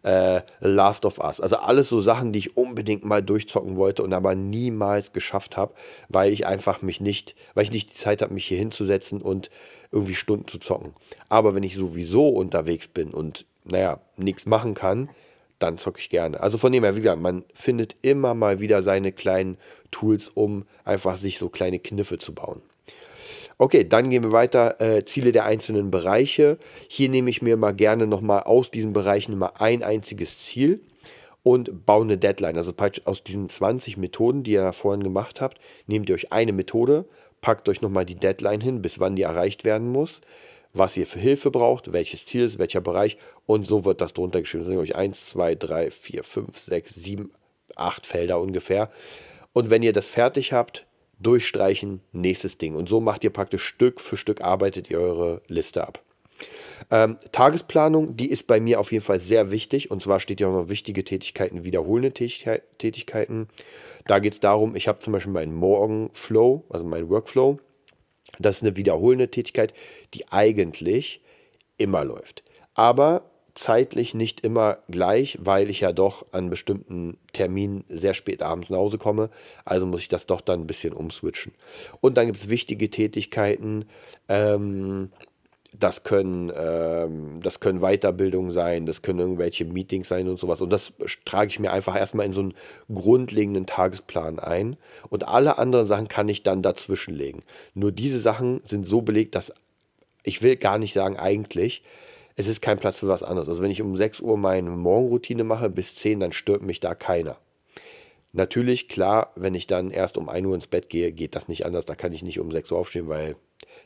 äh, 0.02 0.42
Last 0.60 1.04
of 1.04 1.18
Us. 1.18 1.40
Also 1.40 1.56
alles 1.56 1.88
so 1.88 2.00
Sachen, 2.00 2.32
die 2.32 2.38
ich 2.38 2.56
unbedingt 2.56 3.04
mal 3.04 3.22
durchzocken 3.22 3.76
wollte 3.76 4.02
und 4.02 4.12
aber 4.12 4.34
niemals 4.34 5.12
geschafft 5.12 5.56
habe, 5.56 5.74
weil 6.08 6.32
ich 6.32 6.46
einfach 6.46 6.82
mich 6.82 7.00
nicht, 7.00 7.34
weil 7.54 7.64
ich 7.64 7.72
nicht 7.72 7.90
die 7.90 7.94
Zeit 7.94 8.22
habe, 8.22 8.34
mich 8.34 8.46
hier 8.46 8.58
hinzusetzen 8.58 9.22
und 9.22 9.50
irgendwie 9.90 10.14
Stunden 10.14 10.46
zu 10.46 10.58
zocken. 10.58 10.92
Aber 11.28 11.54
wenn 11.54 11.62
ich 11.62 11.74
sowieso 11.74 12.28
unterwegs 12.28 12.88
bin 12.88 13.12
und 13.12 13.46
naja, 13.66 14.00
nichts 14.16 14.46
machen 14.46 14.74
kann, 14.74 15.10
dann 15.58 15.78
zocke 15.78 16.00
ich 16.00 16.10
gerne. 16.10 16.40
Also 16.40 16.58
von 16.58 16.72
dem 16.72 16.84
her, 16.84 16.96
wie 16.96 17.00
gesagt, 17.00 17.20
man 17.20 17.44
findet 17.54 17.96
immer 18.02 18.34
mal 18.34 18.60
wieder 18.60 18.82
seine 18.82 19.12
kleinen 19.12 19.56
Tools, 19.90 20.28
um 20.28 20.66
einfach 20.84 21.16
sich 21.16 21.38
so 21.38 21.48
kleine 21.48 21.78
Kniffe 21.78 22.18
zu 22.18 22.34
bauen. 22.34 22.62
Okay, 23.58 23.88
dann 23.88 24.10
gehen 24.10 24.22
wir 24.22 24.32
weiter. 24.32 24.80
Äh, 24.82 25.04
Ziele 25.04 25.32
der 25.32 25.46
einzelnen 25.46 25.90
Bereiche. 25.90 26.58
Hier 26.88 27.08
nehme 27.08 27.30
ich 27.30 27.40
mir 27.40 27.56
mal 27.56 27.72
gerne 27.72 28.06
nochmal 28.06 28.42
aus 28.42 28.70
diesen 28.70 28.92
Bereichen 28.92 29.32
immer 29.32 29.62
ein 29.62 29.82
einziges 29.82 30.40
Ziel 30.44 30.80
und 31.42 31.86
baue 31.86 32.04
eine 32.04 32.18
Deadline. 32.18 32.58
Also 32.58 32.74
aus 33.06 33.24
diesen 33.24 33.48
20 33.48 33.96
Methoden, 33.96 34.42
die 34.42 34.52
ihr 34.52 34.74
vorhin 34.74 35.02
gemacht 35.02 35.40
habt, 35.40 35.58
nehmt 35.86 36.10
ihr 36.10 36.16
euch 36.16 36.32
eine 36.32 36.52
Methode, 36.52 37.06
packt 37.40 37.68
euch 37.70 37.80
nochmal 37.80 38.04
die 38.04 38.16
Deadline 38.16 38.60
hin, 38.60 38.82
bis 38.82 39.00
wann 39.00 39.16
die 39.16 39.22
erreicht 39.22 39.64
werden 39.64 39.88
muss, 39.88 40.20
was 40.78 40.96
ihr 40.96 41.06
für 41.06 41.18
Hilfe 41.18 41.50
braucht, 41.50 41.92
welches 41.92 42.26
Ziel 42.26 42.44
ist, 42.44 42.58
welcher 42.58 42.80
Bereich 42.80 43.16
und 43.46 43.66
so 43.66 43.84
wird 43.84 44.00
das 44.00 44.14
drunter 44.14 44.40
geschrieben. 44.40 44.64
Das 44.64 44.68
sind 44.68 44.78
euch 44.78 44.96
1, 44.96 45.26
2, 45.26 45.54
3, 45.54 45.90
4, 45.90 46.24
5, 46.24 46.58
6, 46.58 46.94
7, 46.94 47.30
8 47.76 48.06
Felder 48.06 48.40
ungefähr. 48.40 48.90
Und 49.52 49.70
wenn 49.70 49.82
ihr 49.82 49.92
das 49.92 50.06
fertig 50.06 50.52
habt, 50.52 50.86
durchstreichen, 51.18 52.00
nächstes 52.12 52.58
Ding. 52.58 52.74
Und 52.74 52.88
so 52.88 53.00
macht 53.00 53.24
ihr 53.24 53.30
praktisch 53.30 53.64
Stück 53.64 54.00
für 54.00 54.16
Stück, 54.16 54.42
arbeitet 54.42 54.90
ihr 54.90 55.00
eure 55.00 55.42
Liste 55.48 55.86
ab. 55.86 56.02
Ähm, 56.90 57.16
Tagesplanung, 57.32 58.16
die 58.16 58.30
ist 58.30 58.46
bei 58.46 58.60
mir 58.60 58.78
auf 58.80 58.92
jeden 58.92 59.04
Fall 59.04 59.18
sehr 59.18 59.50
wichtig. 59.50 59.90
Und 59.90 60.02
zwar 60.02 60.20
steht 60.20 60.40
ja 60.40 60.48
auch 60.48 60.52
noch 60.52 60.68
wichtige 60.68 61.04
Tätigkeiten, 61.04 61.64
wiederholende 61.64 62.12
Tätigkeiten. 62.12 63.48
Da 64.06 64.18
geht 64.18 64.34
es 64.34 64.40
darum, 64.40 64.76
ich 64.76 64.88
habe 64.88 64.98
zum 64.98 65.12
Beispiel 65.12 65.32
meinen 65.32 65.54
Morgenflow, 65.54 66.64
also 66.68 66.84
meinen 66.84 67.08
Workflow. 67.08 67.58
Das 68.38 68.56
ist 68.56 68.62
eine 68.62 68.76
wiederholende 68.76 69.30
Tätigkeit, 69.30 69.72
die 70.14 70.28
eigentlich 70.28 71.20
immer 71.78 72.04
läuft. 72.04 72.42
Aber 72.74 73.30
zeitlich 73.56 74.12
nicht 74.14 74.40
immer 74.40 74.78
gleich, 74.88 75.38
weil 75.40 75.70
ich 75.70 75.80
ja 75.80 75.92
doch 75.92 76.26
an 76.32 76.50
bestimmten 76.50 77.16
Terminen 77.32 77.84
sehr 77.88 78.12
spät 78.12 78.42
abends 78.42 78.68
nach 78.70 78.78
Hause 78.78 78.98
komme. 78.98 79.30
Also 79.64 79.86
muss 79.86 80.02
ich 80.02 80.08
das 80.08 80.26
doch 80.26 80.42
dann 80.42 80.60
ein 80.60 80.66
bisschen 80.66 80.92
umswitchen. 80.92 81.52
Und 82.00 82.16
dann 82.16 82.26
gibt 82.26 82.38
es 82.38 82.48
wichtige 82.50 82.90
Tätigkeiten. 82.90 83.86
Ähm, 84.28 85.10
das 85.78 86.04
können, 86.04 86.52
ähm, 86.54 87.40
das 87.42 87.60
können 87.60 87.80
Weiterbildungen 87.80 88.52
sein, 88.52 88.86
das 88.86 89.02
können 89.02 89.20
irgendwelche 89.20 89.64
Meetings 89.64 90.08
sein 90.08 90.28
und 90.28 90.38
sowas. 90.38 90.60
Und 90.60 90.70
das 90.70 90.92
trage 91.24 91.48
ich 91.48 91.58
mir 91.58 91.72
einfach 91.72 91.96
erstmal 91.96 92.26
in 92.26 92.32
so 92.32 92.40
einen 92.40 92.54
grundlegenden 92.92 93.66
Tagesplan 93.66 94.38
ein. 94.38 94.76
Und 95.08 95.28
alle 95.28 95.58
anderen 95.58 95.86
Sachen 95.86 96.08
kann 96.08 96.28
ich 96.28 96.42
dann 96.42 96.62
dazwischenlegen. 96.62 97.42
Nur 97.74 97.92
diese 97.92 98.18
Sachen 98.18 98.60
sind 98.64 98.86
so 98.86 99.02
belegt, 99.02 99.34
dass 99.34 99.52
ich 100.22 100.42
will 100.42 100.56
gar 100.56 100.78
nicht 100.78 100.92
sagen 100.92 101.16
eigentlich, 101.16 101.82
es 102.36 102.48
ist 102.48 102.60
kein 102.60 102.78
Platz 102.78 102.98
für 102.98 103.08
was 103.08 103.22
anderes. 103.22 103.48
Also 103.48 103.62
wenn 103.62 103.70
ich 103.70 103.80
um 103.80 103.96
6 103.96 104.20
Uhr 104.20 104.36
meine 104.36 104.70
Morgenroutine 104.70 105.44
mache 105.44 105.70
bis 105.70 105.94
10, 105.94 106.20
dann 106.20 106.32
stört 106.32 106.62
mich 106.62 106.80
da 106.80 106.94
keiner. 106.94 107.38
Natürlich, 108.32 108.88
klar, 108.88 109.32
wenn 109.36 109.54
ich 109.54 109.66
dann 109.66 109.90
erst 109.90 110.18
um 110.18 110.28
1 110.28 110.46
Uhr 110.46 110.54
ins 110.54 110.66
Bett 110.66 110.90
gehe, 110.90 111.12
geht 111.12 111.34
das 111.34 111.48
nicht 111.48 111.64
anders. 111.64 111.86
Da 111.86 111.94
kann 111.94 112.12
ich 112.12 112.22
nicht 112.22 112.38
um 112.38 112.50
6 112.50 112.70
Uhr 112.72 112.78
aufstehen, 112.78 113.08
weil 113.08 113.36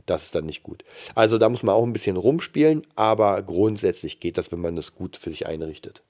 das 0.07 0.25
ist 0.25 0.35
dann 0.35 0.47
nicht 0.47 0.63
gut. 0.63 0.85
Also 1.15 1.39
da 1.39 1.49
muss 1.49 1.63
man 1.63 1.75
auch 1.75 1.85
ein 1.85 1.93
bisschen 1.93 2.17
rumspielen, 2.17 2.87
aber 2.97 3.43
grundsätzlich 3.43 4.21
geht 4.21 4.39
das, 4.39 4.53
wenn 4.53 4.61
man 4.61 4.77
das 4.77 4.95
gut 4.95 5.17
für 5.17 5.31
sich 5.31 5.47
einrichtet. 5.47 6.03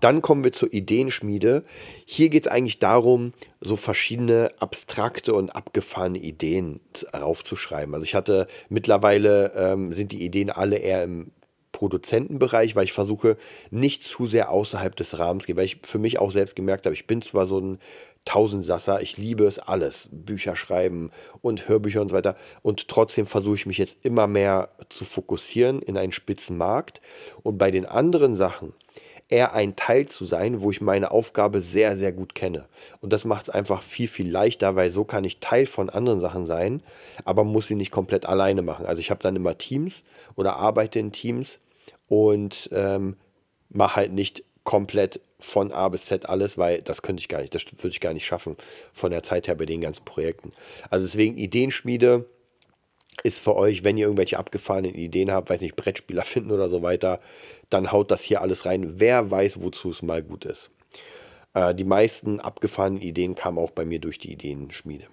Dann 0.00 0.22
kommen 0.22 0.44
wir 0.44 0.52
zur 0.52 0.72
Ideenschmiede. 0.72 1.64
Hier 2.04 2.28
geht 2.28 2.46
es 2.46 2.52
eigentlich 2.52 2.78
darum, 2.78 3.32
so 3.60 3.76
verschiedene 3.76 4.48
abstrakte 4.58 5.34
und 5.34 5.50
abgefahrene 5.50 6.18
Ideen 6.18 6.80
raufzuschreiben. 7.14 7.94
Also 7.94 8.04
ich 8.04 8.14
hatte 8.14 8.46
mittlerweile 8.68 9.52
ähm, 9.56 9.92
sind 9.92 10.12
die 10.12 10.24
Ideen 10.24 10.50
alle 10.50 10.76
eher 10.76 11.04
im 11.04 11.30
Produzentenbereich, 11.72 12.76
weil 12.76 12.84
ich 12.84 12.92
versuche, 12.92 13.36
nicht 13.70 14.04
zu 14.04 14.26
sehr 14.26 14.50
außerhalb 14.50 14.94
des 14.94 15.18
Rahmens 15.18 15.46
gehen, 15.46 15.56
weil 15.56 15.64
ich 15.64 15.80
für 15.82 15.98
mich 15.98 16.18
auch 16.18 16.30
selbst 16.30 16.54
gemerkt 16.54 16.86
habe, 16.86 16.94
ich 16.94 17.06
bin 17.06 17.20
zwar 17.20 17.46
so 17.46 17.58
ein 17.58 17.78
Tausendsasser, 18.24 19.02
ich 19.02 19.16
liebe 19.16 19.44
es 19.44 19.58
alles, 19.58 20.08
Bücher 20.10 20.56
schreiben 20.56 21.10
und 21.42 21.68
Hörbücher 21.68 22.00
und 22.00 22.08
so 22.08 22.16
weiter. 22.16 22.36
Und 22.62 22.88
trotzdem 22.88 23.26
versuche 23.26 23.56
ich 23.56 23.66
mich 23.66 23.78
jetzt 23.78 24.04
immer 24.04 24.26
mehr 24.26 24.70
zu 24.88 25.04
fokussieren 25.04 25.82
in 25.82 25.96
einen 25.96 26.12
Spitzenmarkt. 26.12 27.00
Und 27.42 27.58
bei 27.58 27.70
den 27.70 27.86
anderen 27.86 28.34
Sachen, 28.36 28.72
eher 29.28 29.54
ein 29.54 29.74
Teil 29.74 30.06
zu 30.06 30.24
sein, 30.26 30.60
wo 30.60 30.70
ich 30.70 30.80
meine 30.80 31.10
Aufgabe 31.10 31.60
sehr, 31.60 31.96
sehr 31.96 32.12
gut 32.12 32.34
kenne. 32.34 32.66
Und 33.00 33.12
das 33.12 33.24
macht 33.24 33.44
es 33.44 33.50
einfach 33.50 33.82
viel, 33.82 34.06
viel 34.06 34.30
leichter, 34.30 34.76
weil 34.76 34.90
so 34.90 35.04
kann 35.04 35.24
ich 35.24 35.40
Teil 35.40 35.66
von 35.66 35.88
anderen 35.88 36.20
Sachen 36.20 36.44
sein, 36.44 36.82
aber 37.24 37.42
muss 37.42 37.66
sie 37.66 37.74
nicht 37.74 37.90
komplett 37.90 38.26
alleine 38.26 38.62
machen. 38.62 38.84
Also 38.84 39.00
ich 39.00 39.10
habe 39.10 39.22
dann 39.22 39.34
immer 39.34 39.56
Teams 39.56 40.04
oder 40.36 40.56
arbeite 40.56 40.98
in 40.98 41.12
Teams, 41.12 41.58
und 42.06 42.68
ähm, 42.72 43.16
mache 43.70 43.96
halt 43.96 44.12
nicht 44.12 44.44
komplett 44.62 45.20
von 45.44 45.72
A 45.72 45.88
bis 45.88 46.06
Z 46.06 46.28
alles, 46.28 46.58
weil 46.58 46.82
das 46.82 47.02
könnte 47.02 47.20
ich 47.20 47.28
gar 47.28 47.40
nicht, 47.40 47.54
das 47.54 47.64
würde 47.78 47.88
ich 47.88 48.00
gar 48.00 48.12
nicht 48.12 48.24
schaffen 48.24 48.56
von 48.92 49.10
der 49.10 49.22
Zeit 49.22 49.46
her 49.46 49.54
bei 49.54 49.66
den 49.66 49.82
ganzen 49.82 50.04
Projekten. 50.04 50.52
Also 50.90 51.04
deswegen 51.04 51.36
Ideenschmiede 51.36 52.26
ist 53.22 53.38
für 53.38 53.54
euch, 53.54 53.84
wenn 53.84 53.96
ihr 53.96 54.06
irgendwelche 54.06 54.38
abgefahrenen 54.38 54.94
Ideen 54.94 55.30
habt, 55.30 55.50
weiß 55.50 55.60
nicht, 55.60 55.76
Brettspieler 55.76 56.22
finden 56.24 56.50
oder 56.50 56.68
so 56.68 56.82
weiter, 56.82 57.20
dann 57.70 57.92
haut 57.92 58.10
das 58.10 58.22
hier 58.22 58.40
alles 58.40 58.64
rein. 58.64 58.98
Wer 58.98 59.30
weiß, 59.30 59.62
wozu 59.62 59.90
es 59.90 60.02
mal 60.02 60.22
gut 60.22 60.46
ist. 60.46 60.70
Äh, 61.52 61.74
die 61.74 61.84
meisten 61.84 62.40
abgefahrenen 62.40 63.00
Ideen 63.00 63.34
kamen 63.34 63.58
auch 63.58 63.70
bei 63.70 63.84
mir 63.84 64.00
durch 64.00 64.18
die 64.18 64.32
Ideenschmiede. 64.32 65.04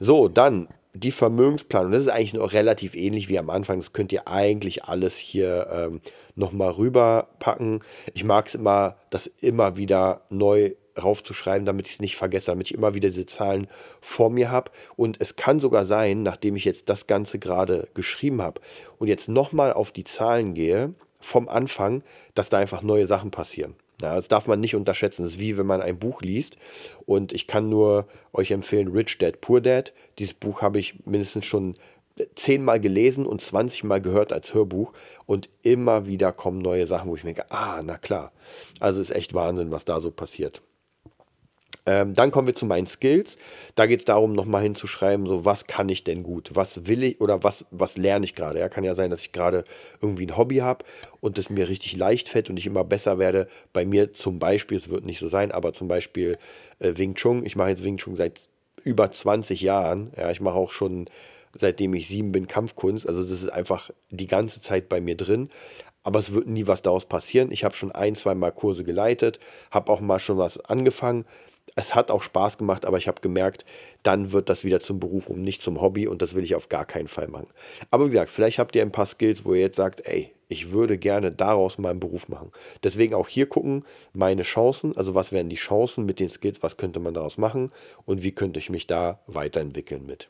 So, 0.00 0.28
dann 0.28 0.68
die 0.94 1.12
Vermögensplanung. 1.12 1.92
Das 1.92 2.02
ist 2.02 2.08
eigentlich 2.08 2.34
noch 2.34 2.52
relativ 2.52 2.94
ähnlich 2.94 3.28
wie 3.28 3.38
am 3.38 3.50
Anfang. 3.50 3.78
Das 3.78 3.92
könnt 3.92 4.12
ihr 4.12 4.28
eigentlich 4.28 4.84
alles 4.84 5.16
hier 5.16 5.68
ähm, 5.70 6.00
nochmal 6.34 6.70
rüberpacken. 6.72 7.82
Ich 8.12 8.24
mag 8.24 8.46
es 8.46 8.54
immer, 8.54 8.96
das 9.10 9.26
immer 9.26 9.76
wieder 9.76 10.22
neu 10.30 10.72
raufzuschreiben, 11.02 11.66
damit 11.66 11.88
ich 11.88 11.94
es 11.94 12.00
nicht 12.00 12.16
vergesse, 12.16 12.46
damit 12.46 12.68
ich 12.68 12.74
immer 12.74 12.94
wieder 12.94 13.08
diese 13.08 13.26
Zahlen 13.26 13.66
vor 14.00 14.30
mir 14.30 14.50
habe. 14.50 14.70
Und 14.96 15.20
es 15.20 15.36
kann 15.36 15.60
sogar 15.60 15.86
sein, 15.86 16.22
nachdem 16.22 16.56
ich 16.56 16.64
jetzt 16.64 16.88
das 16.88 17.06
Ganze 17.06 17.38
gerade 17.38 17.88
geschrieben 17.94 18.42
habe 18.42 18.60
und 18.98 19.08
jetzt 19.08 19.28
nochmal 19.28 19.72
auf 19.72 19.92
die 19.92 20.04
Zahlen 20.04 20.54
gehe 20.54 20.94
vom 21.20 21.48
Anfang, 21.48 22.02
dass 22.34 22.50
da 22.50 22.58
einfach 22.58 22.82
neue 22.82 23.06
Sachen 23.06 23.30
passieren. 23.30 23.74
Ja, 24.02 24.16
das 24.16 24.28
darf 24.28 24.46
man 24.46 24.60
nicht 24.60 24.74
unterschätzen. 24.74 25.22
Das 25.22 25.32
ist 25.32 25.38
wie 25.38 25.56
wenn 25.56 25.66
man 25.66 25.80
ein 25.80 25.98
Buch 25.98 26.20
liest. 26.20 26.58
Und 27.06 27.32
ich 27.32 27.46
kann 27.46 27.68
nur 27.68 28.06
euch 28.32 28.50
empfehlen, 28.50 28.88
Rich 28.88 29.18
Dad, 29.18 29.40
Poor 29.40 29.60
Dad. 29.60 29.92
Dieses 30.18 30.34
Buch 30.34 30.62
habe 30.62 30.78
ich 30.80 31.06
mindestens 31.06 31.46
schon 31.46 31.74
zehnmal 32.34 32.80
gelesen 32.80 33.26
und 33.26 33.40
20 33.40 33.84
Mal 33.84 34.00
gehört 34.00 34.32
als 34.32 34.54
Hörbuch 34.54 34.92
und 35.26 35.48
immer 35.62 36.06
wieder 36.06 36.32
kommen 36.32 36.58
neue 36.60 36.86
Sachen, 36.86 37.08
wo 37.08 37.16
ich 37.16 37.24
mir 37.24 37.34
denke, 37.34 37.50
ah, 37.50 37.82
na 37.82 37.98
klar. 37.98 38.32
Also 38.80 39.00
ist 39.00 39.10
echt 39.10 39.34
Wahnsinn, 39.34 39.70
was 39.70 39.84
da 39.84 40.00
so 40.00 40.10
passiert. 40.10 40.62
Ähm, 41.86 42.14
dann 42.14 42.30
kommen 42.30 42.46
wir 42.46 42.54
zu 42.54 42.64
meinen 42.64 42.86
Skills. 42.86 43.36
Da 43.74 43.86
geht 43.86 43.98
es 43.98 44.04
darum, 44.06 44.32
nochmal 44.32 44.62
hinzuschreiben, 44.62 45.26
so 45.26 45.44
was 45.44 45.66
kann 45.66 45.88
ich 45.88 46.02
denn 46.02 46.22
gut? 46.22 46.50
Was 46.54 46.86
will 46.86 47.02
ich 47.02 47.20
oder 47.20 47.42
was, 47.42 47.66
was 47.70 47.98
lerne 47.98 48.24
ich 48.24 48.34
gerade? 48.34 48.60
Ja, 48.60 48.68
kann 48.70 48.84
ja 48.84 48.94
sein, 48.94 49.10
dass 49.10 49.20
ich 49.20 49.32
gerade 49.32 49.64
irgendwie 50.00 50.26
ein 50.26 50.36
Hobby 50.36 50.58
habe 50.58 50.84
und 51.20 51.36
es 51.36 51.50
mir 51.50 51.68
richtig 51.68 51.96
leicht 51.96 52.28
fällt 52.30 52.48
und 52.48 52.56
ich 52.56 52.66
immer 52.66 52.84
besser 52.84 53.18
werde. 53.18 53.48
Bei 53.74 53.84
mir 53.84 54.12
zum 54.12 54.38
Beispiel, 54.38 54.78
es 54.78 54.88
wird 54.88 55.04
nicht 55.04 55.18
so 55.18 55.28
sein, 55.28 55.52
aber 55.52 55.72
zum 55.74 55.88
Beispiel 55.88 56.38
äh, 56.78 56.92
Wing 56.96 57.14
Chun. 57.14 57.44
Ich 57.44 57.56
mache 57.56 57.70
jetzt 57.70 57.84
Wing 57.84 57.98
Chun 57.98 58.16
seit 58.16 58.40
über 58.82 59.10
20 59.10 59.60
Jahren. 59.60 60.12
Ja, 60.16 60.30
ich 60.30 60.40
mache 60.40 60.56
auch 60.56 60.72
schon 60.72 61.06
seitdem 61.56 61.94
ich 61.94 62.08
sieben 62.08 62.32
bin, 62.32 62.46
Kampfkunst. 62.46 63.08
Also 63.08 63.22
das 63.22 63.30
ist 63.30 63.48
einfach 63.48 63.90
die 64.10 64.26
ganze 64.26 64.60
Zeit 64.60 64.88
bei 64.88 65.00
mir 65.00 65.16
drin. 65.16 65.48
Aber 66.02 66.18
es 66.18 66.32
wird 66.32 66.46
nie 66.46 66.66
was 66.66 66.82
daraus 66.82 67.06
passieren. 67.06 67.50
Ich 67.50 67.64
habe 67.64 67.74
schon 67.74 67.92
ein, 67.92 68.14
zwei 68.14 68.34
Mal 68.34 68.52
Kurse 68.52 68.84
geleitet, 68.84 69.40
habe 69.70 69.90
auch 69.90 70.00
mal 70.00 70.18
schon 70.18 70.36
was 70.36 70.60
angefangen. 70.60 71.24
Es 71.76 71.94
hat 71.94 72.10
auch 72.10 72.22
Spaß 72.22 72.58
gemacht, 72.58 72.84
aber 72.84 72.98
ich 72.98 73.08
habe 73.08 73.22
gemerkt, 73.22 73.64
dann 74.02 74.30
wird 74.30 74.50
das 74.50 74.64
wieder 74.64 74.80
zum 74.80 75.00
Beruf 75.00 75.28
und 75.28 75.42
nicht 75.42 75.62
zum 75.62 75.80
Hobby 75.80 76.06
und 76.06 76.20
das 76.20 76.34
will 76.34 76.44
ich 76.44 76.54
auf 76.54 76.68
gar 76.68 76.84
keinen 76.84 77.08
Fall 77.08 77.28
machen. 77.28 77.48
Aber 77.90 78.04
wie 78.04 78.10
gesagt, 78.10 78.30
vielleicht 78.30 78.58
habt 78.58 78.76
ihr 78.76 78.82
ein 78.82 78.92
paar 78.92 79.06
Skills, 79.06 79.46
wo 79.46 79.54
ihr 79.54 79.60
jetzt 79.60 79.76
sagt, 79.76 80.06
ey, 80.06 80.34
ich 80.48 80.72
würde 80.72 80.98
gerne 80.98 81.32
daraus 81.32 81.78
meinen 81.78 82.00
Beruf 82.00 82.28
machen. 82.28 82.52
Deswegen 82.82 83.14
auch 83.14 83.28
hier 83.28 83.48
gucken, 83.48 83.84
meine 84.12 84.42
Chancen, 84.42 84.96
also 84.96 85.14
was 85.14 85.32
wären 85.32 85.48
die 85.48 85.56
Chancen 85.56 86.04
mit 86.04 86.20
den 86.20 86.28
Skills, 86.28 86.62
was 86.62 86.76
könnte 86.76 87.00
man 87.00 87.14
daraus 87.14 87.38
machen 87.38 87.72
und 88.04 88.22
wie 88.22 88.32
könnte 88.32 88.58
ich 88.58 88.70
mich 88.70 88.86
da 88.86 89.20
weiterentwickeln 89.26 90.04
mit. 90.06 90.28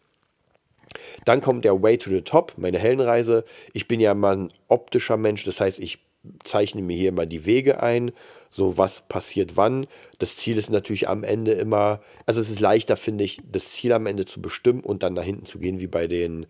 Dann 1.24 1.40
kommt 1.40 1.64
der 1.64 1.82
Way 1.82 1.98
to 1.98 2.10
the 2.10 2.22
Top, 2.22 2.54
meine 2.56 2.78
Heldenreise. 2.78 3.44
Ich 3.72 3.88
bin 3.88 4.00
ja 4.00 4.14
mal 4.14 4.36
ein 4.36 4.48
optischer 4.68 5.16
Mensch, 5.16 5.44
das 5.44 5.60
heißt, 5.60 5.80
ich 5.80 5.98
zeichne 6.42 6.82
mir 6.82 6.96
hier 6.96 7.10
immer 7.10 7.26
die 7.26 7.44
Wege 7.44 7.82
ein, 7.82 8.12
so 8.50 8.78
was 8.78 9.02
passiert 9.02 9.56
wann. 9.56 9.86
Das 10.18 10.36
Ziel 10.36 10.56
ist 10.58 10.70
natürlich 10.70 11.08
am 11.08 11.24
Ende 11.24 11.52
immer, 11.52 12.00
also 12.26 12.40
es 12.40 12.50
ist 12.50 12.60
leichter, 12.60 12.96
finde 12.96 13.24
ich, 13.24 13.40
das 13.50 13.72
Ziel 13.72 13.92
am 13.92 14.06
Ende 14.06 14.24
zu 14.24 14.40
bestimmen 14.40 14.80
und 14.80 15.02
dann 15.02 15.14
nach 15.14 15.24
hinten 15.24 15.44
zu 15.44 15.58
gehen, 15.58 15.80
wie 15.80 15.86
bei 15.86 16.06
den 16.06 16.46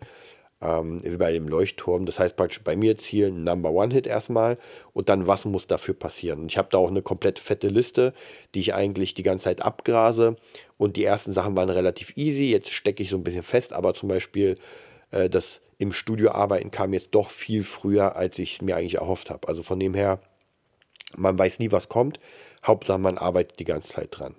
ähm, 0.61 0.99
wie 1.03 1.17
bei 1.17 1.31
dem 1.31 1.47
Leuchtturm. 1.47 2.05
Das 2.05 2.19
heißt 2.19 2.35
praktisch 2.35 2.63
bei 2.63 2.75
mir 2.75 2.97
Ziel 2.97 3.31
Number 3.31 3.71
One 3.71 3.93
Hit 3.93 4.07
erstmal 4.07 4.57
und 4.93 5.09
dann 5.09 5.27
was 5.27 5.45
muss 5.45 5.67
dafür 5.67 5.93
passieren. 5.93 6.47
Ich 6.47 6.57
habe 6.57 6.69
da 6.71 6.77
auch 6.77 6.89
eine 6.89 7.01
komplett 7.01 7.39
fette 7.39 7.67
Liste, 7.67 8.13
die 8.53 8.61
ich 8.61 8.73
eigentlich 8.73 9.13
die 9.13 9.23
ganze 9.23 9.45
Zeit 9.45 9.61
abgrase. 9.61 10.35
Und 10.77 10.97
die 10.97 11.03
ersten 11.03 11.31
Sachen 11.31 11.55
waren 11.55 11.69
relativ 11.69 12.17
easy. 12.17 12.51
Jetzt 12.51 12.71
stecke 12.71 13.03
ich 13.03 13.09
so 13.09 13.17
ein 13.17 13.23
bisschen 13.23 13.43
fest, 13.43 13.73
aber 13.73 13.93
zum 13.93 14.09
Beispiel 14.09 14.55
äh, 15.11 15.29
das 15.29 15.61
im 15.77 15.91
Studio 15.91 16.31
arbeiten 16.31 16.71
kam 16.71 16.93
jetzt 16.93 17.15
doch 17.15 17.29
viel 17.29 17.63
früher, 17.63 18.15
als 18.15 18.39
ich 18.39 18.61
mir 18.61 18.77
eigentlich 18.77 18.95
erhofft 18.95 19.29
habe. 19.29 19.47
Also 19.47 19.63
von 19.63 19.79
dem 19.79 19.93
her, 19.93 20.19
man 21.17 21.37
weiß 21.37 21.59
nie, 21.59 21.71
was 21.71 21.89
kommt. 21.89 22.19
Hauptsache, 22.65 22.97
man 22.97 23.17
arbeitet 23.17 23.59
die 23.59 23.65
ganze 23.65 23.89
Zeit 23.89 24.09
dran. 24.11 24.35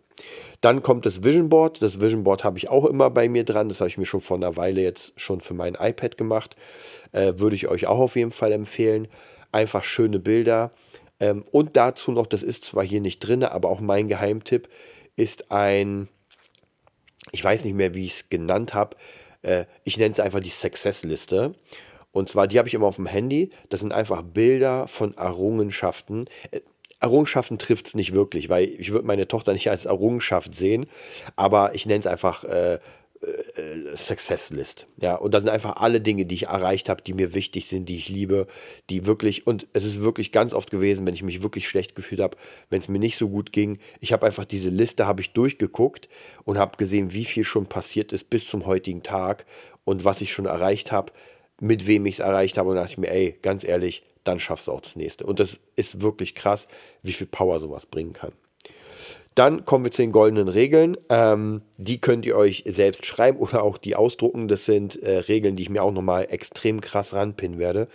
Dann 0.60 0.82
kommt 0.82 1.06
das 1.06 1.22
Vision 1.22 1.48
Board. 1.48 1.82
Das 1.82 2.00
Vision 2.00 2.24
Board 2.24 2.44
habe 2.44 2.58
ich 2.58 2.68
auch 2.68 2.86
immer 2.86 3.10
bei 3.10 3.28
mir 3.28 3.44
dran. 3.44 3.68
Das 3.68 3.80
habe 3.80 3.88
ich 3.88 3.98
mir 3.98 4.06
schon 4.06 4.20
vor 4.20 4.36
einer 4.36 4.56
Weile 4.56 4.82
jetzt 4.82 5.20
schon 5.20 5.40
für 5.40 5.54
mein 5.54 5.74
iPad 5.74 6.16
gemacht. 6.16 6.56
Äh, 7.12 7.34
würde 7.36 7.56
ich 7.56 7.68
euch 7.68 7.86
auch 7.86 7.98
auf 7.98 8.16
jeden 8.16 8.30
Fall 8.30 8.52
empfehlen. 8.52 9.08
Einfach 9.52 9.84
schöne 9.84 10.18
Bilder. 10.18 10.72
Ähm, 11.20 11.44
und 11.50 11.76
dazu 11.76 12.12
noch, 12.12 12.26
das 12.26 12.42
ist 12.42 12.64
zwar 12.64 12.84
hier 12.84 13.00
nicht 13.00 13.20
drin, 13.20 13.44
aber 13.44 13.68
auch 13.68 13.80
mein 13.80 14.08
Geheimtipp 14.08 14.68
ist 15.16 15.50
ein, 15.50 16.08
ich 17.32 17.42
weiß 17.42 17.64
nicht 17.64 17.74
mehr, 17.74 17.94
wie 17.94 18.04
ich 18.04 18.14
es 18.14 18.28
genannt 18.28 18.74
habe. 18.74 18.96
Äh, 19.42 19.64
ich 19.84 19.96
nenne 19.96 20.12
es 20.12 20.20
einfach 20.20 20.40
die 20.40 20.50
Success-Liste. 20.50 21.54
Und 22.16 22.30
zwar, 22.30 22.46
die 22.46 22.58
habe 22.58 22.66
ich 22.66 22.72
immer 22.72 22.86
auf 22.86 22.96
dem 22.96 23.04
Handy. 23.04 23.50
Das 23.68 23.80
sind 23.80 23.92
einfach 23.92 24.22
Bilder 24.22 24.88
von 24.88 25.14
Errungenschaften. 25.18 26.28
Äh, 26.50 26.60
Errungenschaften 26.98 27.58
trifft 27.58 27.88
es 27.88 27.94
nicht 27.94 28.14
wirklich, 28.14 28.48
weil 28.48 28.64
ich 28.64 28.90
würde 28.90 29.06
meine 29.06 29.28
Tochter 29.28 29.52
nicht 29.52 29.68
als 29.68 29.84
Errungenschaft 29.84 30.54
sehen, 30.54 30.86
aber 31.36 31.74
ich 31.74 31.84
nenne 31.84 31.98
es 31.98 32.06
einfach 32.06 32.42
äh, 32.44 32.76
äh, 32.76 32.78
Success 33.94 34.48
List. 34.48 34.86
Ja, 34.96 35.16
und 35.16 35.34
da 35.34 35.40
sind 35.40 35.50
einfach 35.50 35.76
alle 35.76 36.00
Dinge, 36.00 36.24
die 36.24 36.36
ich 36.36 36.44
erreicht 36.44 36.88
habe, 36.88 37.02
die 37.02 37.12
mir 37.12 37.34
wichtig 37.34 37.68
sind, 37.68 37.90
die 37.90 37.96
ich 37.96 38.08
liebe, 38.08 38.46
die 38.88 39.04
wirklich, 39.04 39.46
und 39.46 39.66
es 39.74 39.84
ist 39.84 40.00
wirklich 40.00 40.32
ganz 40.32 40.54
oft 40.54 40.70
gewesen, 40.70 41.06
wenn 41.06 41.14
ich 41.14 41.22
mich 41.22 41.42
wirklich 41.42 41.68
schlecht 41.68 41.94
gefühlt 41.94 42.22
habe, 42.22 42.38
wenn 42.70 42.80
es 42.80 42.88
mir 42.88 42.98
nicht 42.98 43.18
so 43.18 43.28
gut 43.28 43.52
ging. 43.52 43.78
Ich 44.00 44.14
habe 44.14 44.24
einfach 44.24 44.46
diese 44.46 44.70
Liste, 44.70 45.06
habe 45.06 45.20
ich 45.20 45.34
durchgeguckt 45.34 46.08
und 46.44 46.56
habe 46.56 46.78
gesehen, 46.78 47.12
wie 47.12 47.26
viel 47.26 47.44
schon 47.44 47.66
passiert 47.66 48.14
ist 48.14 48.30
bis 48.30 48.46
zum 48.46 48.64
heutigen 48.64 49.02
Tag 49.02 49.44
und 49.84 50.06
was 50.06 50.22
ich 50.22 50.32
schon 50.32 50.46
erreicht 50.46 50.92
habe, 50.92 51.12
mit 51.60 51.86
wem 51.86 52.06
ich 52.06 52.14
es 52.14 52.20
erreicht 52.20 52.58
habe. 52.58 52.70
Und 52.70 52.76
dachte 52.76 52.92
ich 52.92 52.98
mir, 52.98 53.10
ey, 53.10 53.36
ganz 53.42 53.64
ehrlich, 53.64 54.02
dann 54.24 54.40
schaffst 54.40 54.68
du 54.68 54.72
auch 54.72 54.80
das 54.80 54.96
nächste. 54.96 55.24
Und 55.26 55.40
das 55.40 55.60
ist 55.76 56.00
wirklich 56.00 56.34
krass, 56.34 56.68
wie 57.02 57.12
viel 57.12 57.26
Power 57.26 57.60
sowas 57.60 57.86
bringen 57.86 58.12
kann. 58.12 58.32
Dann 59.36 59.66
kommen 59.66 59.84
wir 59.84 59.92
zu 59.92 60.00
den 60.00 60.12
goldenen 60.12 60.48
Regeln. 60.48 60.96
Ähm, 61.10 61.60
die 61.76 62.00
könnt 62.00 62.24
ihr 62.24 62.36
euch 62.36 62.64
selbst 62.66 63.04
schreiben 63.04 63.38
oder 63.38 63.62
auch 63.62 63.76
die 63.76 63.94
ausdrucken. 63.94 64.48
Das 64.48 64.64
sind 64.64 65.02
äh, 65.02 65.18
Regeln, 65.18 65.56
die 65.56 65.62
ich 65.62 65.68
mir 65.68 65.82
auch 65.82 65.92
nochmal 65.92 66.26
extrem 66.30 66.80
krass 66.80 67.12
ranpinnen 67.12 67.58
werde. 67.58 67.88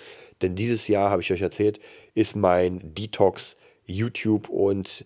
Denn 0.44 0.56
dieses 0.56 0.88
Jahr, 0.88 1.10
habe 1.10 1.24
ich 1.24 1.34
euch 1.34 1.42
erzählt, 1.42 1.80
ist 2.14 2.36
mein 2.36 2.94
Detox 2.94 3.58
YouTube 3.88 4.50
und, 4.50 5.04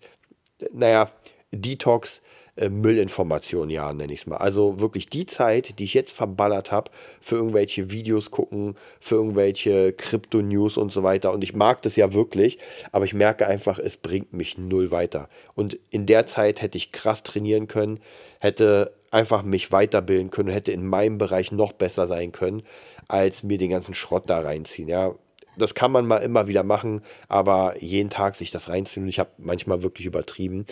naja, 0.72 1.10
Detox 1.52 2.20
äh, 2.56 2.68
Müllinformation, 2.68 3.70
ja, 3.70 3.92
nenne 3.92 4.12
ich 4.12 4.20
es 4.20 4.26
mal. 4.26 4.38
Also 4.38 4.80
wirklich 4.80 5.08
die 5.08 5.26
Zeit, 5.26 5.78
die 5.78 5.84
ich 5.84 5.94
jetzt 5.94 6.12
verballert 6.12 6.72
habe, 6.72 6.90
für 7.20 7.36
irgendwelche 7.36 7.90
Videos 7.90 8.30
gucken, 8.30 8.76
für 9.00 9.16
irgendwelche 9.16 9.92
Krypto-News 9.92 10.76
und 10.76 10.92
so 10.92 11.02
weiter. 11.02 11.32
Und 11.32 11.44
ich 11.44 11.54
mag 11.54 11.82
das 11.82 11.96
ja 11.96 12.12
wirklich, 12.12 12.58
aber 12.92 13.04
ich 13.04 13.14
merke 13.14 13.46
einfach, 13.46 13.78
es 13.78 13.96
bringt 13.96 14.32
mich 14.32 14.58
null 14.58 14.90
weiter. 14.90 15.28
Und 15.54 15.78
in 15.90 16.06
der 16.06 16.26
Zeit 16.26 16.62
hätte 16.62 16.78
ich 16.78 16.92
krass 16.92 17.22
trainieren 17.22 17.68
können, 17.68 18.00
hätte 18.40 18.92
einfach 19.10 19.42
mich 19.42 19.72
weiterbilden 19.72 20.30
können, 20.30 20.48
hätte 20.48 20.72
in 20.72 20.86
meinem 20.86 21.18
Bereich 21.18 21.52
noch 21.52 21.72
besser 21.72 22.06
sein 22.06 22.32
können, 22.32 22.62
als 23.08 23.42
mir 23.42 23.58
den 23.58 23.70
ganzen 23.70 23.94
Schrott 23.94 24.24
da 24.28 24.40
reinziehen. 24.40 24.88
Ja, 24.88 25.14
das 25.56 25.74
kann 25.74 25.90
man 25.90 26.06
mal 26.06 26.18
immer 26.18 26.48
wieder 26.48 26.62
machen, 26.62 27.02
aber 27.28 27.76
jeden 27.82 28.10
Tag 28.10 28.34
sich 28.34 28.50
das 28.50 28.68
reinziehen 28.68 29.04
und 29.04 29.08
ich 29.08 29.18
habe 29.18 29.30
manchmal 29.38 29.82
wirklich 29.82 30.06
übertrieben. 30.06 30.66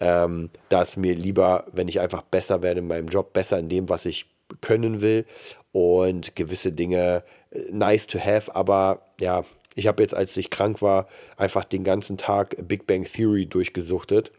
Ähm, 0.00 0.50
da 0.68 0.82
ist 0.82 0.96
mir 0.96 1.14
lieber, 1.14 1.66
wenn 1.72 1.88
ich 1.88 2.00
einfach 2.00 2.22
besser 2.22 2.62
werde 2.62 2.80
in 2.80 2.86
meinem 2.86 3.08
Job, 3.08 3.32
besser 3.32 3.58
in 3.58 3.68
dem, 3.68 3.88
was 3.88 4.06
ich 4.06 4.26
können 4.60 5.00
will 5.00 5.26
und 5.72 6.36
gewisse 6.36 6.72
Dinge 6.72 7.24
äh, 7.50 7.60
nice 7.70 8.06
to 8.06 8.18
have, 8.18 8.54
aber 8.54 9.02
ja, 9.20 9.44
ich 9.74 9.86
habe 9.86 10.02
jetzt, 10.02 10.14
als 10.14 10.36
ich 10.36 10.50
krank 10.50 10.82
war, 10.82 11.06
einfach 11.36 11.64
den 11.64 11.84
ganzen 11.84 12.16
Tag 12.16 12.56
Big 12.66 12.86
Bang 12.86 13.04
Theory 13.04 13.46
durchgesuchtet. 13.46 14.32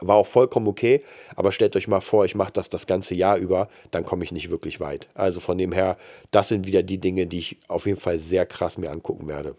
War 0.00 0.16
auch 0.16 0.26
vollkommen 0.26 0.66
okay, 0.66 1.04
aber 1.36 1.52
stellt 1.52 1.76
euch 1.76 1.86
mal 1.86 2.00
vor, 2.00 2.24
ich 2.24 2.34
mache 2.34 2.52
das 2.52 2.68
das 2.68 2.86
ganze 2.86 3.14
Jahr 3.14 3.36
über, 3.36 3.68
dann 3.92 4.04
komme 4.04 4.24
ich 4.24 4.32
nicht 4.32 4.50
wirklich 4.50 4.80
weit. 4.80 5.08
Also 5.14 5.38
von 5.38 5.56
dem 5.56 5.70
her, 5.70 5.96
das 6.32 6.48
sind 6.48 6.66
wieder 6.66 6.82
die 6.82 6.98
Dinge, 6.98 7.26
die 7.26 7.38
ich 7.38 7.58
auf 7.68 7.86
jeden 7.86 8.00
Fall 8.00 8.18
sehr 8.18 8.44
krass 8.46 8.76
mir 8.76 8.90
angucken 8.90 9.28
werde. 9.28 9.54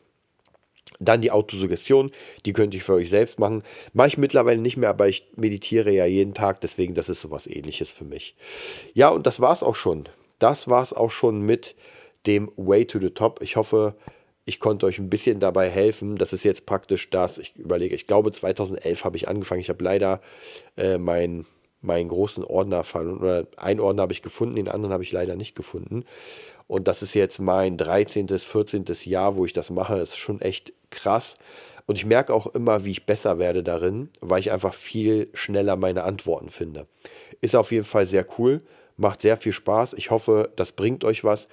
Dann 1.00 1.22
die 1.22 1.32
Autosuggestion, 1.32 2.12
die 2.46 2.54
könnte 2.54 2.78
ich 2.78 2.84
für 2.84 2.94
euch 2.94 3.10
selbst 3.10 3.40
machen. 3.40 3.64
Mache 3.94 4.10
ich 4.10 4.18
mittlerweile 4.18 4.62
nicht 4.62 4.78
mehr, 4.78 4.90
aber 4.90 5.08
ich 5.08 5.28
meditiere 5.36 5.92
ja 5.92 6.06
jeden 6.06 6.34
Tag, 6.34 6.62
deswegen 6.62 6.94
das 6.94 7.10
ist 7.10 7.22
sowas 7.22 7.48
ähnliches 7.48 7.92
für 7.92 8.06
mich. 8.06 8.36
Ja, 8.94 9.10
und 9.10 9.26
das 9.28 9.40
war 9.40 9.52
es 9.52 9.64
auch 9.64 9.76
schon. 9.76 10.06
Das 10.40 10.68
war 10.70 10.84
es 10.84 10.94
auch 10.94 11.12
schon 11.12 11.42
mit 11.42 11.76
dem 12.28 12.52
Way 12.56 12.86
to 12.86 13.00
the 13.00 13.10
Top. 13.10 13.42
Ich 13.42 13.56
hoffe, 13.56 13.96
ich 14.46 14.60
konnte 14.60 14.86
euch 14.86 15.00
ein 15.00 15.10
bisschen 15.10 15.40
dabei 15.40 15.70
helfen. 15.70 16.16
Das 16.16 16.34
ist 16.34 16.44
jetzt 16.44 16.66
praktisch 16.66 17.10
das, 17.10 17.40
ich 17.40 17.56
überlege, 17.56 17.96
ich 17.96 18.08
glaube 18.08 18.32
2011 18.32 19.04
habe 19.04 19.18
ich 19.18 19.28
angefangen. 19.28 19.62
Ich 19.62 19.70
habe 19.70 19.84
leider 19.84 20.22
äh, 20.78 20.98
meinen 20.98 21.46
meinen 21.86 22.10
großen 22.10 22.44
Ordner 22.44 22.84
verloren. 22.84 23.20
Oder 23.20 23.48
einen 23.58 23.80
Ordner 23.80 24.04
habe 24.04 24.14
ich 24.14 24.22
gefunden, 24.22 24.56
den 24.56 24.68
anderen 24.68 24.92
habe 24.92 25.04
ich 25.04 25.12
leider 25.12 25.36
nicht 25.36 25.56
gefunden. 25.56 26.04
Und 26.68 26.88
das 26.88 27.02
ist 27.02 27.14
jetzt 27.14 27.40
mein 27.40 27.78
13., 27.78 28.28
14. 28.28 28.86
Jahr, 29.04 29.36
wo 29.36 29.46
ich 29.46 29.54
das 29.54 29.70
mache. 29.70 29.98
Das 29.98 30.10
ist 30.10 30.18
schon 30.18 30.42
echt 30.42 30.74
krass. 30.90 31.38
Und 31.86 31.98
ich 31.98 32.06
merke 32.06 32.34
auch 32.34 32.48
immer, 32.48 32.86
wie 32.86 32.92
ich 32.92 33.06
besser 33.06 33.38
werde 33.38 33.64
darin, 33.64 34.10
weil 34.22 34.40
ich 34.40 34.52
einfach 34.52 34.74
viel 34.74 35.30
schneller 35.34 35.76
meine 35.76 36.04
Antworten 36.04 36.50
finde. 36.50 36.88
Ist 37.42 37.56
auf 37.56 37.72
jeden 37.72 37.86
Fall 37.86 38.08
sehr 38.08 38.26
cool, 38.38 38.62
macht 38.98 39.22
sehr 39.22 39.38
viel 39.38 39.52
Spaß. 39.52 39.94
Ich 39.94 40.10
hoffe, 40.10 40.52
das 40.56 40.72
bringt 40.72 41.04
euch 41.04 41.24
was. 41.24 41.48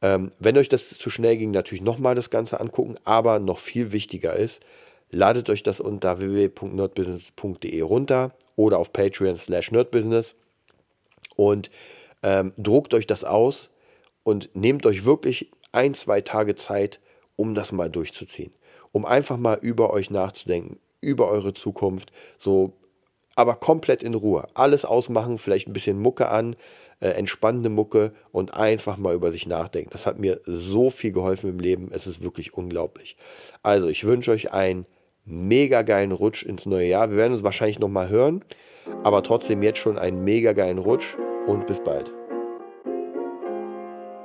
Ähm, 0.00 0.32
wenn 0.38 0.56
euch 0.56 0.70
das 0.70 0.88
zu 0.88 1.10
schnell 1.10 1.36
ging, 1.36 1.50
natürlich 1.50 1.82
nochmal 1.82 2.14
das 2.14 2.30
Ganze 2.30 2.58
angucken, 2.58 2.96
aber 3.04 3.38
noch 3.38 3.58
viel 3.58 3.92
wichtiger 3.92 4.34
ist, 4.34 4.62
ladet 5.10 5.50
euch 5.50 5.62
das 5.62 5.80
unter 5.80 6.20
www.nerdbusiness.de 6.20 7.80
runter 7.82 8.32
oder 8.56 8.78
auf 8.78 8.94
Patreon 8.94 9.36
slash 9.36 9.70
nerdbusiness 9.72 10.36
und 11.36 11.70
ähm, 12.22 12.52
druckt 12.56 12.94
euch 12.94 13.06
das 13.06 13.24
aus 13.24 13.69
und 14.30 14.54
nehmt 14.54 14.86
euch 14.86 15.04
wirklich 15.04 15.50
ein, 15.72 15.92
zwei 15.92 16.20
Tage 16.20 16.54
Zeit, 16.54 17.00
um 17.34 17.56
das 17.56 17.72
mal 17.72 17.90
durchzuziehen. 17.90 18.52
Um 18.92 19.04
einfach 19.04 19.36
mal 19.36 19.58
über 19.60 19.92
euch 19.92 20.10
nachzudenken, 20.10 20.78
über 21.00 21.28
eure 21.28 21.52
Zukunft, 21.52 22.12
so, 22.38 22.74
aber 23.34 23.56
komplett 23.56 24.04
in 24.04 24.14
Ruhe. 24.14 24.46
Alles 24.54 24.84
ausmachen, 24.84 25.36
vielleicht 25.36 25.66
ein 25.66 25.72
bisschen 25.72 26.00
Mucke 26.00 26.28
an, 26.28 26.54
äh, 27.00 27.08
entspannende 27.08 27.70
Mucke 27.70 28.12
und 28.30 28.54
einfach 28.54 28.98
mal 28.98 29.14
über 29.16 29.32
sich 29.32 29.48
nachdenken. 29.48 29.90
Das 29.90 30.06
hat 30.06 30.20
mir 30.20 30.40
so 30.44 30.90
viel 30.90 31.10
geholfen 31.10 31.50
im 31.50 31.58
Leben. 31.58 31.90
Es 31.92 32.06
ist 32.06 32.22
wirklich 32.22 32.54
unglaublich. 32.54 33.16
Also, 33.64 33.88
ich 33.88 34.04
wünsche 34.04 34.30
euch 34.30 34.52
einen 34.52 34.86
mega 35.24 35.82
geilen 35.82 36.12
Rutsch 36.12 36.44
ins 36.44 36.66
neue 36.66 36.86
Jahr. 36.86 37.10
Wir 37.10 37.16
werden 37.16 37.32
uns 37.32 37.42
wahrscheinlich 37.42 37.80
nochmal 37.80 38.08
hören, 38.08 38.44
aber 39.02 39.24
trotzdem 39.24 39.62
jetzt 39.64 39.78
schon 39.78 39.98
einen 39.98 40.22
mega 40.22 40.52
geilen 40.52 40.78
Rutsch 40.78 41.16
und 41.48 41.66
bis 41.66 41.82
bald. 41.82 42.14